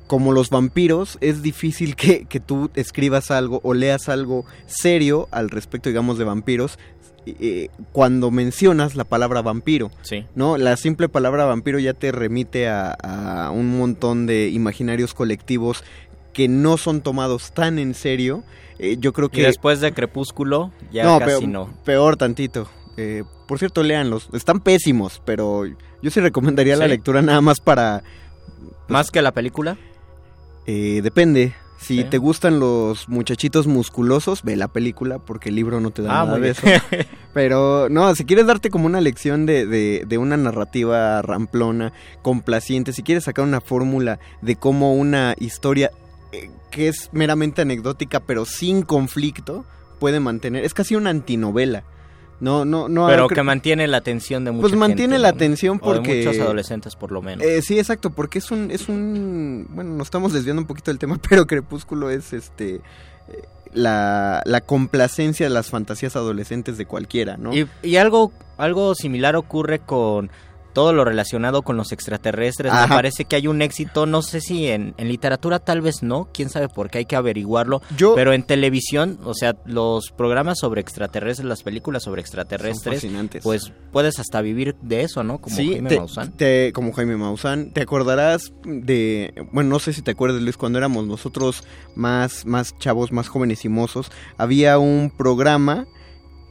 [0.06, 5.50] como los vampiros es difícil que, que, tú escribas algo o leas algo serio al
[5.50, 6.78] respecto digamos de vampiros
[7.26, 10.26] eh, cuando mencionas la palabra vampiro sí.
[10.34, 15.84] no la simple palabra vampiro ya te remite a, a un montón de imaginarios colectivos
[16.34, 18.44] que no son tomados tan en serio
[18.78, 21.74] eh, yo creo que y después de Crepúsculo ya no, casi peor, no.
[21.84, 25.64] peor tantito eh, por cierto léanlos están pésimos pero
[26.02, 26.80] yo sí recomendaría sí.
[26.80, 29.76] la lectura nada más para pues, más que la película
[30.66, 32.04] eh, depende si sí.
[32.04, 36.24] te gustan los muchachitos musculosos, ve la película porque el libro no te da ah,
[36.24, 36.66] nada de eso.
[37.34, 41.92] Pero no, si quieres darte como una lección de, de, de una narrativa ramplona,
[42.22, 45.90] complaciente, si quieres sacar una fórmula de cómo una historia
[46.32, 49.64] eh, que es meramente anecdótica pero sin conflicto
[50.00, 51.84] puede mantener, es casi una antinovela.
[52.40, 53.06] No, no, no.
[53.06, 55.36] Pero que mantiene la atención de mucha Pues mantiene gente, la ¿no?
[55.36, 56.10] atención porque.
[56.10, 57.44] O de muchos adolescentes, por lo menos.
[57.44, 59.66] Eh, sí, exacto, porque es un, es un.
[59.70, 62.76] Bueno, nos estamos desviando un poquito del tema, pero Crepúsculo es este.
[62.76, 62.80] Eh,
[63.72, 67.52] la, la, complacencia de las fantasías adolescentes de cualquiera, ¿no?
[67.52, 70.30] Y, y algo, algo similar ocurre con
[70.74, 72.72] todo lo relacionado con los extraterrestres.
[72.72, 72.88] Ajá.
[72.88, 76.28] Me parece que hay un éxito, no sé si en, en, literatura tal vez no,
[76.34, 77.80] quién sabe por qué hay que averiguarlo.
[77.96, 83.06] Yo, pero en televisión, o sea, los programas sobre extraterrestres, las películas sobre extraterrestres,
[83.42, 85.38] pues puedes hasta vivir de eso, ¿no?
[85.38, 86.32] Como sí, Jaime te, Maussan.
[86.32, 87.70] Te, como Jaime Maussan.
[87.70, 91.64] Te acordarás de, bueno, no sé si te acuerdas, Luis, cuando éramos nosotros
[91.94, 95.86] más, más chavos, más jóvenes y mozos, había un programa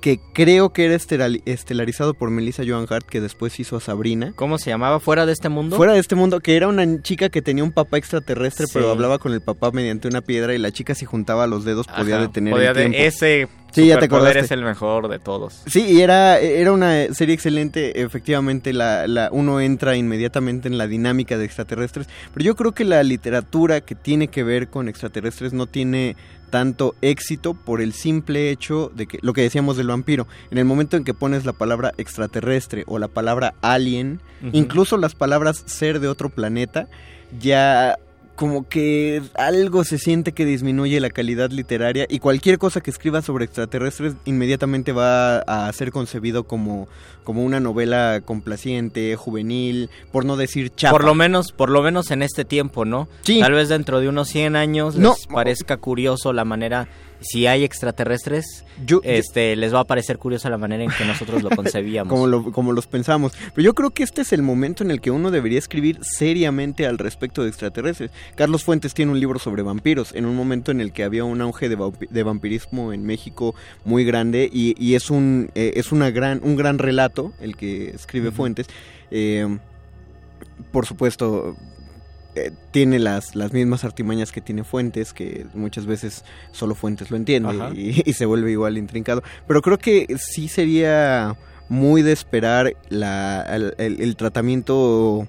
[0.04, 4.34] que creo que era estelarizado por Melissa Joan Hart, que después hizo a Sabrina.
[4.36, 5.00] ¿Cómo se llamaba?
[5.00, 5.78] ¿Fuera de este mundo?
[5.78, 8.74] Fuera de este mundo, que era una chica que tenía un papá extraterrestre, sí.
[8.74, 11.88] pero hablaba con el papá mediante una piedra y la chica si juntaba los dedos
[11.88, 12.98] podía detener podía el tiempo.
[12.98, 14.40] De ese sí, ya te acordaste.
[14.40, 15.62] es el mejor de todos.
[15.68, 18.02] Sí, y era, era una serie excelente.
[18.02, 22.08] Efectivamente, la, la, uno entra inmediatamente en la dinámica de extraterrestres.
[22.34, 26.18] Pero yo creo que la literatura que tiene que ver con extraterrestres no tiene
[26.54, 30.66] tanto éxito por el simple hecho de que lo que decíamos del vampiro, en el
[30.66, 34.50] momento en que pones la palabra extraterrestre o la palabra alien, uh -huh.
[34.54, 36.90] incluso las palabras ser de otro planeta,
[37.40, 37.98] ya
[38.36, 43.22] como que algo se siente que disminuye la calidad literaria y cualquier cosa que escriba
[43.22, 46.88] sobre extraterrestres inmediatamente va a ser concebido como,
[47.24, 50.94] como una novela complaciente, juvenil, por no decir chapa.
[50.94, 53.08] Por lo menos, por lo menos en este tiempo, ¿no?
[53.22, 53.40] Sí.
[53.40, 55.10] Tal vez dentro de unos 100 años no.
[55.12, 56.88] les parezca curioso la manera
[57.24, 61.06] si hay extraterrestres, yo, este, yo, les va a parecer curiosa la manera en que
[61.06, 62.10] nosotros lo concebíamos.
[62.14, 63.34] como, lo, como los pensamos.
[63.54, 66.86] Pero yo creo que este es el momento en el que uno debería escribir seriamente
[66.86, 68.12] al respecto de extraterrestres.
[68.36, 71.42] Carlos Fuentes tiene un libro sobre vampiros, en un momento en el que había un
[71.42, 73.56] auge de, de vampirismo en México
[73.86, 77.90] muy grande y, y es, un, eh, es una gran, un gran relato el que
[77.90, 78.36] escribe uh -huh.
[78.36, 78.68] Fuentes.
[79.12, 79.58] Eh,
[80.72, 81.56] por supuesto,
[82.36, 87.18] eh, tiene las, las mismas artimañas que tiene Fuentes, que muchas veces solo Fuentes lo
[87.18, 89.24] entiende y, y se vuelve igual intrincado.
[89.48, 91.36] Pero creo que sí sería
[91.70, 95.28] muy de esperar la, el, el- el tratamiento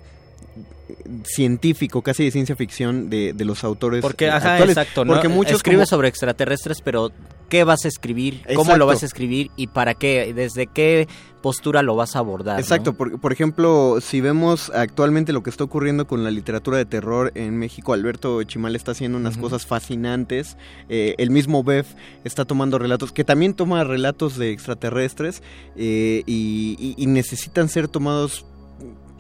[1.25, 4.77] científico, casi de ciencia ficción de, de los autores Porque, eh, ajá, actuales.
[4.77, 5.13] exacto, ¿no?
[5.15, 7.11] Porque muchos escribe como- sobre extraterrestres, pero
[7.55, 8.43] ¿qué vas a escribir?
[8.57, 9.53] ¿Cómo lo vas a escribir?
[9.55, 10.33] ¿Y para qué?
[10.35, 11.07] ¿Desde qué
[11.41, 12.59] postura lo vas a abordar?
[12.59, 12.97] Exacto, ¿no?
[12.97, 17.31] por, por ejemplo, si vemos actualmente lo que está ocurriendo con la literatura de terror
[17.37, 20.57] en México, Alberto Chimal está haciendo unas cosas fascinantes.
[20.89, 21.87] Eh, el mismo Bev
[22.25, 25.41] está tomando relatos, que también toma relatos de extraterrestres
[25.77, 28.45] eh, y, y- y necesitan ser tomados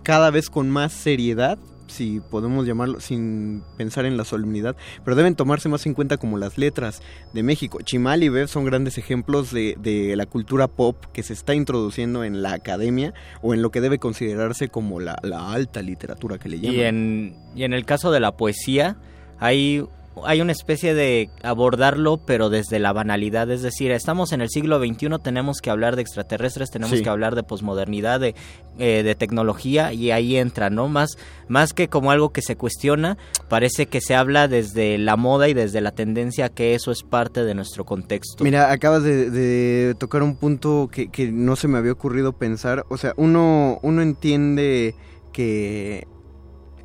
[0.02, 1.56] cada vez con más seriedad
[1.86, 6.39] si podemos llamarlo sin pensar en la solemnidad, pero deben tomarse más en cuenta como
[6.39, 7.02] las letras
[7.32, 7.78] de México.
[7.82, 12.24] Chimal y Bev son grandes ejemplos de, de la cultura pop que se está introduciendo
[12.24, 16.48] en la academia o en lo que debe considerarse como la, la alta literatura que
[16.48, 16.77] le llaman.
[16.77, 18.97] Y en, y en el caso de la poesía,
[19.39, 19.85] hay,
[20.24, 23.51] hay una especie de abordarlo, pero desde la banalidad.
[23.51, 27.03] Es decir, estamos en el siglo XXI, tenemos que hablar de extraterrestres, tenemos Sí.
[27.03, 28.35] que hablar de posmodernidad, de,
[28.78, 30.89] eh, de tecnología, y ahí entra, ¿no?
[30.89, 31.16] Más,
[31.49, 33.19] más que como algo que se cuestiona,
[33.49, 37.45] parece que se habla desde la moda y desde la tendencia que eso es parte
[37.45, 38.45] de nuestro contexto.
[38.45, 42.85] Mira, acabas de, de tocar un punto que, que no se me había ocurrido pensar.
[42.89, 44.95] O sea, uno, uno entiende
[45.32, 46.07] que,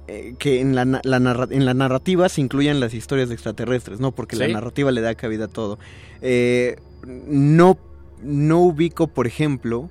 [0.09, 3.35] eh, que en, la, na- la narra- en la narrativa se incluyan las historias de
[3.35, 4.11] extraterrestres, ¿no?
[4.11, 5.77] Porque la narrativa le da cabida a todo.
[6.21, 7.77] Eh, no,
[8.23, 9.89] no ubico, por ejemplo...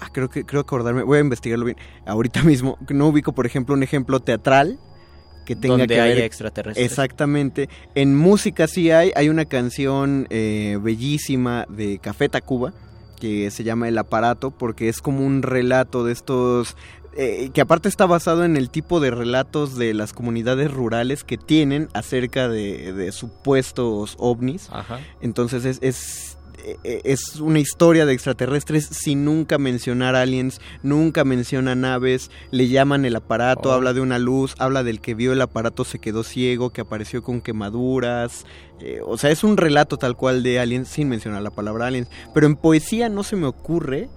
[0.00, 1.76] ah, creo que creo acordarme, voy a investigarlo bien
[2.06, 2.78] ahorita mismo.
[2.88, 4.78] No ubico, por ejemplo, un ejemplo teatral
[5.46, 6.86] que tenga Donde que haya ver extraterrestres.
[6.90, 7.68] Exactamente.
[7.94, 12.72] En música sí hay, hay una canción eh, bellísima de Café Tacuba
[13.20, 16.76] que se llama El aparato porque es como un relato de estos
[17.16, 21.36] eh, que aparte está basado en el tipo de relatos de las comunidades rurales que
[21.38, 24.68] tienen acerca de, de supuestos ovnis.
[24.72, 25.00] Ajá.
[25.20, 26.38] Entonces es, es,
[26.82, 33.04] eh, es una historia de extraterrestres sin nunca mencionar aliens, nunca menciona naves, le llaman
[33.04, 33.72] el aparato, Oh.
[33.72, 37.22] habla de una luz, habla del que vio el aparato se quedó ciego, que apareció
[37.22, 38.46] con quemaduras.
[38.80, 42.08] eh, o sea, es un relato tal cual de aliens sin mencionar la palabra aliens.
[42.34, 44.08] Pero en poesía no se me ocurre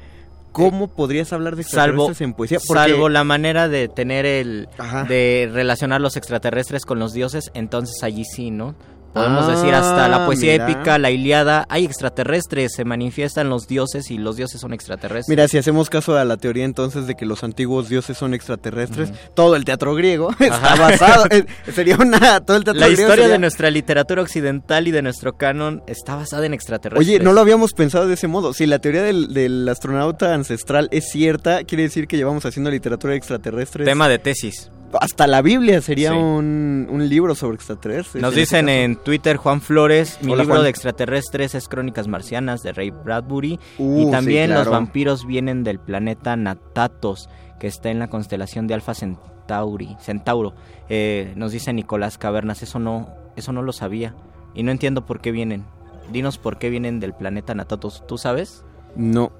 [0.51, 2.59] cómo podrías hablar de Salvo, extraterrestres en poesía.
[2.67, 5.03] porque- salvo la manera de tener el Ajá.
[5.03, 8.75] de relacionar los extraterrestres con los dioses, entonces allí sí, ¿no?
[9.17, 10.69] Podemos Ah, decir hasta la poesía mira.
[10.69, 15.27] épica, la Iliada, hay extraterrestres, se manifiestan los dioses y los dioses son extraterrestres.
[15.29, 19.11] Mira, si hacemos caso a la teoría entonces de que los antiguos dioses son extraterrestres,
[19.33, 21.25] todo el teatro griego está basado,
[21.73, 25.01] sería una, todo el teatro la griego historia sería- de nuestra literatura occidental y de
[25.01, 27.07] nuestro canon está basada en extraterrestres.
[27.07, 28.53] Oye, no lo habíamos pensado de ese modo.
[28.53, 33.11] Si la teoría del, del astronauta ancestral es cierta, quiere decir que llevamos haciendo literatura
[33.11, 33.85] de extraterrestres.
[33.85, 34.69] Tema de tesis.
[35.01, 36.17] Hasta la Biblia sería Sí.
[36.17, 38.21] un, un libro sobre extraterrestres.
[38.21, 40.63] Nos en dicen en Twitter Juan Flores, mi Hola, libro Juan.
[40.63, 45.63] de extraterrestres es Crónicas Marcianas de Ray Bradbury Uh, y sí, también los vampiros vienen
[45.63, 50.53] del planeta Natatos que está en la constelación de Alfa Centauri, Centauro.
[50.89, 54.15] Eh, nos dice Nicolás Cavernas, eso no, eso no lo sabía
[54.53, 55.65] y no entiendo por qué vienen.
[56.11, 58.03] Dinos por qué vienen del planeta Natatos.
[58.07, 58.63] ¿Tú sabes?
[58.95, 59.31] No,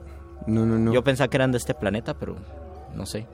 [0.45, 0.91] no, no, no.
[0.93, 2.35] Yo pensaba que eran de este planeta, pero
[2.93, 3.27] no sé.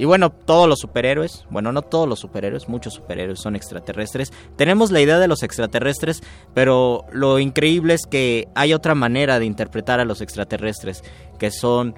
[0.00, 4.32] Y bueno, todos los superhéroes, bueno, no todos los superhéroes, muchos superhéroes son extraterrestres.
[4.56, 6.22] Tenemos la idea de los extraterrestres,
[6.54, 11.04] pero lo increíble es que hay otra manera de interpretar a los extraterrestres,
[11.38, 11.94] que son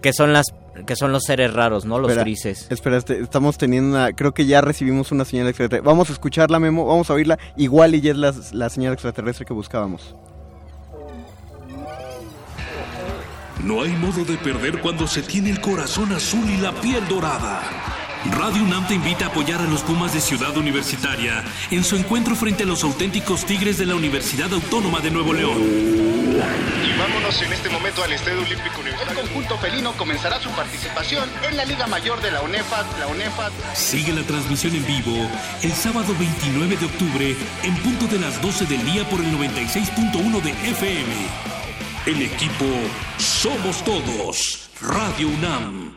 [0.00, 0.46] que son las
[0.86, 1.98] que son los seres raros, ¿no?
[1.98, 2.66] Los Espera, grises.
[2.70, 4.14] Espera, este, estamos teniendo una.
[4.14, 5.86] Creo que ya recibimos una señal extraterrestre.
[5.86, 6.86] Vamos a escucharla, Memo.
[6.86, 7.38] Vamos a oírla.
[7.58, 10.16] Igual y ya es la, la señal extraterrestre que buscábamos.
[13.62, 17.62] No hay modo de perder cuando se tiene el corazón azul y la piel dorada.
[18.32, 22.34] Radio UNAM te invita a apoyar a los Pumas de Ciudad Universitaria en su encuentro
[22.34, 25.60] frente a los auténticos Tigres de la Universidad Autónoma de Nuevo León.
[25.60, 29.20] Y vámonos en este momento al Estadio Olímpico Universitario.
[29.22, 32.98] El conjunto felino comenzará su participación en la Liga Mayor de la UNEFAT.
[32.98, 35.30] La UNEFAT Sigue la transmisión en vivo
[35.62, 40.42] el sábado 29 de octubre en punto de las 12 del día por el 96.1
[40.42, 41.61] de FM.
[42.04, 42.64] El equipo
[43.16, 44.70] Somos Todos.
[44.80, 45.94] Radio UNAM.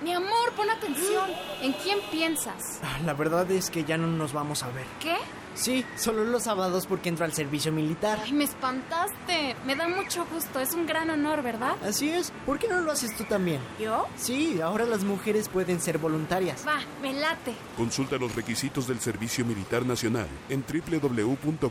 [0.00, 1.28] Mi amor, pon atención.
[1.60, 2.80] ¿En quién piensas?
[3.04, 4.86] La verdad es que ya no nos vamos a ver.
[5.00, 5.16] ¿Qué?
[5.54, 8.18] Sí, solo los sábados porque entro al servicio militar.
[8.22, 9.54] Ay, me espantaste.
[9.66, 10.60] Me da mucho gusto.
[10.60, 11.76] Es un gran honor, ¿verdad?
[11.84, 12.32] Así es.
[12.46, 13.60] ¿Por qué no lo haces tú también?
[13.78, 14.06] ¿Yo?
[14.16, 16.64] Sí, ahora las mujeres pueden ser voluntarias.
[16.66, 17.54] Va, me late.
[17.76, 20.64] Consulta los requisitos del Servicio Militar Nacional en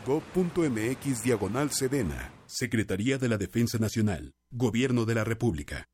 [0.02, 2.32] www.gov.mx diagonal Sedena.
[2.46, 4.34] Secretaría de la Defensa Nacional.
[4.50, 5.88] Gobierno de la República.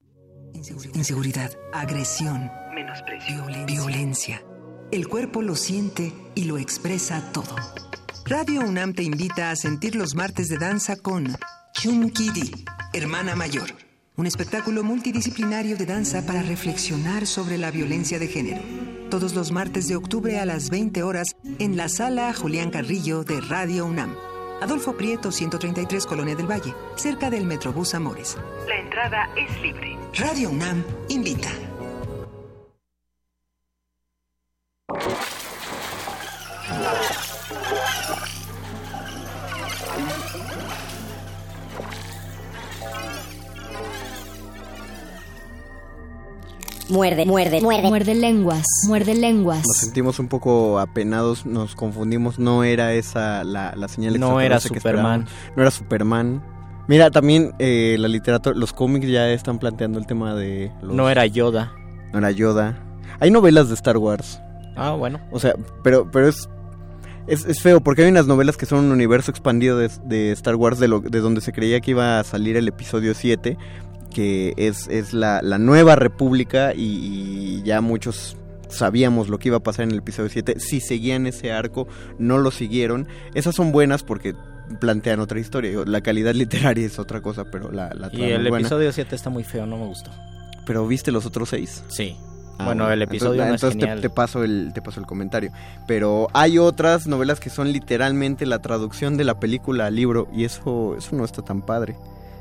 [0.95, 4.43] inseguridad, agresión, menosprecio, violencia.
[4.91, 7.55] El cuerpo lo siente y lo expresa todo.
[8.25, 11.37] Radio UNAM te invita a sentir los martes de danza con
[11.75, 13.69] Chunkidi, Hermana Mayor,
[14.17, 18.63] un espectáculo multidisciplinario de danza para reflexionar sobre la violencia de género.
[19.11, 23.43] Todos los martes de octubre a las 20 horas en la sala Julián Carrillo de
[23.43, 24.17] Radio UNAM.
[24.63, 28.39] Adolfo Prieto, 133 Colonia del Valle, cerca del Metrobús Amores.
[28.67, 29.99] La entrada es libre.
[30.15, 31.51] Radio UNAM invita.
[46.89, 47.89] Muerde, muerde, muerde.
[47.89, 49.63] Muerde lenguas, muerde lenguas.
[49.67, 52.39] Nos sentimos un poco apenados, nos confundimos.
[52.39, 55.27] No era esa la, la señal No era que Superman.
[55.55, 56.43] No era Superman.
[56.87, 60.73] Mira, también eh, la literatura, los cómics ya están planteando el tema de...
[60.81, 61.75] los- No era Yoda.
[62.15, 62.83] No era Yoda.
[63.21, 64.41] Hay novelas de Star Wars.
[64.79, 65.21] Ah, bueno.
[65.31, 66.49] O sea, pero, pero es,
[67.27, 70.55] es, es feo porque hay unas novelas que son un universo expandido de, de Star
[70.57, 73.57] Wars de, lo, de donde se creía que iba a salir el episodio 7,
[74.15, 76.81] que es, es la, la nueva república y,
[77.59, 78.37] y ya muchos
[78.69, 80.61] sabíamos lo que iba a pasar en el episodio 7.
[80.61, 81.89] Si seguían ese arco,
[82.19, 83.09] no lo siguieron.
[83.35, 84.35] Esas son buenas porque
[84.81, 85.73] plantean otra historia.
[85.87, 88.67] La calidad literaria es otra cosa, pero la, la Y el es buena.
[88.69, 90.11] episodio 7 está muy feo, no me gustó.
[90.67, 91.83] Pero viste los otros seis.
[91.89, 92.15] Sí.
[92.59, 95.51] Ah, bueno, el episodio entonces, no es entonces te- paso el, te paso el comentario.
[95.87, 100.45] Pero hay otras novelas que son literalmente la traducción de la película al libro y
[100.45, 101.95] eso, eso no está tan padre.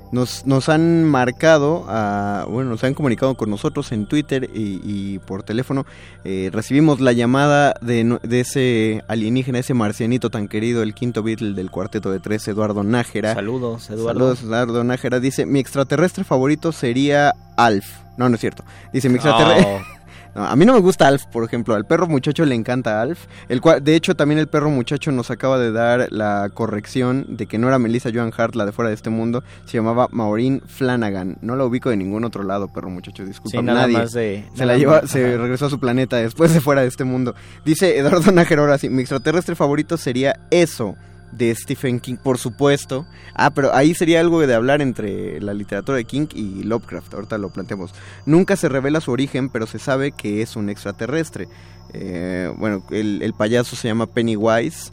[0.10, 5.20] Nos, nos han marcado, a- bueno, nos han comunicado con nosotros en Twitter y, y
[5.20, 5.86] por teléfono.
[6.24, 11.54] Eh, recibimos la llamada de, de ese alienígena, ese marcianito tan querido, el quinto Beatle
[11.54, 13.34] del cuarteto de tres, Eduardo Nájera.
[13.34, 14.14] Saludos, Eduardo.
[14.36, 15.20] Saludos, Eduardo Nájera.
[15.20, 17.86] Dice, mi extraterrestre favorito sería Alf.
[18.16, 18.64] No, no es cierto.
[18.94, 19.78] Dice, mi extraterrestre...
[19.84, 19.97] Oh.
[20.38, 21.74] No, a mí no me gusta Alf, por ejemplo.
[21.74, 23.26] Al perro muchacho le encanta Alf.
[23.50, 27.48] El cual, de hecho, también el perro muchacho nos acaba de dar la corrección de
[27.48, 29.44] que no era Melissa Joan Hart, la de fuera de este mundo.
[29.66, 31.38] Se llamaba Maureen Flanagan.
[31.42, 33.26] No la ubico de ningún otro lado, perro muchacho.
[33.26, 33.98] Disculpa, Sí, nada nadie.
[33.98, 35.38] más de- se nada la lleva, más, se ajá.
[35.42, 37.34] regresó a su planeta después de fuera de este mundo.
[37.66, 40.96] Dice Eduardo Nájera ahora sí, mi extraterrestre favorito sería eso
[41.32, 43.06] de Stephen King, por supuesto.
[43.34, 47.14] Ah, pero ahí sería algo de hablar entre la literatura de King y Lovecraft.
[47.14, 47.94] Ahorita lo planteamos.
[48.26, 51.48] Nunca se revela su origen, pero se sabe que es un extraterrestre.
[51.94, 54.92] Eh, bueno, el, el payaso se llama Pennywise.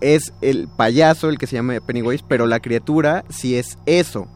[0.00, 4.28] Es el payaso el que se llama Pennywise, pero la criatura sí es eso.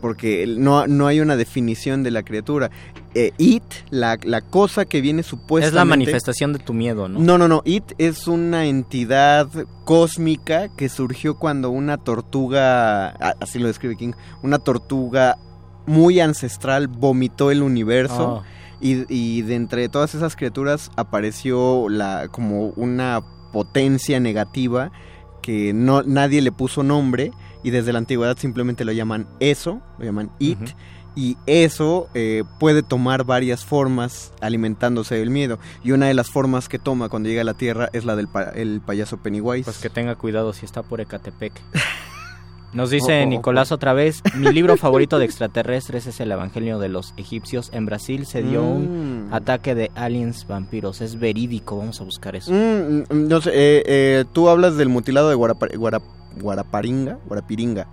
[0.00, 2.70] Porque no, no hay una definición de la criatura.
[3.14, 5.68] Eh, it, la, la cosa que viene supuestamente...
[5.68, 7.18] Es la manifestación de tu miedo, ¿no?
[7.18, 7.62] No, no, no.
[7.64, 9.48] It es una entidad
[9.84, 13.08] cósmica que surgió cuando una tortuga,
[13.40, 14.12] así lo describe King,
[14.42, 15.36] una tortuga
[15.86, 18.42] muy ancestral vomitó el universo.
[18.42, 18.42] Oh.
[18.80, 23.22] Y, y de entre todas esas criaturas apareció la como una
[23.52, 24.92] potencia negativa
[25.42, 30.04] que no nadie le puso nombre y desde la antigüedad simplemente lo llaman eso, lo
[30.04, 30.58] llaman it.
[31.16, 35.58] Y eso eh, puede tomar varias formas alimentándose del miedo.
[35.82, 38.28] Y una de las formas que toma cuando llega a la Tierra es la del
[38.28, 39.64] pa- el payaso Pennywise.
[39.64, 41.52] Pues que tenga cuidado si está por Ecatepec.
[42.72, 46.78] Nos dice Oh, oh, Nicolás otra vez, mi libro favorito de extraterrestres es el Evangelio
[46.78, 47.70] de los Egipcios.
[47.72, 49.34] En Brasil se dio un Mm.
[49.34, 51.00] ataque de aliens vampiros.
[51.00, 52.52] Es verídico, vamos a buscar eso.
[52.52, 56.02] Mm, mm, no sé, eh, eh, tú hablas del mutilado de Guarapa- Guara-
[56.38, 57.86] Guaraparinga, Guarapiringa.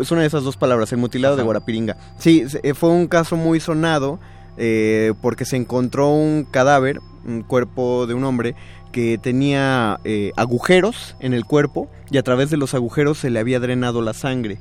[0.00, 1.42] Es una de esas dos palabras, el mutilado de.
[1.42, 1.96] Guarapiringa.
[2.18, 4.20] Sí, eh, fue un caso muy sonado
[4.56, 8.54] eh, porque se encontró un cadáver, un cuerpo de un hombre
[8.92, 13.38] que tenía eh, agujeros en el cuerpo y a través de los agujeros se le
[13.40, 14.58] había drenado la sangre.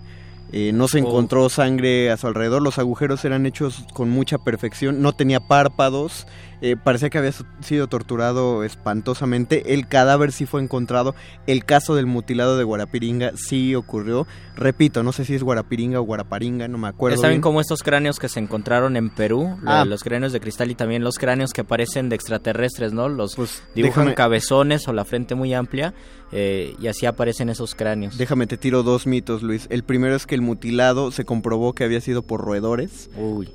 [0.53, 1.07] Eh, no se Oh.
[1.07, 6.27] encontró sangre a su alrededor, los agujeros eran hechos con mucha perfección, no tenía párpados,
[6.61, 9.73] eh, parecía que había sido torturado espantosamente.
[9.73, 11.15] El cadáver sí fue encontrado.
[11.47, 14.27] El caso del mutilado de Guarapiringa sí ocurrió.
[14.55, 17.17] Repito, no sé si es Guarapiringa o Guaraparinga, no me acuerdo.
[17.17, 17.41] ¿Saben bien.
[17.41, 19.57] como estos cráneos que se encontraron en Perú?
[19.61, 19.79] Lo Ah.
[19.83, 23.09] de los cráneos de cristal y también los cráneos que parecen de extraterrestres, ¿no?
[23.09, 23.35] Los
[23.75, 25.93] dibujan déjame- cabezones o la frente muy amplia
[26.33, 28.17] eh, y así aparecen esos cráneos.
[28.17, 29.67] Déjame te tiro dos mitos, Luis.
[29.69, 33.09] El primero es que el mutilado se comprobó que había sido por roedores.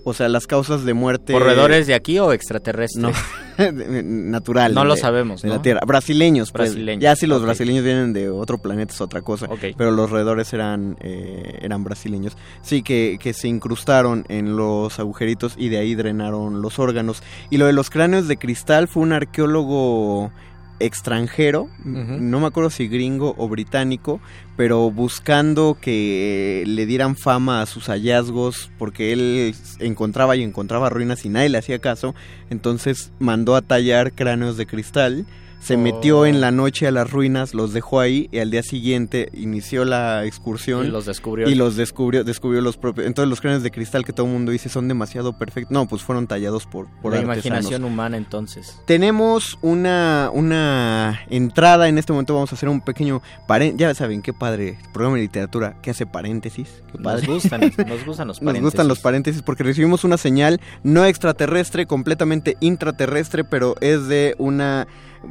[0.04, 1.32] O sea, las causas de muerte.
[1.32, 2.95] ¿Por roedores de aquí o extraterrestres?
[2.96, 3.10] No,
[4.02, 4.74] natural.
[4.74, 5.54] No lo sabemos, De ¿no?
[5.56, 5.80] la Tierra.
[5.86, 6.70] Brasileños, pues.
[6.70, 9.48] Brasileños, Ya si los brasileños vienen de otro planeta es otra cosa.
[9.76, 12.36] Pero los roedores eran, eh, eran brasileños.
[12.62, 17.22] Sí, que, que se incrustaron en los agujeritos y de ahí drenaron los órganos.
[17.50, 20.32] Y lo de los cráneos de cristal fue un arqueólogo
[20.80, 24.20] extranjero, no me acuerdo si gringo o británico,
[24.56, 31.24] pero buscando que le dieran fama a sus hallazgos porque él encontraba y encontraba ruinas
[31.24, 32.14] y nadie le hacía caso,
[32.50, 35.26] entonces mandó a tallar cráneos de cristal
[35.60, 39.30] se metió en la noche a las ruinas, los dejó ahí y al día siguiente
[39.34, 40.86] inició la excursión.
[40.86, 41.48] Y los descubrió.
[41.48, 43.06] Y los descubrió, descubrió los propios.
[43.06, 45.72] Entonces los cráneos de cristal que todo el mundo dice son demasiado perfectos.
[45.72, 47.46] No, pues fueron tallados por, por La artesanos.
[47.46, 48.80] imaginación humana entonces.
[48.86, 53.80] Tenemos una, una entrada, en este momento vamos a hacer un pequeño paréntesis.
[53.80, 56.68] Ya saben, qué padre, programa de literatura que hace paréntesis.
[56.92, 57.76] Qué Nos gustan, nos
[58.06, 63.74] gustan los Nos gustan los paréntesis porque recibimos una señal no extraterrestre, completamente intraterrestre, pero
[63.80, 64.86] es de una,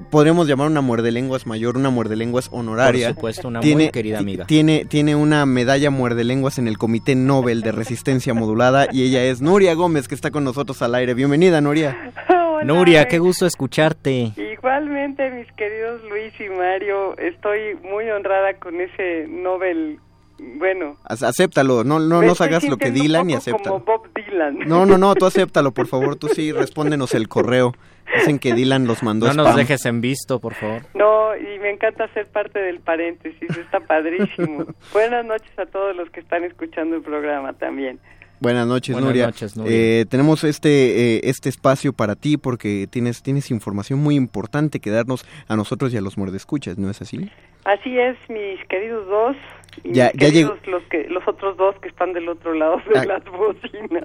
[0.09, 3.07] podríamos llamar una muerdelenguas mayor, una muerdelenguas honoraria.
[3.07, 4.45] Por supuesto, una muy querida amiga.
[4.45, 9.41] Tiene, tiene una medalla muerdelenguas en el Comité Nobel de Resistencia Modulada y ella es
[9.41, 11.13] Nuria Gómez, que está con nosotros al aire.
[11.13, 12.13] Bienvenida, Nuria.
[12.63, 14.31] Nuria, qué gusto escucharte.
[14.37, 19.99] Igualmente, mis queridos Luis y Mario, estoy muy honrada con ese Nobel.
[20.37, 23.81] Bueno, Ac- Acéptalo, no, no nos hagas lo que Dylan un y acéptalo.
[23.81, 24.59] Como Bob Dylan.
[24.67, 27.73] No, no, no, tú acéptalo, por favor, tú sí, respóndenos el correo.
[28.17, 30.83] Dicen que Dylan los mandó No nos dejes en visto, por favor.
[30.93, 34.65] No, y me encanta ser parte del paréntesis, está padrísimo.
[34.93, 37.99] Buenas noches a todos los que están escuchando el programa también.
[38.41, 39.25] Buenas noches, Buenas Nuria.
[39.27, 39.71] noches, Nuria.
[39.73, 44.91] Eh, tenemos este, eh, este espacio para ti porque tienes, tienes información muy importante que
[44.91, 47.31] darnos a nosotros y a los muerdescuchas, ¿no es así?
[47.63, 49.35] Así es, mis queridos dos.
[49.83, 52.99] Y Ya- ya queridos los, que, los otros dos que están del otro lado de
[52.99, 53.05] Ah.
[53.05, 54.03] las bocinas.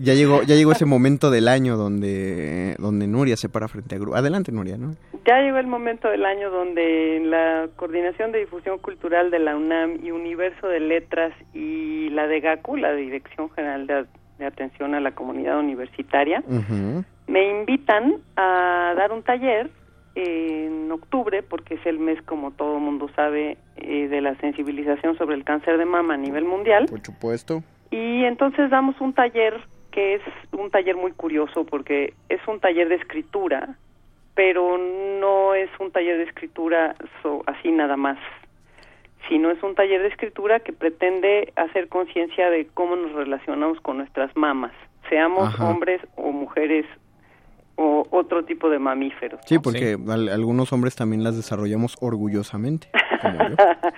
[0.00, 3.98] Ya llegó, ya llegó ese momento del año donde, donde Nuria se para frente a
[3.98, 4.14] Gru.
[4.14, 4.94] Adelante, Nuria, ¿no?
[5.26, 9.98] Ya llegó el momento del año donde la Coordinación de Difusión Cultural de la UNAM
[10.04, 14.04] y Universo de Letras y la de GACU, la Dirección General de,
[14.38, 16.44] de Atención a la Comunidad Universitaria,
[17.26, 19.68] me invitan a dar un taller
[20.14, 25.36] en octubre, porque es el mes, como todo mundo sabe, eh, de la sensibilización sobre
[25.36, 26.86] el cáncer de mama a nivel mundial.
[26.88, 27.62] Por supuesto.
[27.90, 29.60] Y entonces damos un taller
[29.90, 30.22] que es
[30.52, 33.76] un taller muy curioso porque es un taller de escritura,
[34.34, 38.18] pero no es un taller de escritura so- así nada más,
[39.28, 43.98] sino es un taller de escritura que pretende hacer conciencia de cómo nos relacionamos con
[43.98, 44.72] nuestras mamas,
[45.08, 45.68] seamos Ajá.
[45.70, 46.84] hombres o mujeres
[47.80, 49.40] o otro tipo de mamíferos.
[49.46, 52.88] Sí, porque al- algunos hombres también las desarrollamos orgullosamente.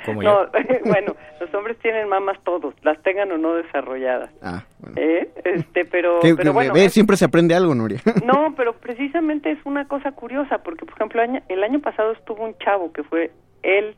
[0.05, 0.41] Como no,
[0.85, 4.31] bueno, los hombres tienen mamas todos, las tengan o no desarrolladas.
[4.43, 4.65] Ah,
[4.97, 5.31] ¿Eh?
[5.45, 8.01] Este, pero, Que- pero que- bueno, ve, siempre se aprende algo, Nuria.
[8.27, 12.45] no, pero precisamente es una cosa curiosa, porque por ejemplo año- el año pasado estuvo
[12.45, 13.31] un chavo que fue
[13.63, 13.97] el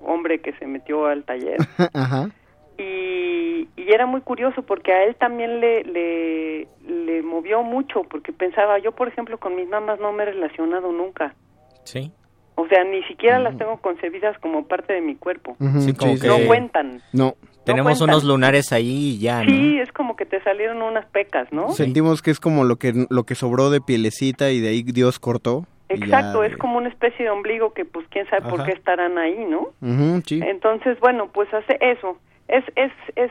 [0.00, 1.56] hombre que se metió al taller
[1.92, 2.30] Ajá.
[2.78, 8.32] Y, y era muy curioso porque a él también le, le, le movió mucho, porque
[8.32, 11.34] pensaba, yo por ejemplo con mis mamas no me he relacionado nunca.
[11.84, 12.12] Sí.
[12.54, 15.56] O sea, ni siquiera las tengo concebidas como parte de mi cuerpo.
[15.60, 17.02] Ujú, Sí, como sí, que No cuentan.
[17.12, 17.34] No.
[17.64, 19.50] Tenemos unos lunares ahí y ya, ¿no?
[19.50, 21.68] Sí, es como que te salieron unas pecas, ¿no?
[21.68, 25.18] Sentimos que es como lo que, lo que sobró de pielecita y de ahí Dios
[25.18, 25.66] cortó.
[25.88, 28.64] Exacto, ya es como una especie de ombligo que pues quién sabe por Ajá.
[28.64, 29.68] qué estarán ahí, ¿no?
[29.80, 30.40] Ujú, sí.
[30.42, 32.18] Entonces, bueno, pues hace eso.
[32.48, 33.30] Es, es, es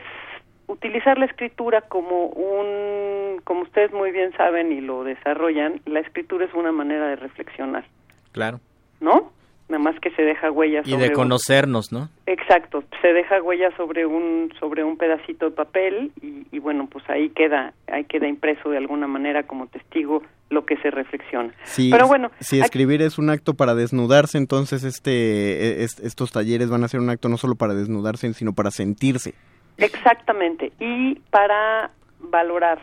[0.68, 6.44] utilizar la escritura como un, como ustedes muy bien saben y lo desarrollan, la escritura
[6.44, 7.84] es una manera de reflexionar,
[8.32, 8.60] Claro.
[9.00, 9.32] ¿no?
[9.68, 12.08] Nada más que se deja huella Y sobre de un- conocernos, ¿no?
[12.26, 17.04] Exacto, se deja huella sobre un sobre un pedacito de papel y, y bueno, pues
[17.10, 21.52] ahí queda ahí queda impreso de alguna manera como testigo lo que se reflexiona.
[21.64, 26.32] Si, Pero bueno, si aquí- escribir es un acto para desnudarse, entonces este es- estos
[26.32, 29.34] talleres van a ser un acto no solo para desnudarse, sino para sentirse.
[29.76, 31.90] Exactamente, y para
[32.20, 32.78] valorar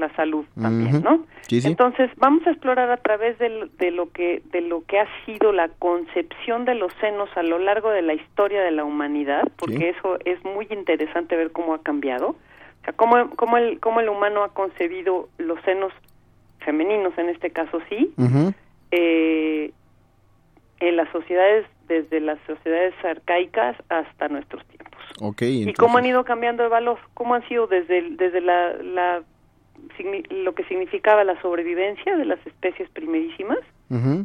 [0.00, 1.02] la salud también.
[1.02, 1.24] ¿no?
[1.42, 1.68] Sí, sí.
[1.68, 3.48] Entonces, vamos a explorar a través de,
[3.90, 7.90] lo que de lo que ha sido la concepción de los senos a lo largo
[7.90, 9.84] de la historia de la humanidad, porque Sí.
[9.84, 12.30] eso es muy interesante ver cómo ha cambiado.
[12.30, 15.92] O sea, cómo, cómo, el, cómo el humano ha concebido los senos
[16.60, 18.14] femeninos, en este caso sí,
[18.90, 19.72] eh,
[20.80, 25.00] en las sociedades, desde las sociedades arcaicas hasta nuestros tiempos.
[25.20, 26.98] Ok, ¿Y cómo han ido cambiando de valor?
[27.14, 29.22] ¿Cómo han sido desde, desde la, la
[30.30, 33.58] lo que significaba la sobrevivencia de las especies primerísimas?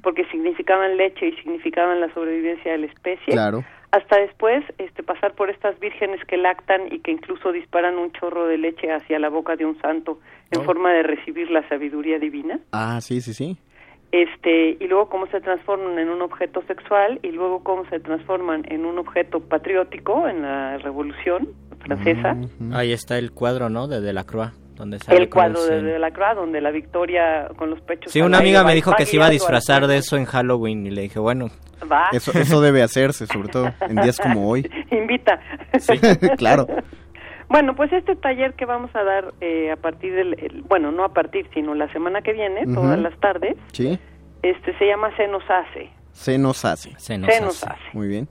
[0.04, 3.34] Porque significaban leche y significaban la sobrevivencia de la especie.
[3.34, 3.64] Claro.
[3.92, 8.46] Hasta después este, pasar por estas vírgenes que lactan y que incluso disparan un chorro
[8.46, 10.20] de leche hacia la boca de un santo
[10.52, 10.64] en Oh.
[10.64, 13.58] forma de recibir la sabiduría divina Ah, sí, sí, sí.
[14.12, 18.64] este y luego cómo se transforman en un objeto sexual y luego cómo se transforman
[18.70, 21.48] en un objeto patriótico en la Revolución
[21.80, 22.36] Francesa.
[22.74, 23.88] Ahí está el cuadro, ¿no?
[23.88, 24.52] De Delacroix.
[24.76, 25.88] Donde sale el con cuadro de seno.
[25.90, 28.12] Delacroix, donde la victoria con los pechos.
[28.12, 30.92] Sí, una amiga me dijo que se iba a disfrazar de eso en Halloween y
[30.92, 31.50] le dije, bueno,
[31.92, 32.08] Va.
[32.14, 34.68] Eso, eso debe hacerse, sobre todo en días como hoy.
[34.92, 35.40] Invita.
[36.38, 36.66] claro.
[37.48, 41.04] Bueno, pues este taller que vamos a dar eh, a partir del, el- bueno, no
[41.04, 42.74] a partir, sino la semana que viene, Ujú.
[42.76, 44.00] todas las tardes, Sí.
[44.42, 45.90] este se llama Se nos hace.
[46.12, 46.94] Se nos hace.
[46.98, 47.74] Se nos Se nos hace.
[47.74, 47.84] hace.
[47.94, 48.28] Muy bien.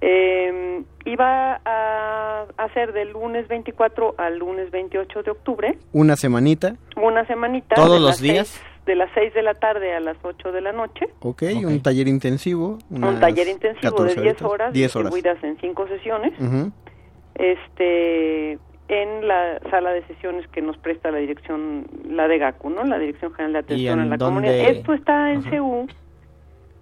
[0.00, 0.84] Eh,
[1.18, 6.76] va a, ser del lunes 24 al lunes 28 de octubre, Una semanita.
[6.96, 7.74] una semanita.
[7.74, 8.48] ¿Todos de los las días?
[8.48, 11.08] seis- de las 6 de la tarde a las 8 de la noche.
[11.20, 12.78] Ok, un taller intensivo.
[12.88, 14.50] un taller intensivo 14 de 10 horitas.
[14.50, 15.12] horas, 10 horas.
[15.12, 16.32] distribuidas en 5 sesiones.
[17.34, 18.58] Este
[18.88, 22.84] en la sala de sesiones que nos presta la dirección, la de GACU, ¿no?
[22.84, 24.40] La Dirección General de Atención en a la dónde?
[24.48, 24.70] Comunidad.
[24.70, 25.86] Esto está en CU,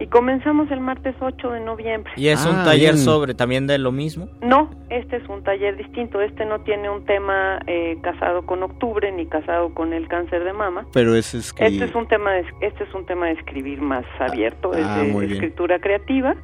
[0.00, 2.12] Y comenzamos el martes 8 de noviembre.
[2.16, 2.98] Y es un Ah, taller bien.
[3.04, 4.28] sobre también de lo mismo.
[4.42, 6.20] No, este es un taller distinto.
[6.20, 10.52] Este no tiene un tema eh, casado con octubre ni casado con el cáncer de
[10.52, 10.84] mama.
[10.92, 11.64] Pero ese es que...
[11.66, 14.98] Este es un tema de, este es un tema de escribir más abierto, es ah,
[14.98, 16.34] de escritura creativa.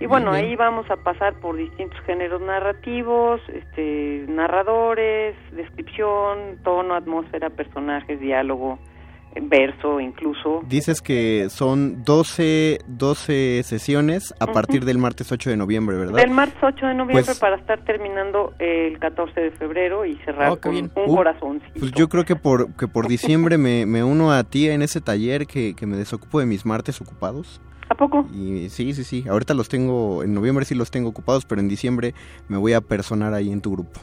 [0.00, 7.50] Y bueno, ahí vamos a pasar por distintos géneros narrativos, este, narradores, descripción, tono, atmósfera,
[7.50, 8.78] personajes, diálogo,
[9.42, 10.62] verso, incluso.
[10.66, 14.54] Dices que son 12, 12 sesiones a Ujú.
[14.54, 16.14] partir del martes 8 de noviembre, ¿verdad?
[16.14, 20.50] Del martes 8 de noviembre Pues- para estar terminando el 14 de febrero y cerrar
[20.52, 20.90] Oh, con bien.
[20.96, 21.62] un Uh, corazón.
[21.78, 23.06] Pues yo creo que por, que por
[23.46, 26.64] diciembre me, me uno a ti en ese taller que, que me desocupo de mis
[26.64, 27.60] martes ocupados.
[27.90, 28.24] ¿A poco?
[28.32, 29.24] Y sí, sí, sí.
[29.28, 32.14] Ahorita los tengo, en noviembre sí los tengo ocupados, pero en diciembre
[32.48, 34.00] me voy a personar ahí en tu grupo.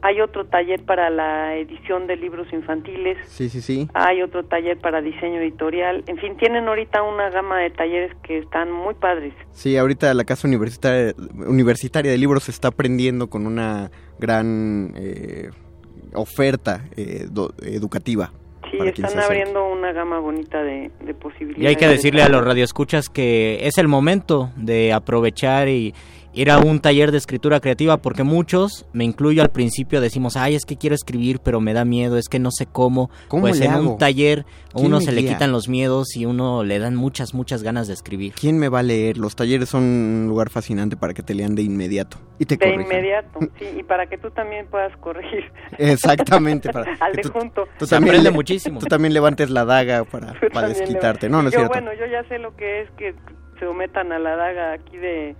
[0.00, 3.88] hay otro taller para la edición de libros infantiles, Sí, sí, sí.
[3.94, 6.04] hay otro taller para diseño editorial.
[6.06, 9.34] En fin, tienen ahorita una gama de talleres que están muy padres.
[9.50, 11.14] Sí, ahorita la Casa Universitaria,
[11.46, 13.90] Universitaria de Libros se está aprendiendo con una
[14.20, 15.50] gran eh,
[16.14, 18.32] oferta eh, do- educativa.
[18.70, 21.62] Sí, están abriendo una gama bonita de, de posibilidades.
[21.62, 25.94] Y hay que decirle a los radioescuchas que es el momento de aprovechar y
[26.40, 30.54] ir a un taller de escritura creativa porque muchos, me incluyo al principio, decimos, ay,
[30.54, 33.10] es que quiero escribir, pero me da miedo, es que no sé cómo.
[33.26, 33.92] ¿Cómo pues le en hago?
[33.92, 37.34] un taller a ¿Quién uno se le quitan los miedos y uno le dan muchas,
[37.34, 38.34] muchas ganas de escribir.
[38.38, 39.18] ¿Quién me va a leer?
[39.18, 42.58] Los talleres son un lugar fascinante para que te lean de inmediato y te de
[42.58, 42.82] corrijan.
[42.82, 45.50] inmediato, sí, y para que tú también puedas corregir.
[45.76, 46.70] Exactamente.
[46.70, 47.66] Para Al que de tú, junto.
[47.78, 48.78] tú también aprende muchísimo.
[48.78, 51.28] Tú también levantes la daga para, para desquitarte.
[51.28, 51.74] No, no es yo, cierto.
[51.74, 53.12] Bueno, yo ya sé lo que es que
[53.58, 55.34] se sometan a la daga aquí de,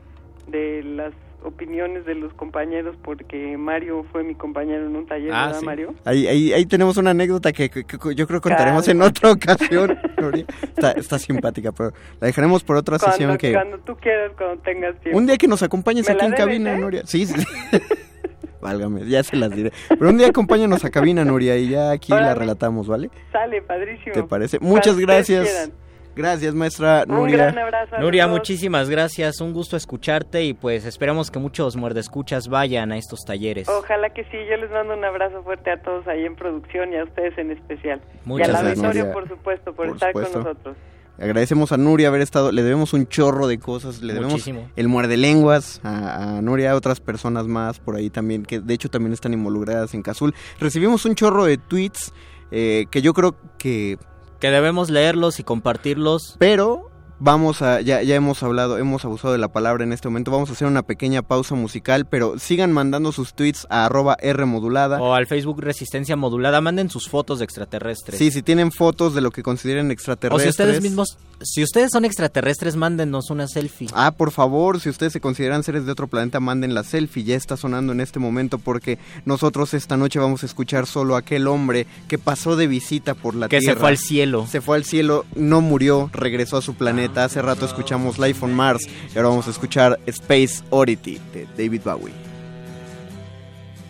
[0.50, 1.12] de las
[1.44, 5.66] opiniones de los compañeros porque Mario fue mi compañero en un taller, Ah, ¿verdad, sí.
[5.66, 5.94] Mario?
[6.04, 9.30] Ahí, ahí, ahí tenemos una anécdota que, que- que yo creo que contaremos en otra
[9.32, 9.96] ocasión.
[10.20, 10.44] Nuria.
[10.62, 13.52] Está, está simpática, pero la dejaremos por otra Cuando, sesión que...
[13.52, 15.16] cuando tú quieras, cuando tengas tiempo.
[15.16, 16.78] Un día que nos acompañes ¿Me aquí en debes, cabina, eh?
[16.78, 17.02] Nuria.
[17.06, 17.34] Sí, sí.
[18.60, 19.70] Válgame, ya se las diré.
[19.88, 23.10] Pero un día acompáñanos a cabina, Nuria, y ya aquí la relatamos, ¿vale?
[23.30, 24.12] Sale, padrísimo.
[24.12, 24.58] ¿Te parece?
[24.58, 25.70] Muchas gracias.
[26.18, 27.36] Gracias, maestra Un Nuria.
[27.36, 32.48] gran abrazo a Nuria, muchísimas gracias, un gusto escucharte y pues esperamos que muchos muerdescuchas
[32.48, 33.68] vayan a estos talleres.
[33.68, 36.96] Ojalá que sí, yo les mando un abrazo fuerte a todos ahí en producción y
[36.96, 38.00] a ustedes en especial.
[38.24, 40.32] Muchas y al auditorio, por supuesto, por, Por estar supuesto.
[40.32, 40.76] con nosotros.
[41.20, 44.68] Agradecemos a Nuria haber estado, le debemos un chorro de cosas, le debemos Muchísimo.
[44.74, 48.74] el muerde lenguas a, a Nuria, a otras personas más por ahí también, que de
[48.74, 50.34] hecho también están involucradas en Cazul.
[50.58, 52.12] Recibimos un chorro de tweets
[52.50, 53.98] eh, que yo creo que...
[54.38, 56.36] Que debemos leerlos y compartirlos.
[56.38, 56.87] Pero
[57.20, 60.50] vamos a, ya, ya hemos hablado, hemos abusado de la palabra en este momento, vamos
[60.50, 65.00] a hacer una pequeña pausa musical, pero sigan mandando sus tweets a arroba R modulada.
[65.00, 68.18] O al Facebook Resistencia Modulada, manden sus fotos de extraterrestres.
[68.18, 70.54] Sí, si tienen fotos de lo que consideren O extraterrestres.
[70.56, 73.88] si ustedes mismos, si ustedes son extraterrestres, mándenos una selfie.
[73.94, 77.24] Ah, por favor, si ustedes se consideran seres de otro planeta, manden la selfie.
[77.24, 81.20] Ya está sonando en este momento porque nosotros esta noche vamos a escuchar solo a
[81.20, 83.80] aquel hombre que pasó de visita por la Que se Tierra.
[83.80, 84.46] fue al cielo.
[84.50, 87.07] Se fue al cielo, no murió, regresó a su planeta.
[87.14, 91.82] Hace rato escuchamos Life on Mars y ahora vamos a escuchar Space Oddity de David
[91.84, 92.14] Bowie.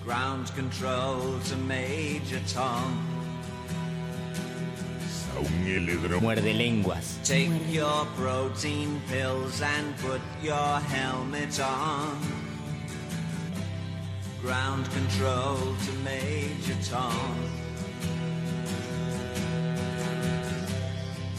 [0.04, 3.18] Ground control to Major Tom.
[6.20, 7.18] Muerde lenguas.
[7.22, 12.18] Take your protein pills and put your helmet on.
[14.42, 17.67] Ground control to Major Tom.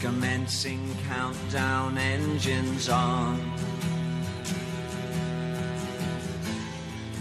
[0.00, 3.38] Commencing countdown engines on.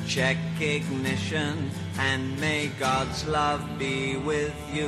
[0.08, 4.88] Check ignition and may God's love be with you.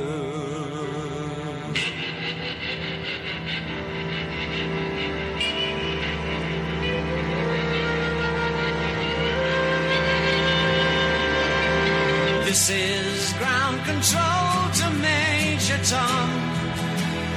[12.46, 16.51] This is ground control to Major Tom.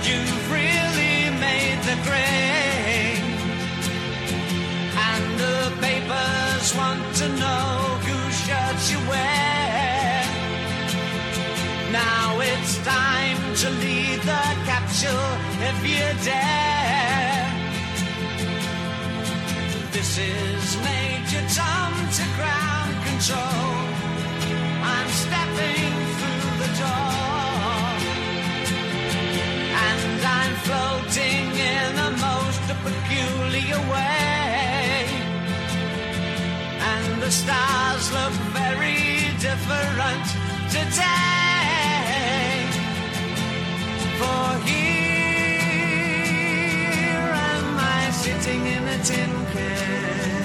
[0.08, 3.24] You've really made the grade.
[5.10, 7.66] And the papers want to know
[8.06, 10.26] whose shirts you wear.
[11.92, 15.32] Now it's time to lead the capsule
[15.70, 17.50] if you dare.
[19.92, 23.74] This is Major Tom to ground control.
[24.94, 27.35] I'm stepping through the door.
[30.38, 31.46] I'm floating
[31.76, 35.08] in a most peculiar way.
[36.92, 39.02] And the stars look very
[39.48, 40.26] different
[40.78, 42.58] today.
[44.20, 45.26] For here
[47.52, 47.68] am
[47.98, 50.45] I sitting in a tin can.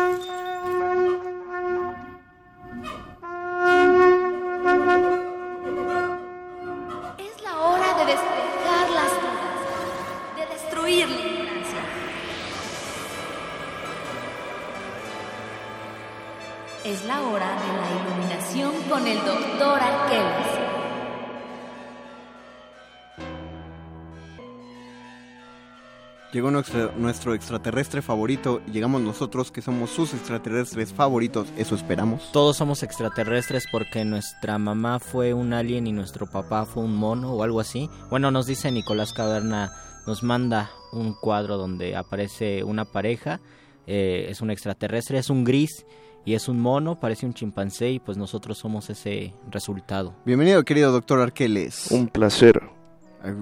[26.51, 32.29] Llegó nuestro, nuestro extraterrestre favorito y llegamos nosotros que somos sus extraterrestres favoritos, eso esperamos.
[32.33, 37.33] Todos somos extraterrestres porque nuestra mamá fue un alien y nuestro papá fue un mono
[37.33, 37.89] o algo así.
[38.09, 39.71] Bueno, nos dice Nicolás Caverna,
[40.05, 43.39] nos manda un cuadro donde aparece una pareja,
[43.87, 45.85] eh, es un extraterrestre, es un gris
[46.25, 50.13] y es un mono, parece un chimpancé y pues nosotros somos ese resultado.
[50.25, 51.91] Bienvenido querido doctor Arqueles.
[51.91, 52.80] Un placer.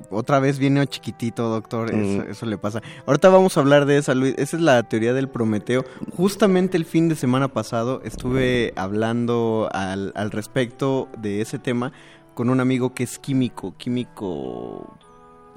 [0.10, 1.94] Otra vez viene chiquitito, doctor.
[1.94, 2.32] Eso, Mm.
[2.32, 2.82] eso le pasa.
[3.06, 4.34] Ahorita vamos a hablar de esa, Luis.
[4.38, 5.86] Esa es la teoría del Prometeo.
[6.16, 11.92] Justamente el fin de semana pasado estuve hablando al, al respecto de ese tema
[12.34, 14.96] con un amigo que es químico, químico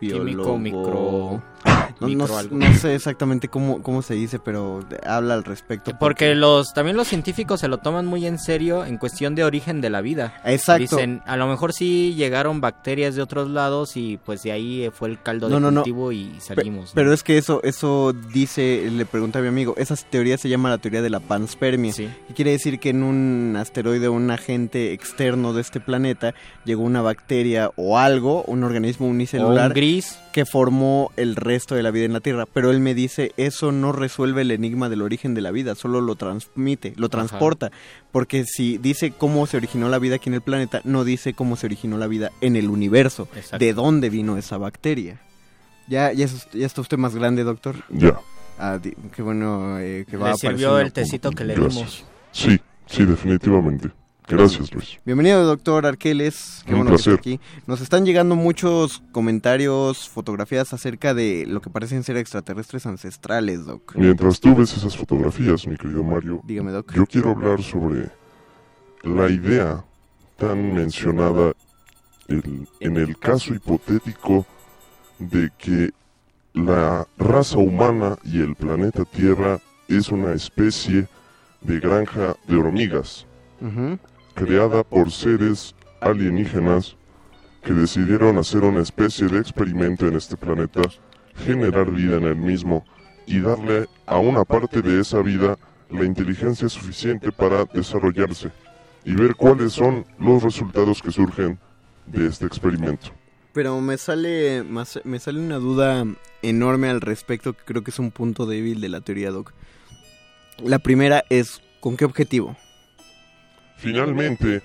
[0.01, 0.59] biólogo.
[0.59, 1.43] micro-
[2.01, 5.93] No, sé exactamente cómo, cómo se dice, pero habla al respecto.
[5.99, 9.81] Porque los también los científicos se lo toman muy en serio en cuestión de origen
[9.81, 10.41] de la vida.
[10.45, 10.97] Exacto.
[10.97, 15.11] Dicen, a lo mejor sí llegaron bacterias de otros lados y pues de ahí fue
[15.11, 16.93] el caldo No, cultivo y salimos.
[16.95, 20.71] Pero es que eso, eso dice, le pregunté a mi amigo, esa teoría se llama
[20.71, 21.93] la teoría de la panspermia.
[22.29, 26.35] Y quiere decir que en un asteroide, un agente externo de este planeta,
[26.65, 29.67] llegó una bacteria o algo, un organismo unicelular.
[29.67, 30.19] O un gris.
[30.33, 32.47] Que formó el resto de la vida en la Tierra.
[32.53, 36.01] Pero él me dice, eso no resuelve el enigma del origen de la vida, solo
[36.01, 37.71] lo transmite, lo transporta.
[38.13, 41.57] Porque si dice cómo se originó la vida aquí en el planeta, no dice cómo
[41.57, 43.29] se originó la vida en el universo.
[43.37, 43.59] Exacto.
[43.65, 45.21] ¿De dónde vino esa bacteria?
[45.89, 47.77] ¿Ya, ya, es- ya está usted más grande, doctor?
[47.91, 48.19] Ya.
[48.59, 48.79] Ah,
[49.15, 52.05] qué bueno eh, que va Le sirvió el tecito que le dimos.
[52.31, 53.91] Sí, sí, definitivamente.
[54.37, 54.99] Gracias, Luis.
[55.05, 56.63] Bienvenido, doctor Arqueles.
[56.65, 57.21] Qué Un bueno que está placer.
[57.21, 57.41] aquí.
[57.67, 63.95] Nos están llegando muchos comentarios, fotografías acerca de lo que parecen ser extraterrestres ancestrales, doc.
[63.97, 66.93] Mientras tú ves esas fotografías, mi querido Mario, Dígame, doc.
[66.95, 68.09] yo quiero hablar sobre
[69.03, 69.85] la idea
[70.39, 71.53] tan mencionada
[72.29, 74.47] el- en el caso hipotético
[75.19, 75.91] de que
[76.55, 81.07] la raza humana y el planeta Tierra es una especie
[81.61, 83.27] de granja de hormigas
[83.61, 83.99] Ujú.
[84.35, 86.97] Creada por seres alienígenas
[87.63, 90.83] que decidieron hacer una especie de experimento en este planeta,
[91.37, 92.85] generar vida en el mismo
[93.27, 95.59] y darle a una parte de esa vida
[95.91, 98.51] la inteligencia suficiente para desarrollarse
[99.05, 101.59] y ver cuáles son los resultados que surgen
[102.07, 103.09] de este experimento.
[103.53, 106.05] Pero me sale, me sale una duda
[106.41, 109.53] enorme al respecto que creo que es un punto débil de la teoría, doc.
[110.59, 112.57] La primera es, ¿con qué objetivo?
[113.87, 114.63] Finalmente,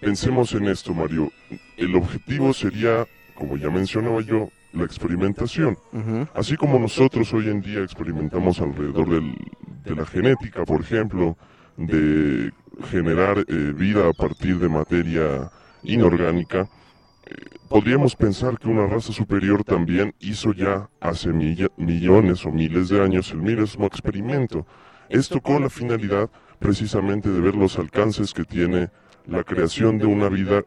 [0.00, 1.32] pensemos en esto, Mario.
[1.76, 5.76] El objetivo sería, como ya mencionaba yo, la experimentación.
[6.34, 9.34] Así como nosotros hoy en día experimentamos alrededor del-
[9.84, 11.36] de la genética, por ejemplo,
[11.76, 12.52] de
[12.92, 15.50] generar eh, vida a partir de materia
[15.82, 16.68] inorgánica,
[17.26, 17.34] eh,
[17.68, 23.02] podríamos pensar que una raza superior también hizo ya hace milla- millones o miles de
[23.02, 24.64] años el mismo experimento.
[25.08, 28.90] Esto con la finalidad precisamente de ver los alcances que tiene
[29.26, 30.62] la creación de una vida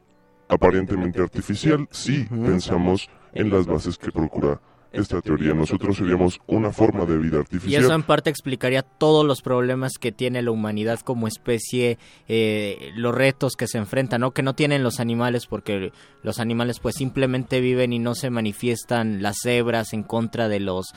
[0.49, 4.59] aparentemente artificial si pensamos en las bases que procura
[4.91, 5.53] esta teoría.
[5.55, 7.83] Nosotros seríamos una forma de vida Y artificial.
[7.83, 11.97] eso en parte explicaría todos los problemas que tiene la humanidad como especie,
[12.27, 14.31] eh, los retos que se enfrentan, ¿no?
[14.31, 15.91] Que no tienen los animales porque
[16.21, 20.93] los animales pues simplemente viven y no se manifiestan las cebras en contra de los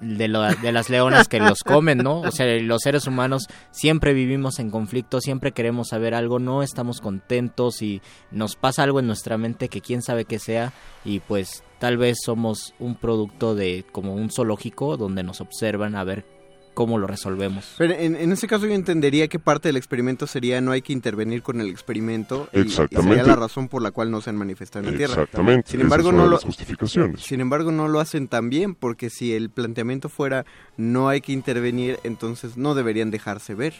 [0.00, 2.20] de, de las leonas que los comen, ¿no?
[2.20, 7.00] O sea, los seres humanos siempre vivimos en conflicto, siempre queremos saber algo, no estamos
[7.00, 10.72] contentos y nos pasa algo en nuestra mente que quién sabe qué sea
[11.04, 16.04] y pues tal vez somos un producto de como un zoológico donde nos observan a
[16.04, 16.35] ver
[16.76, 17.74] cómo lo resolvemos.
[17.78, 20.92] Pero en, en ese caso yo entendería que parte del experimento sería no hay que
[20.92, 23.14] intervenir con el experimento y- y, Exactamente.
[23.16, 25.14] sería la razón por la cual no se han manifestado en la Tierra.
[25.14, 27.22] Exactamente, Sin embargo, es una no de lo, las justificaciones.
[27.22, 30.44] Sin embargo, no lo hacen tan bien porque si el planteamiento fuera
[30.76, 33.72] no hay que intervenir, entonces no deberían dejarse ver.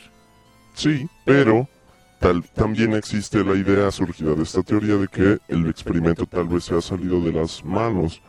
[0.73, 1.68] Sí, pero
[2.18, 6.65] tal, también existe la idea surgida de esta teoría de que el experimento tal vez
[6.65, 8.23] se ha salido de las manos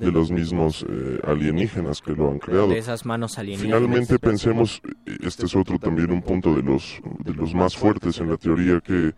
[0.00, 2.68] de los mismos eh, alienígenas que lo han creado.
[2.68, 3.78] De esas manos alienígenas.
[3.80, 8.18] Finalmente pensemos, eh, este es otro también un punto de los, de los más fuertes
[8.18, 9.12] en la teoría que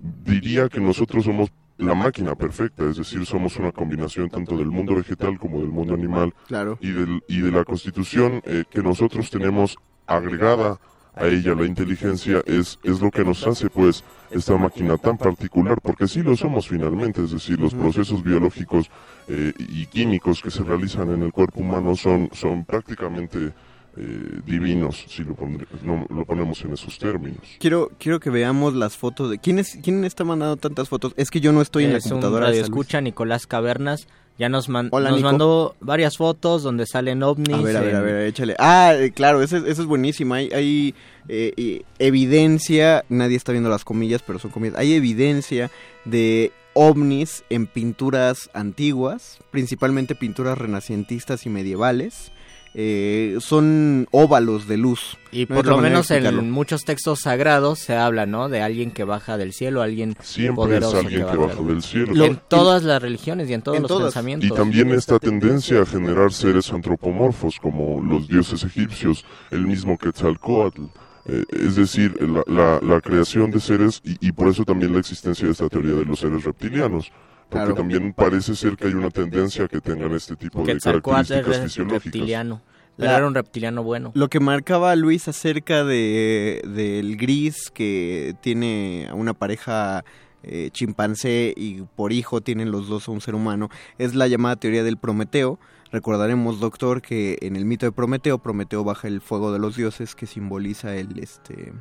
[0.00, 4.94] diría que nosotros somos la máquina perfecta, es decir, somos una combinación tanto del mundo
[4.94, 6.78] vegetal como del mundo animal Claro.
[6.80, 10.78] y, del, y de la constitución eh, que nosotros tenemos agregada
[11.16, 15.78] a ella la inteligencia es, es lo que nos hace pues esta máquina tan particular,
[15.80, 18.90] porque sí lo somos finalmente, es decir, los procesos biológicos
[19.28, 23.52] eh, y químicos que se realizan en el cuerpo humano son, son prácticamente
[23.96, 27.38] eh, divinos, si lo, pondré- no, lo ponemos en esos términos.
[27.60, 29.38] Quiero, quiero que veamos las fotos de...
[29.38, 31.14] ¿Quién, es, ¿Quién está mandando tantas fotos?
[31.16, 32.46] Es que yo no estoy en la es un computadora.
[32.46, 32.64] radio Luis.
[32.70, 37.60] escucha Nicolás Cavernas ya nos, man- Hola, nos mandó varias fotos donde salen ovnis A
[37.62, 38.56] ver, a ver, a ver, échale.
[38.58, 40.34] Ah, eh, claro, eso, es- buenísimo.
[40.34, 40.94] Hay, hay
[41.28, 44.76] eh, evidencia, nadie está viendo las comillas, pero son comillas.
[44.78, 45.70] Hay evidencia
[46.04, 52.32] de ovnis en pinturas antiguas, principalmente pinturas renacentistas y medievales.
[52.76, 55.16] Eh, son óvalos de luz.
[55.30, 58.48] Y No por lo menos en muchos textos sagrados se habla, ¿no?
[58.48, 62.24] De alguien que baja del cielo, alguien Siempre poderoso es alguien que baja del cielo.
[62.24, 64.04] en todas las religiones y en todos En los todas.
[64.12, 64.48] pensamientos.
[64.50, 70.82] Y también esta tendencia a generar seres antropomorfos como los dioses egipcios, el mismo Quetzalcoatl.
[71.26, 74.98] eh, es decir, la, la- la creación de seres y, y por eso también la
[74.98, 77.10] existencia de esta teoría de los seres reptilianos.
[77.48, 77.74] Porque Claro.
[77.74, 82.04] también parece ser que hay una tendencia a que tengan este tipo de características fisiológicas.
[82.04, 82.62] reptiliano.
[82.96, 84.12] Pero La- era un reptiliano bueno.
[84.14, 90.04] Lo que marcaba Luis acerca de del gris que tiene una pareja
[90.46, 94.56] eh, chimpancé y por hijo tienen los dos a un ser humano es la llamada
[94.56, 95.58] teoría del Prometeo.
[95.90, 100.14] Recordaremos, doctor, que en el mito de Prometeo, Prometeo baja el fuego de los dioses
[100.14, 101.72] que simboliza el este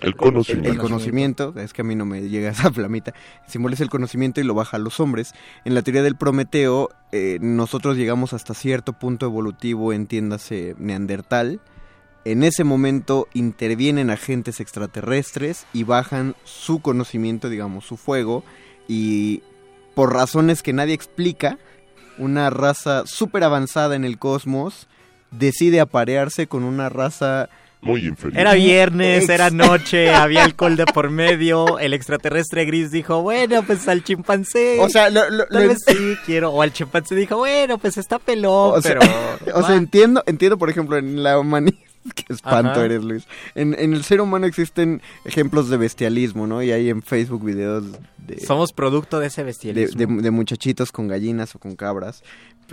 [0.00, 0.70] El conocimiento.
[0.70, 3.14] el conocimiento, es que a mí no me llega esa flamita,
[3.46, 5.34] simboliza el conocimiento y lo baja a los hombres.
[5.64, 11.60] En la teoría del Prometeo, eh, nosotros llegamos hasta cierto punto evolutivo, entiéndase Neandertal.
[12.24, 18.44] En ese momento intervienen agentes extraterrestres y bajan su conocimiento, digamos, su fuego,
[18.86, 19.42] y
[19.94, 21.58] por razones que nadie explica,
[22.18, 24.88] una raza súper avanzada en el cosmos
[25.30, 27.48] decide aparearse con una raza
[27.82, 28.14] Muy.
[28.34, 31.78] Era viernes, era noche, había alcohol de por medio.
[31.80, 34.78] El extraterrestre gris dijo, bueno, pues al chimpancé.
[34.80, 36.50] O sea, lo- lo- tal lo- vez sí quiero.
[36.52, 39.54] O al chimpancé dijo, bueno, pues está pelón, O sea, pero.
[39.58, 41.76] o sea, entiendo, entiendo, por ejemplo, en la humanidad.
[42.14, 42.84] Qué espanto Ajá.
[42.84, 43.24] eres, Luis.
[43.54, 46.60] En, en el ser humano existen ejemplos de bestialismo, ¿no?
[46.62, 47.84] Y hay en Facebook videos
[48.18, 49.98] de, Somos producto de ese de, bestialismo.
[50.16, 52.22] de- de muchachitos con gallinas o con cabras.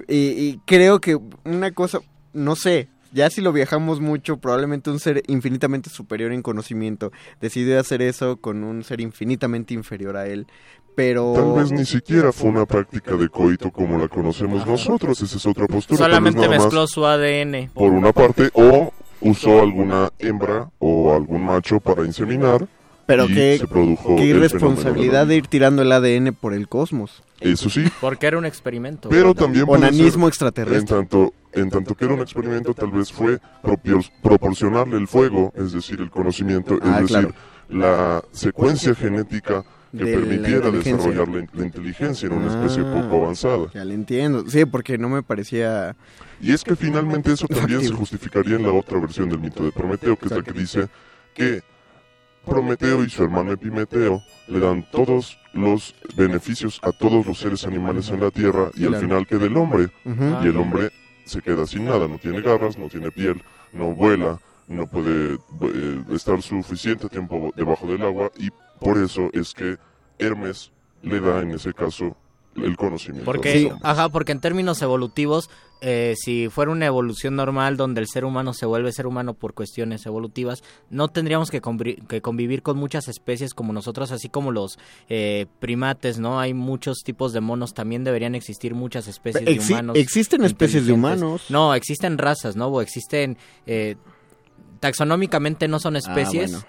[0.07, 1.99] Y, y creo que una cosa,
[2.33, 7.79] no sé, ya si lo viajamos mucho, probablemente un ser infinitamente superior en conocimiento decidió
[7.79, 10.47] hacer eso con un ser infinitamente inferior a él.
[10.95, 11.33] Pero...
[11.33, 15.45] Tal vez ni siquiera fue una práctica de coito como la conocemos nosotros, esa es
[15.45, 15.97] otra postura.
[15.97, 17.69] Solamente mezcló su ADN.
[17.73, 22.67] por una parte, o usó alguna hembra o algún macho para inseminar.
[23.05, 27.23] Pero y qué, se produjo qué irresponsabilidad de ir tirando el ADN por el cosmos.
[27.41, 27.85] Eso sí.
[28.01, 29.09] Porque era un experimento.
[29.09, 30.79] Pero también Onanismo extraterrestre.
[30.79, 33.39] En tanto, en tanto que era un experimento, tal vez fue
[34.21, 37.33] proporcionarle el fuego, es decir, el conocimiento, es Ah, decir, claro.
[37.69, 43.01] la secuencia genética que De permitiera desarrollar la, in- la inteligencia en una especie Ah,
[43.01, 43.71] poco avanzada.
[43.73, 44.43] Ya le entiendo.
[44.47, 45.95] Sí, porque no me parecía...
[46.41, 49.71] Y es que finalmente eso también se justificaría en la otra versión del mito de
[49.71, 50.87] Prometeo, que es la que dice
[51.33, 51.63] que
[52.49, 58.09] Prometeo y su hermano Epimeteo le dan todos los beneficios a todos los seres animales
[58.09, 59.89] en la tierra y al final queda el hombre.
[60.05, 60.91] Y el hombre
[61.25, 66.03] se queda sin nada, no tiene garras, no tiene piel, no vuela, no puede eh,
[66.11, 69.77] estar suficiente tiempo debajo del agua y por eso es que
[70.17, 70.71] Hermes
[71.01, 72.15] le da en ese caso
[72.63, 73.25] el conocimiento.
[73.25, 73.81] Porque, hombres.
[73.83, 75.49] ajá, porque en términos evolutivos,
[75.81, 79.53] eh, si fuera una evolución normal donde el ser humano se vuelve ser humano por
[79.53, 84.51] cuestiones evolutivas, no tendríamos que, convri- que convivir con muchas especies como nosotros, así como
[84.51, 86.39] los eh, primates, ¿no?
[86.39, 89.97] Hay muchos tipos de monos, también deberían existir muchas especies de humanos.
[89.97, 91.45] existen especies de humanos.
[91.49, 92.67] No, existen razas, ¿no?
[92.67, 93.37] O existen...
[93.65, 93.95] eh,
[94.79, 96.51] taxonómicamente no son especies.
[96.53, 96.67] bueno.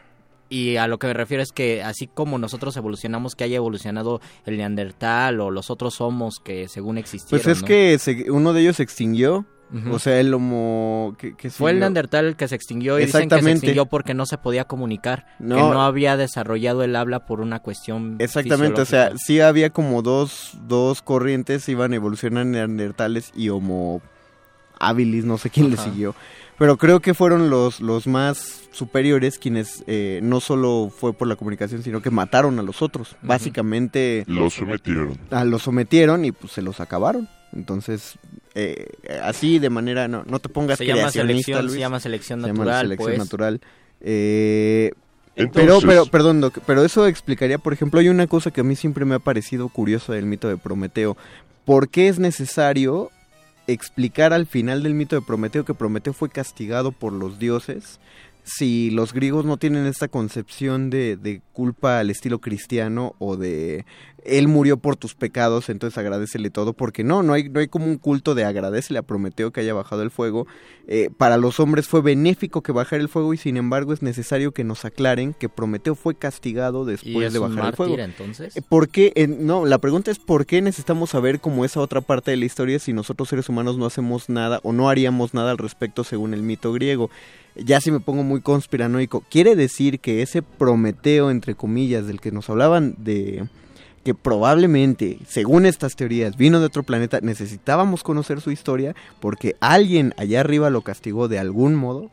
[0.50, 4.20] Y a lo que me refiero es que así como nosotros evolucionamos, que haya evolucionado
[4.44, 7.42] el neandertal o los otros homos que según existieron.
[7.42, 7.68] Pues es ¿no?
[7.68, 9.46] que se- uno de ellos se extinguió.
[9.92, 11.14] O sea, el homo...
[11.16, 14.26] que Fue el neandertal el que se extinguió y dicen que se extinguió porque no
[14.26, 15.54] se podía comunicar, No.
[15.54, 20.02] que no había desarrollado el habla por una cuestión Exactamente, o sea, sí había como
[20.02, 24.02] dos, dos corrientes, iban a evolucionar neandertales y homo
[24.80, 26.16] habilis, no sé quién le siguió.
[26.60, 31.34] Pero creo que fueron los, los más superiores quienes eh, no solo fue por la
[31.34, 33.16] comunicación, sino que mataron a los otros.
[33.22, 35.18] Básicamente Los sometieron.
[35.30, 37.28] a los sometieron y pues se los acabaron.
[37.54, 38.18] Entonces,
[38.54, 38.86] eh,
[39.24, 41.72] así de manera, no, no te pongas Se llama creacionista, selección, Luis.
[41.72, 43.18] se llama selección Se llama natural, selección pues.
[43.18, 43.60] natural.
[44.02, 44.90] Eh,
[45.36, 48.64] Entonces- pero, pero, perdón, Doc, pero eso explicaría, por ejemplo, hay una cosa que a
[48.64, 51.16] mí siempre me ha parecido curiosa del mito de Prometeo.
[51.64, 53.10] ¿Por qué es necesario
[53.66, 58.00] explicar al final del mito de Prometeo que Prometeo fue castigado por los dioses?
[58.56, 63.84] Si los griegos no tienen esta concepción de, de culpa al estilo cristiano o de
[64.24, 67.86] él murió por tus pecados, entonces agradecele todo, porque no, no hay, no hay como
[67.86, 70.46] un culto de agradecele a Prometeo que haya bajado el fuego.
[70.86, 74.52] Eh, para los hombres fue benéfico que bajara el fuego y sin embargo es necesario
[74.52, 77.96] que nos aclaren que Prometeo fue castigado ¿Y después es de un bajar el fuego.
[77.96, 78.56] mártir, entonces?
[78.56, 79.12] Eh, ¿Por qué?
[79.14, 82.44] Eh, no, la pregunta es ¿por qué necesitamos saber como esa otra parte de la
[82.44, 86.34] historia si nosotros seres humanos no hacemos nada o no haríamos nada al respecto según
[86.34, 87.10] el mito griego?
[87.56, 92.30] Ya si me pongo muy conspiranoico, quiere decir que ese Prometeo, entre comillas, del que
[92.32, 93.48] nos hablaban de
[94.04, 100.14] que probablemente, según estas teorías, vino de otro planeta, necesitábamos conocer su historia porque alguien
[100.16, 102.10] allá arriba lo castigó de algún modo.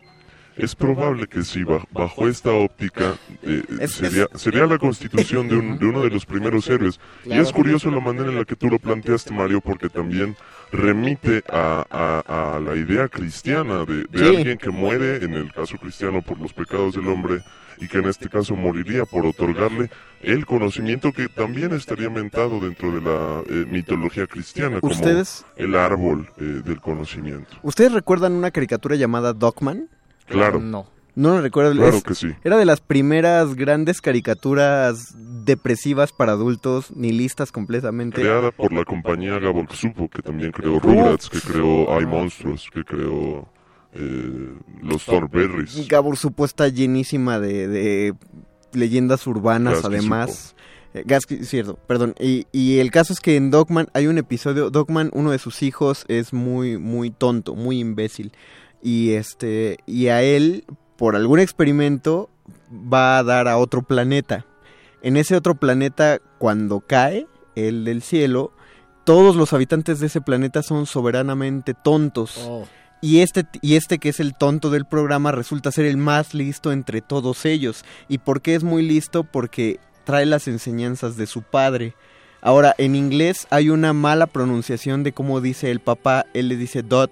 [0.57, 5.55] Es probable que sí, ba- bajo esta óptica, eh, Es- sería, sería la constitución de,
[5.55, 6.99] un- de uno de los primeros héroes.
[7.25, 10.35] Y es curioso la manera en la que tú lo planteaste, Mario, porque también
[10.71, 14.35] remite a, a- a la idea cristiana de, de Sí.
[14.37, 17.41] alguien que muere, en el caso cristiano, por los pecados del hombre,
[17.79, 19.89] y que en este caso moriría por otorgarle
[20.21, 25.75] el conocimiento que también estaría mentado dentro de la eh, mitología cristiana, como Ustedes- el
[25.75, 27.55] árbol eh, del conocimiento.
[27.61, 29.87] ¿Ustedes recuerdan una caricatura llamada Dogman?
[30.25, 30.59] Claro.
[30.59, 30.87] No.
[31.17, 31.71] No lo recuerdo.
[31.71, 32.27] Claro Es- que sí.
[32.43, 35.15] Era de las primeras grandes caricaturas
[35.45, 38.21] depresivas para adultos, nihilistas completamente.
[38.21, 43.47] creada por la compañía Gaboxupo, que también creó Rugrats, que creó iMonstros, que creó
[43.93, 45.87] eh, los Thornberries.
[45.87, 48.13] Gabor Supo está llenísima de, de
[48.73, 50.55] leyendas urbanas, Gasky además.
[50.93, 52.13] Eh, Gasky, cierto, perdón.
[52.19, 54.69] Y, y el caso es que en Dogman hay un episodio.
[54.69, 58.33] Dogman, uno de sus hijos, es muy, muy tonto, muy imbécil.
[58.83, 59.77] Y este.
[59.87, 60.63] Y a él,
[60.97, 62.29] por algún experimento,
[62.71, 64.45] va a dar a otro planeta.
[65.01, 68.51] En ese otro planeta, cuando cae, el del cielo,
[69.03, 72.45] todos los habitantes de ese planeta son soberanamente tontos.
[72.45, 72.67] Oh.
[73.01, 76.71] Y este, y este que es el tonto del programa resulta ser el más listo
[76.71, 77.85] entre todos ellos.
[78.07, 79.23] ¿Y por qué es muy listo?
[79.23, 81.93] Porque trae las enseñanzas de su padre.
[82.41, 86.25] Ahora, en inglés hay una mala pronunciación de cómo dice el papá.
[86.33, 87.11] Él le dice dot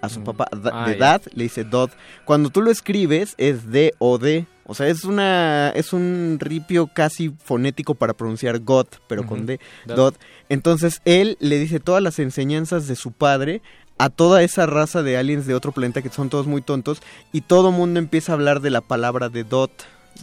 [0.00, 0.46] a su papá.
[0.50, 0.98] da- Ah, de ya.
[0.98, 1.90] dad le dice dot.
[2.24, 4.46] Cuando tú lo escribes es D o D.
[4.68, 9.46] O sea, es una es un ripio casi fonético para pronunciar God, pero con.
[9.46, 9.60] D.
[9.86, 10.18] Dot.
[10.48, 13.62] Entonces él le dice todas las enseñanzas de su padre
[13.98, 17.00] a toda esa raza de aliens de otro planeta que son todos muy tontos
[17.32, 19.70] y todo mundo empieza a hablar de la palabra de Dot.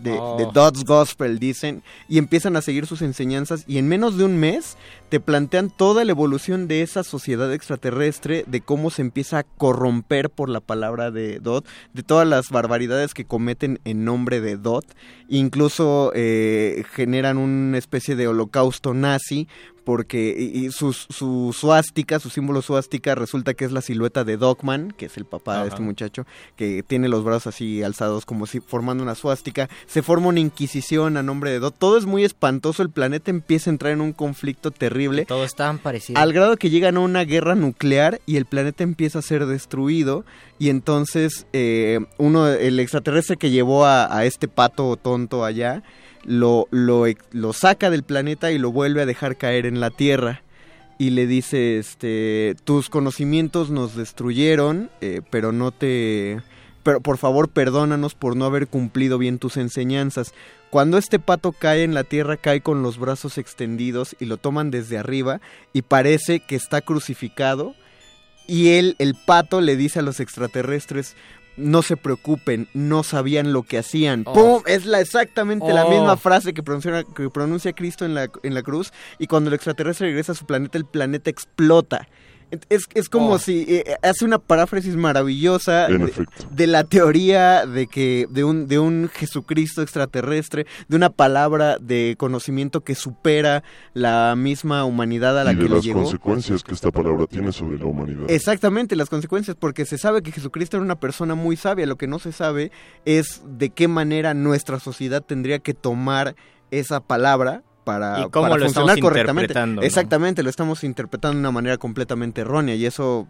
[0.01, 0.37] De, Oh.
[0.37, 4.37] de Dot's Gospel, dicen, y empiezan a seguir sus enseñanzas y en menos de un
[4.37, 4.77] mes
[5.09, 10.31] te plantean toda la evolución de esa sociedad extraterrestre, de cómo se empieza a corromper
[10.31, 14.85] por la palabra de Dot, de todas las barbaridades que cometen en nombre de Dot,
[15.27, 19.47] incluso eh, generan una especie de holocausto nazi
[19.83, 24.37] porque y, y su, su suástica, su símbolo suástica, resulta que es la silueta de
[24.37, 28.47] Dogman, que es el papá de este muchacho, que tiene los brazos así alzados como
[28.47, 29.69] si formando una suástica.
[29.85, 31.73] Se forma una inquisición a nombre de Dog.
[31.73, 35.25] Todo es muy espantoso, el planeta empieza a entrar en un conflicto terrible.
[35.25, 36.19] Todo tan parecido.
[36.19, 40.25] Al grado que llegan a una guerra nuclear y el planeta empieza a ser destruido
[40.59, 45.83] y entonces eh, uno, el extraterrestre que llevó a, a este pato tonto allá,
[46.25, 50.41] lo, lo, saca del planeta y lo vuelve a dejar caer en la Tierra.
[50.97, 56.41] Y le dice, este, tus conocimientos nos destruyeron, eh, pero no te...
[56.83, 60.33] Pero por favor perdónanos por no haber cumplido bien tus enseñanzas.
[60.69, 64.69] Cuando este pato cae en la tierra, cae con los brazos extendidos y lo toman
[64.69, 65.39] desde arriba
[65.71, 67.73] y parece que está crucificado.
[68.47, 71.15] Y él, el pato, le dice a los extraterrestres,
[71.57, 74.23] no se preocupen, no sabían lo que hacían.
[74.25, 74.33] Oh.
[74.33, 74.63] ¡Pum!
[74.65, 75.89] Es la, exactamente la Oh.
[75.89, 78.91] misma frase que pronuncia, que pronuncia Cristo en la, en la cruz.
[79.19, 82.07] Y cuando el extraterrestre regresa a su planeta, el planeta explota.
[82.69, 83.39] Es, es como Oh.
[83.39, 89.09] si eh, hace una paráfrasis maravillosa de, la teoría de que de un de un
[89.11, 95.55] Jesucristo extraterrestre, de una palabra de conocimiento que supera la misma humanidad a la y
[95.55, 96.01] que de le las llegó.
[96.01, 98.29] consecuencias que esta palabra tiene sobre la humanidad.
[98.29, 102.07] Exactamente, las consecuencias, porque se sabe que Jesucristo era una persona muy sabia, lo que
[102.07, 102.71] no se sabe
[103.05, 106.35] es de qué manera nuestra sociedad tendría que tomar
[106.71, 109.53] esa palabra para, Y cómo para lo funcionar estamos correctamente.
[109.85, 113.27] Exactamente, lo estamos interpretando de una manera completamente errónea y eso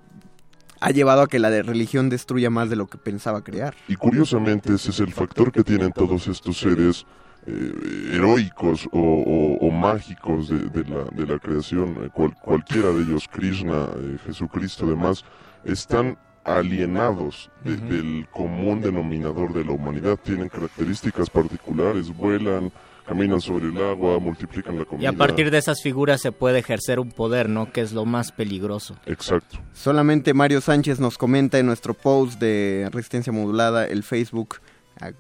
[0.80, 3.74] ha llevado a que la de religión destruya más de lo que pensaba crear.
[3.88, 7.06] Y curiosamente ese es el factor que tienen todos estos seres
[7.46, 13.02] eh, heroicos o, o- o mágicos de, de la, de la creación, cual- cualquiera de
[13.04, 15.24] ellos, Krishna, eh, Jesucristo, demás,
[15.66, 22.72] están alienados de- del común denominador de la humanidad, tienen características particulares, vuelan,
[23.06, 25.10] caminan sobre el agua, multiplican la Y comida.
[25.10, 27.72] a partir de esas figuras se puede ejercer un poder, ¿no?
[27.72, 28.96] Que es lo más peligroso.
[29.06, 29.60] Exacto.
[29.74, 34.58] Solamente Mario Sánchez nos comenta en nuestro post de Resistencia Modulada, el Facebook,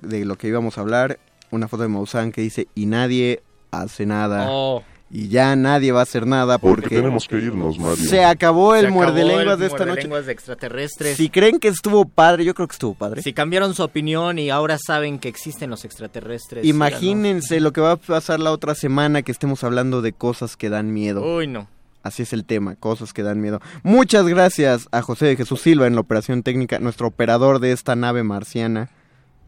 [0.01, 1.19] de lo que íbamos a hablar,
[1.51, 4.47] una foto de Maussan que dice, y nadie hace nada.
[4.49, 4.83] Oh.
[5.15, 6.95] Y ya nadie va a hacer nada Porque porque...
[6.95, 8.03] tenemos que irnos, Mario.
[8.03, 9.87] Se acabó el Se acabó muerde lenguas el de esta noche.
[9.87, 11.17] muerdelenguas de extraterrestres.
[11.17, 13.21] Si creen que estuvo padre, yo creo que estuvo padre.
[13.21, 16.65] Si cambiaron su opinión y ahora saben que existen los extraterrestres.
[16.65, 20.69] Imagínense lo que va a pasar la otra semana que estemos hablando de cosas que
[20.71, 21.23] dan miedo.
[21.23, 21.67] Uy, no.
[22.01, 23.61] Así es el tema, cosas que dan miedo.
[23.83, 27.95] Muchas gracias a José de Jesús Silva en la operación técnica, nuestro operador de esta
[27.95, 28.89] nave marciana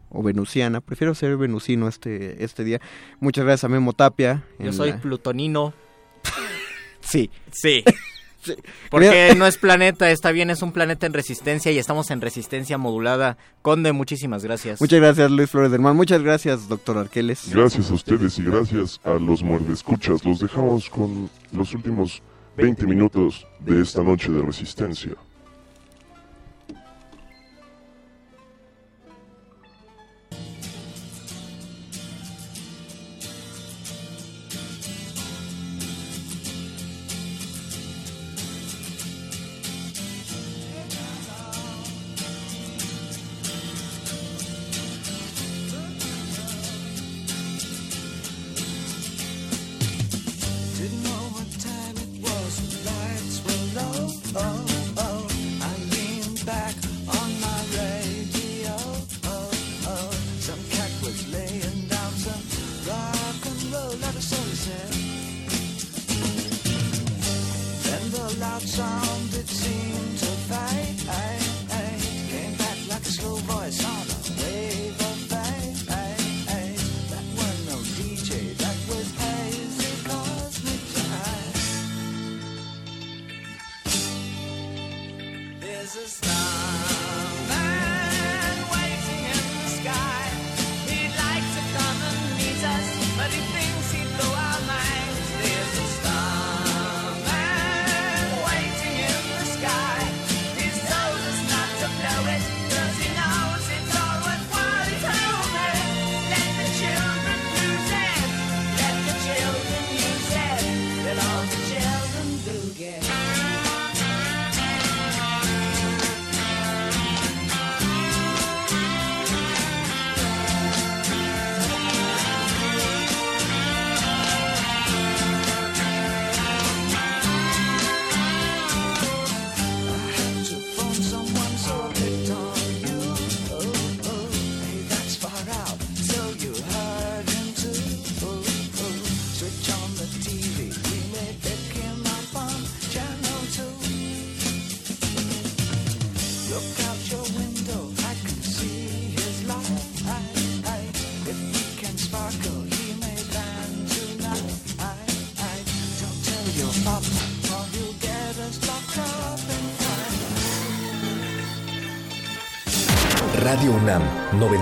[0.08, 0.80] o venusiana.
[0.80, 2.80] Prefiero ser venusino este, este día.
[3.20, 4.44] Muchas gracias a Memo Tapia.
[4.58, 5.72] Yo soy la- plutonino.
[7.00, 7.30] Sí.
[7.52, 7.84] Sí.
[8.46, 8.54] Sí.
[8.90, 12.78] Porque no es planeta, está bien, es un planeta en resistencia y estamos en resistencia
[12.78, 13.36] modulada.
[13.60, 14.80] Conde, muchísimas gracias.
[14.80, 15.94] Muchas gracias Luis Flores del Mar.
[15.94, 17.50] Muchas gracias doctor Arqueles.
[17.52, 20.24] Gracias a ustedes y gracias a los muerdescuchas.
[20.24, 22.22] Los dejamos con los últimos
[22.56, 25.14] 20 minutos de esta noche de resistencia.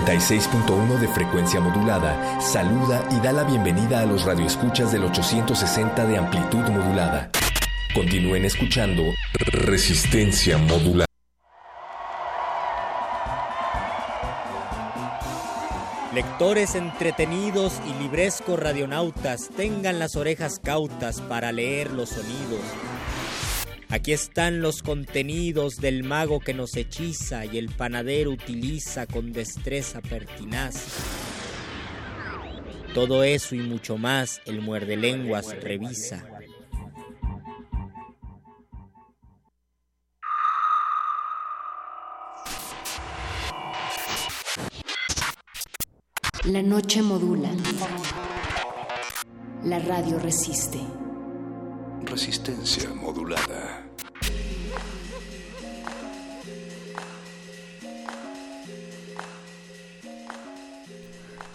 [0.05, 6.17] 96.1 de frecuencia modulada saluda y da la bienvenida a los radioescuchas del 860 de
[6.19, 7.31] amplitud modulada.
[7.95, 9.01] Continúen escuchando
[9.33, 11.05] Resistencia modulada.
[16.13, 22.61] Lectores entretenidos y librescos radionautas, tengan las orejas cautas para leer los sonidos.
[23.95, 30.01] Aquí están los contenidos del mago que nos hechiza y el panadero utiliza con destreza
[30.01, 30.97] pertinaz.
[32.93, 36.25] Todo eso y mucho más el muerde lenguas revisa.
[46.43, 47.49] La noche modula.
[49.63, 50.81] La radio resiste.
[52.03, 53.84] Resistencia modulada.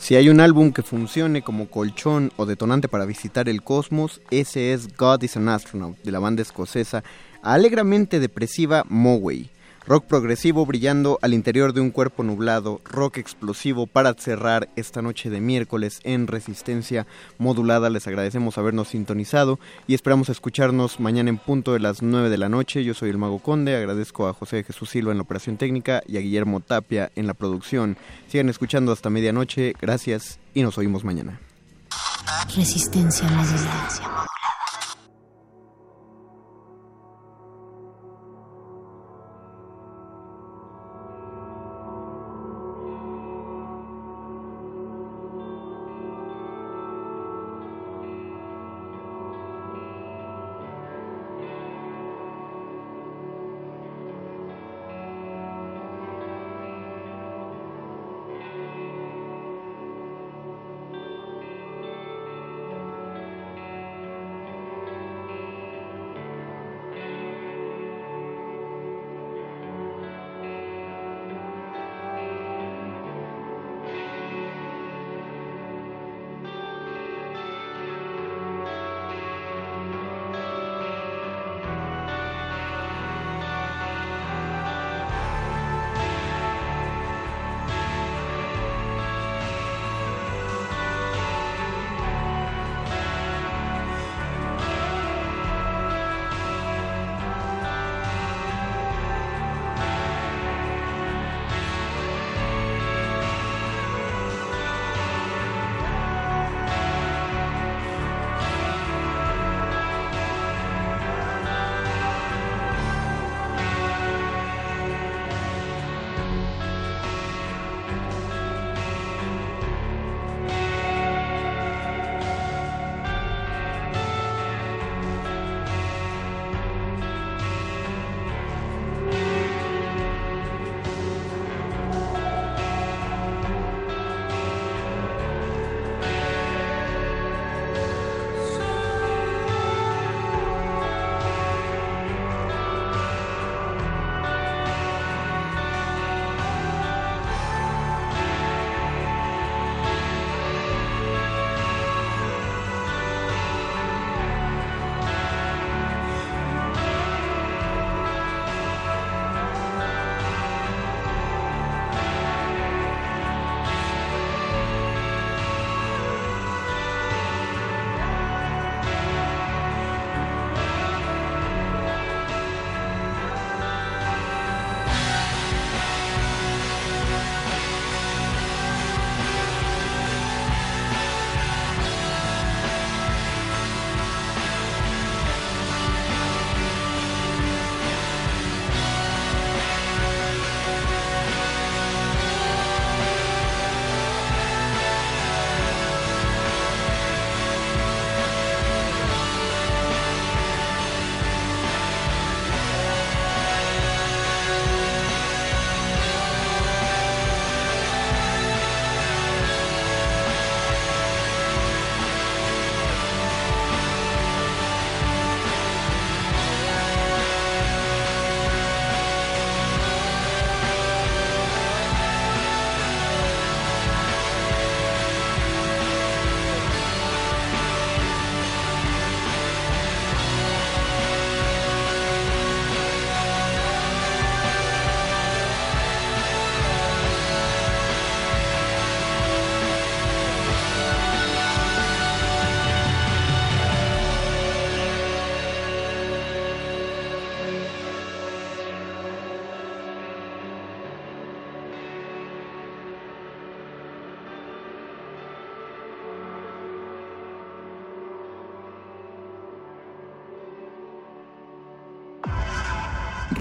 [0.01, 4.73] Si hay un álbum que funcione como colchón o detonante para visitar el cosmos, ese
[4.73, 7.05] es God is an Astronaut, de la banda escocesa
[7.43, 9.51] alegremente depresiva Moway.
[9.87, 15.31] Rock progresivo brillando al interior de un cuerpo nublado, rock explosivo para cerrar esta noche
[15.31, 17.07] de miércoles en resistencia
[17.39, 17.91] modulada.
[17.91, 22.49] Les agradecemos habernos sintonizado y esperamos escucharnos mañana en punto de las 9 de la
[22.49, 22.85] noche.
[22.85, 26.19] Yo soy el Mago Conde, agradezco a José Jesús Silva en la operación técnica y
[26.19, 27.97] a Guillermo Tapia en la producción.
[28.29, 31.41] Sigan escuchando hasta medianoche, gracias y nos oímos mañana.
[32.55, 34.27] Resistencia modulada.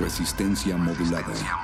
[0.10, 1.59] Resistencia modulada.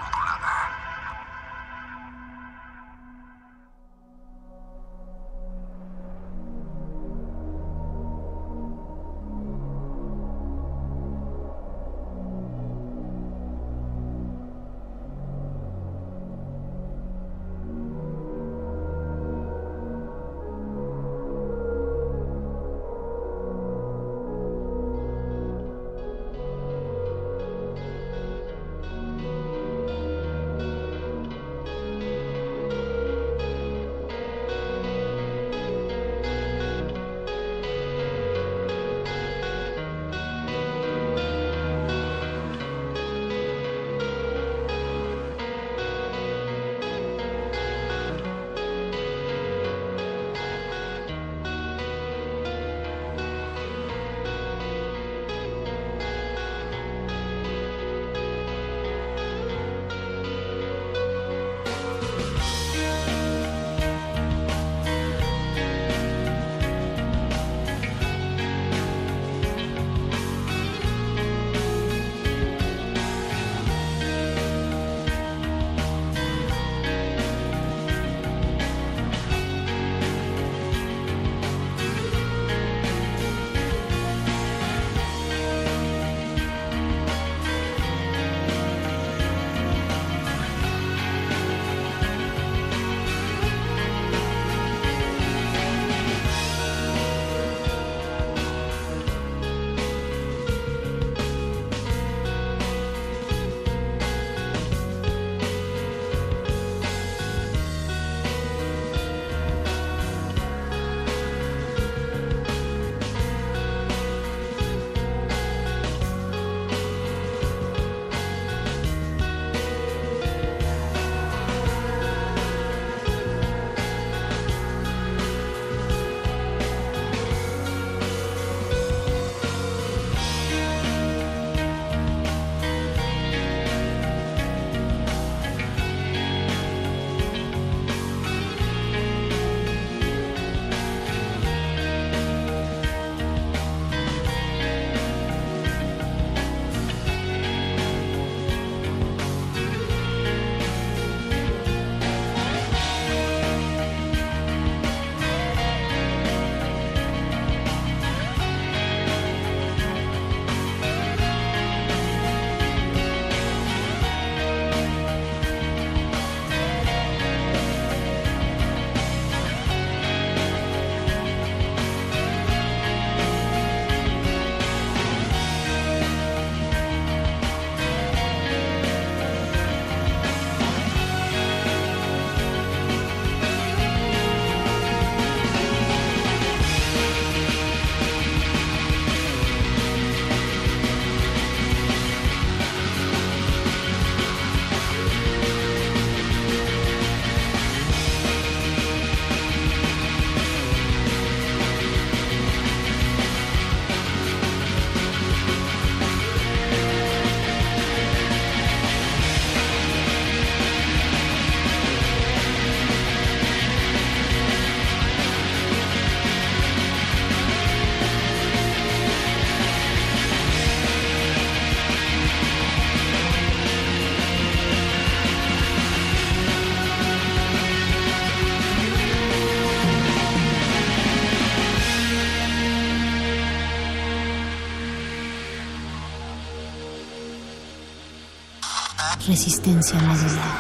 [239.36, 240.55] Resistencia modulada.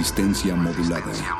[0.00, 1.39] Resistencia modulada.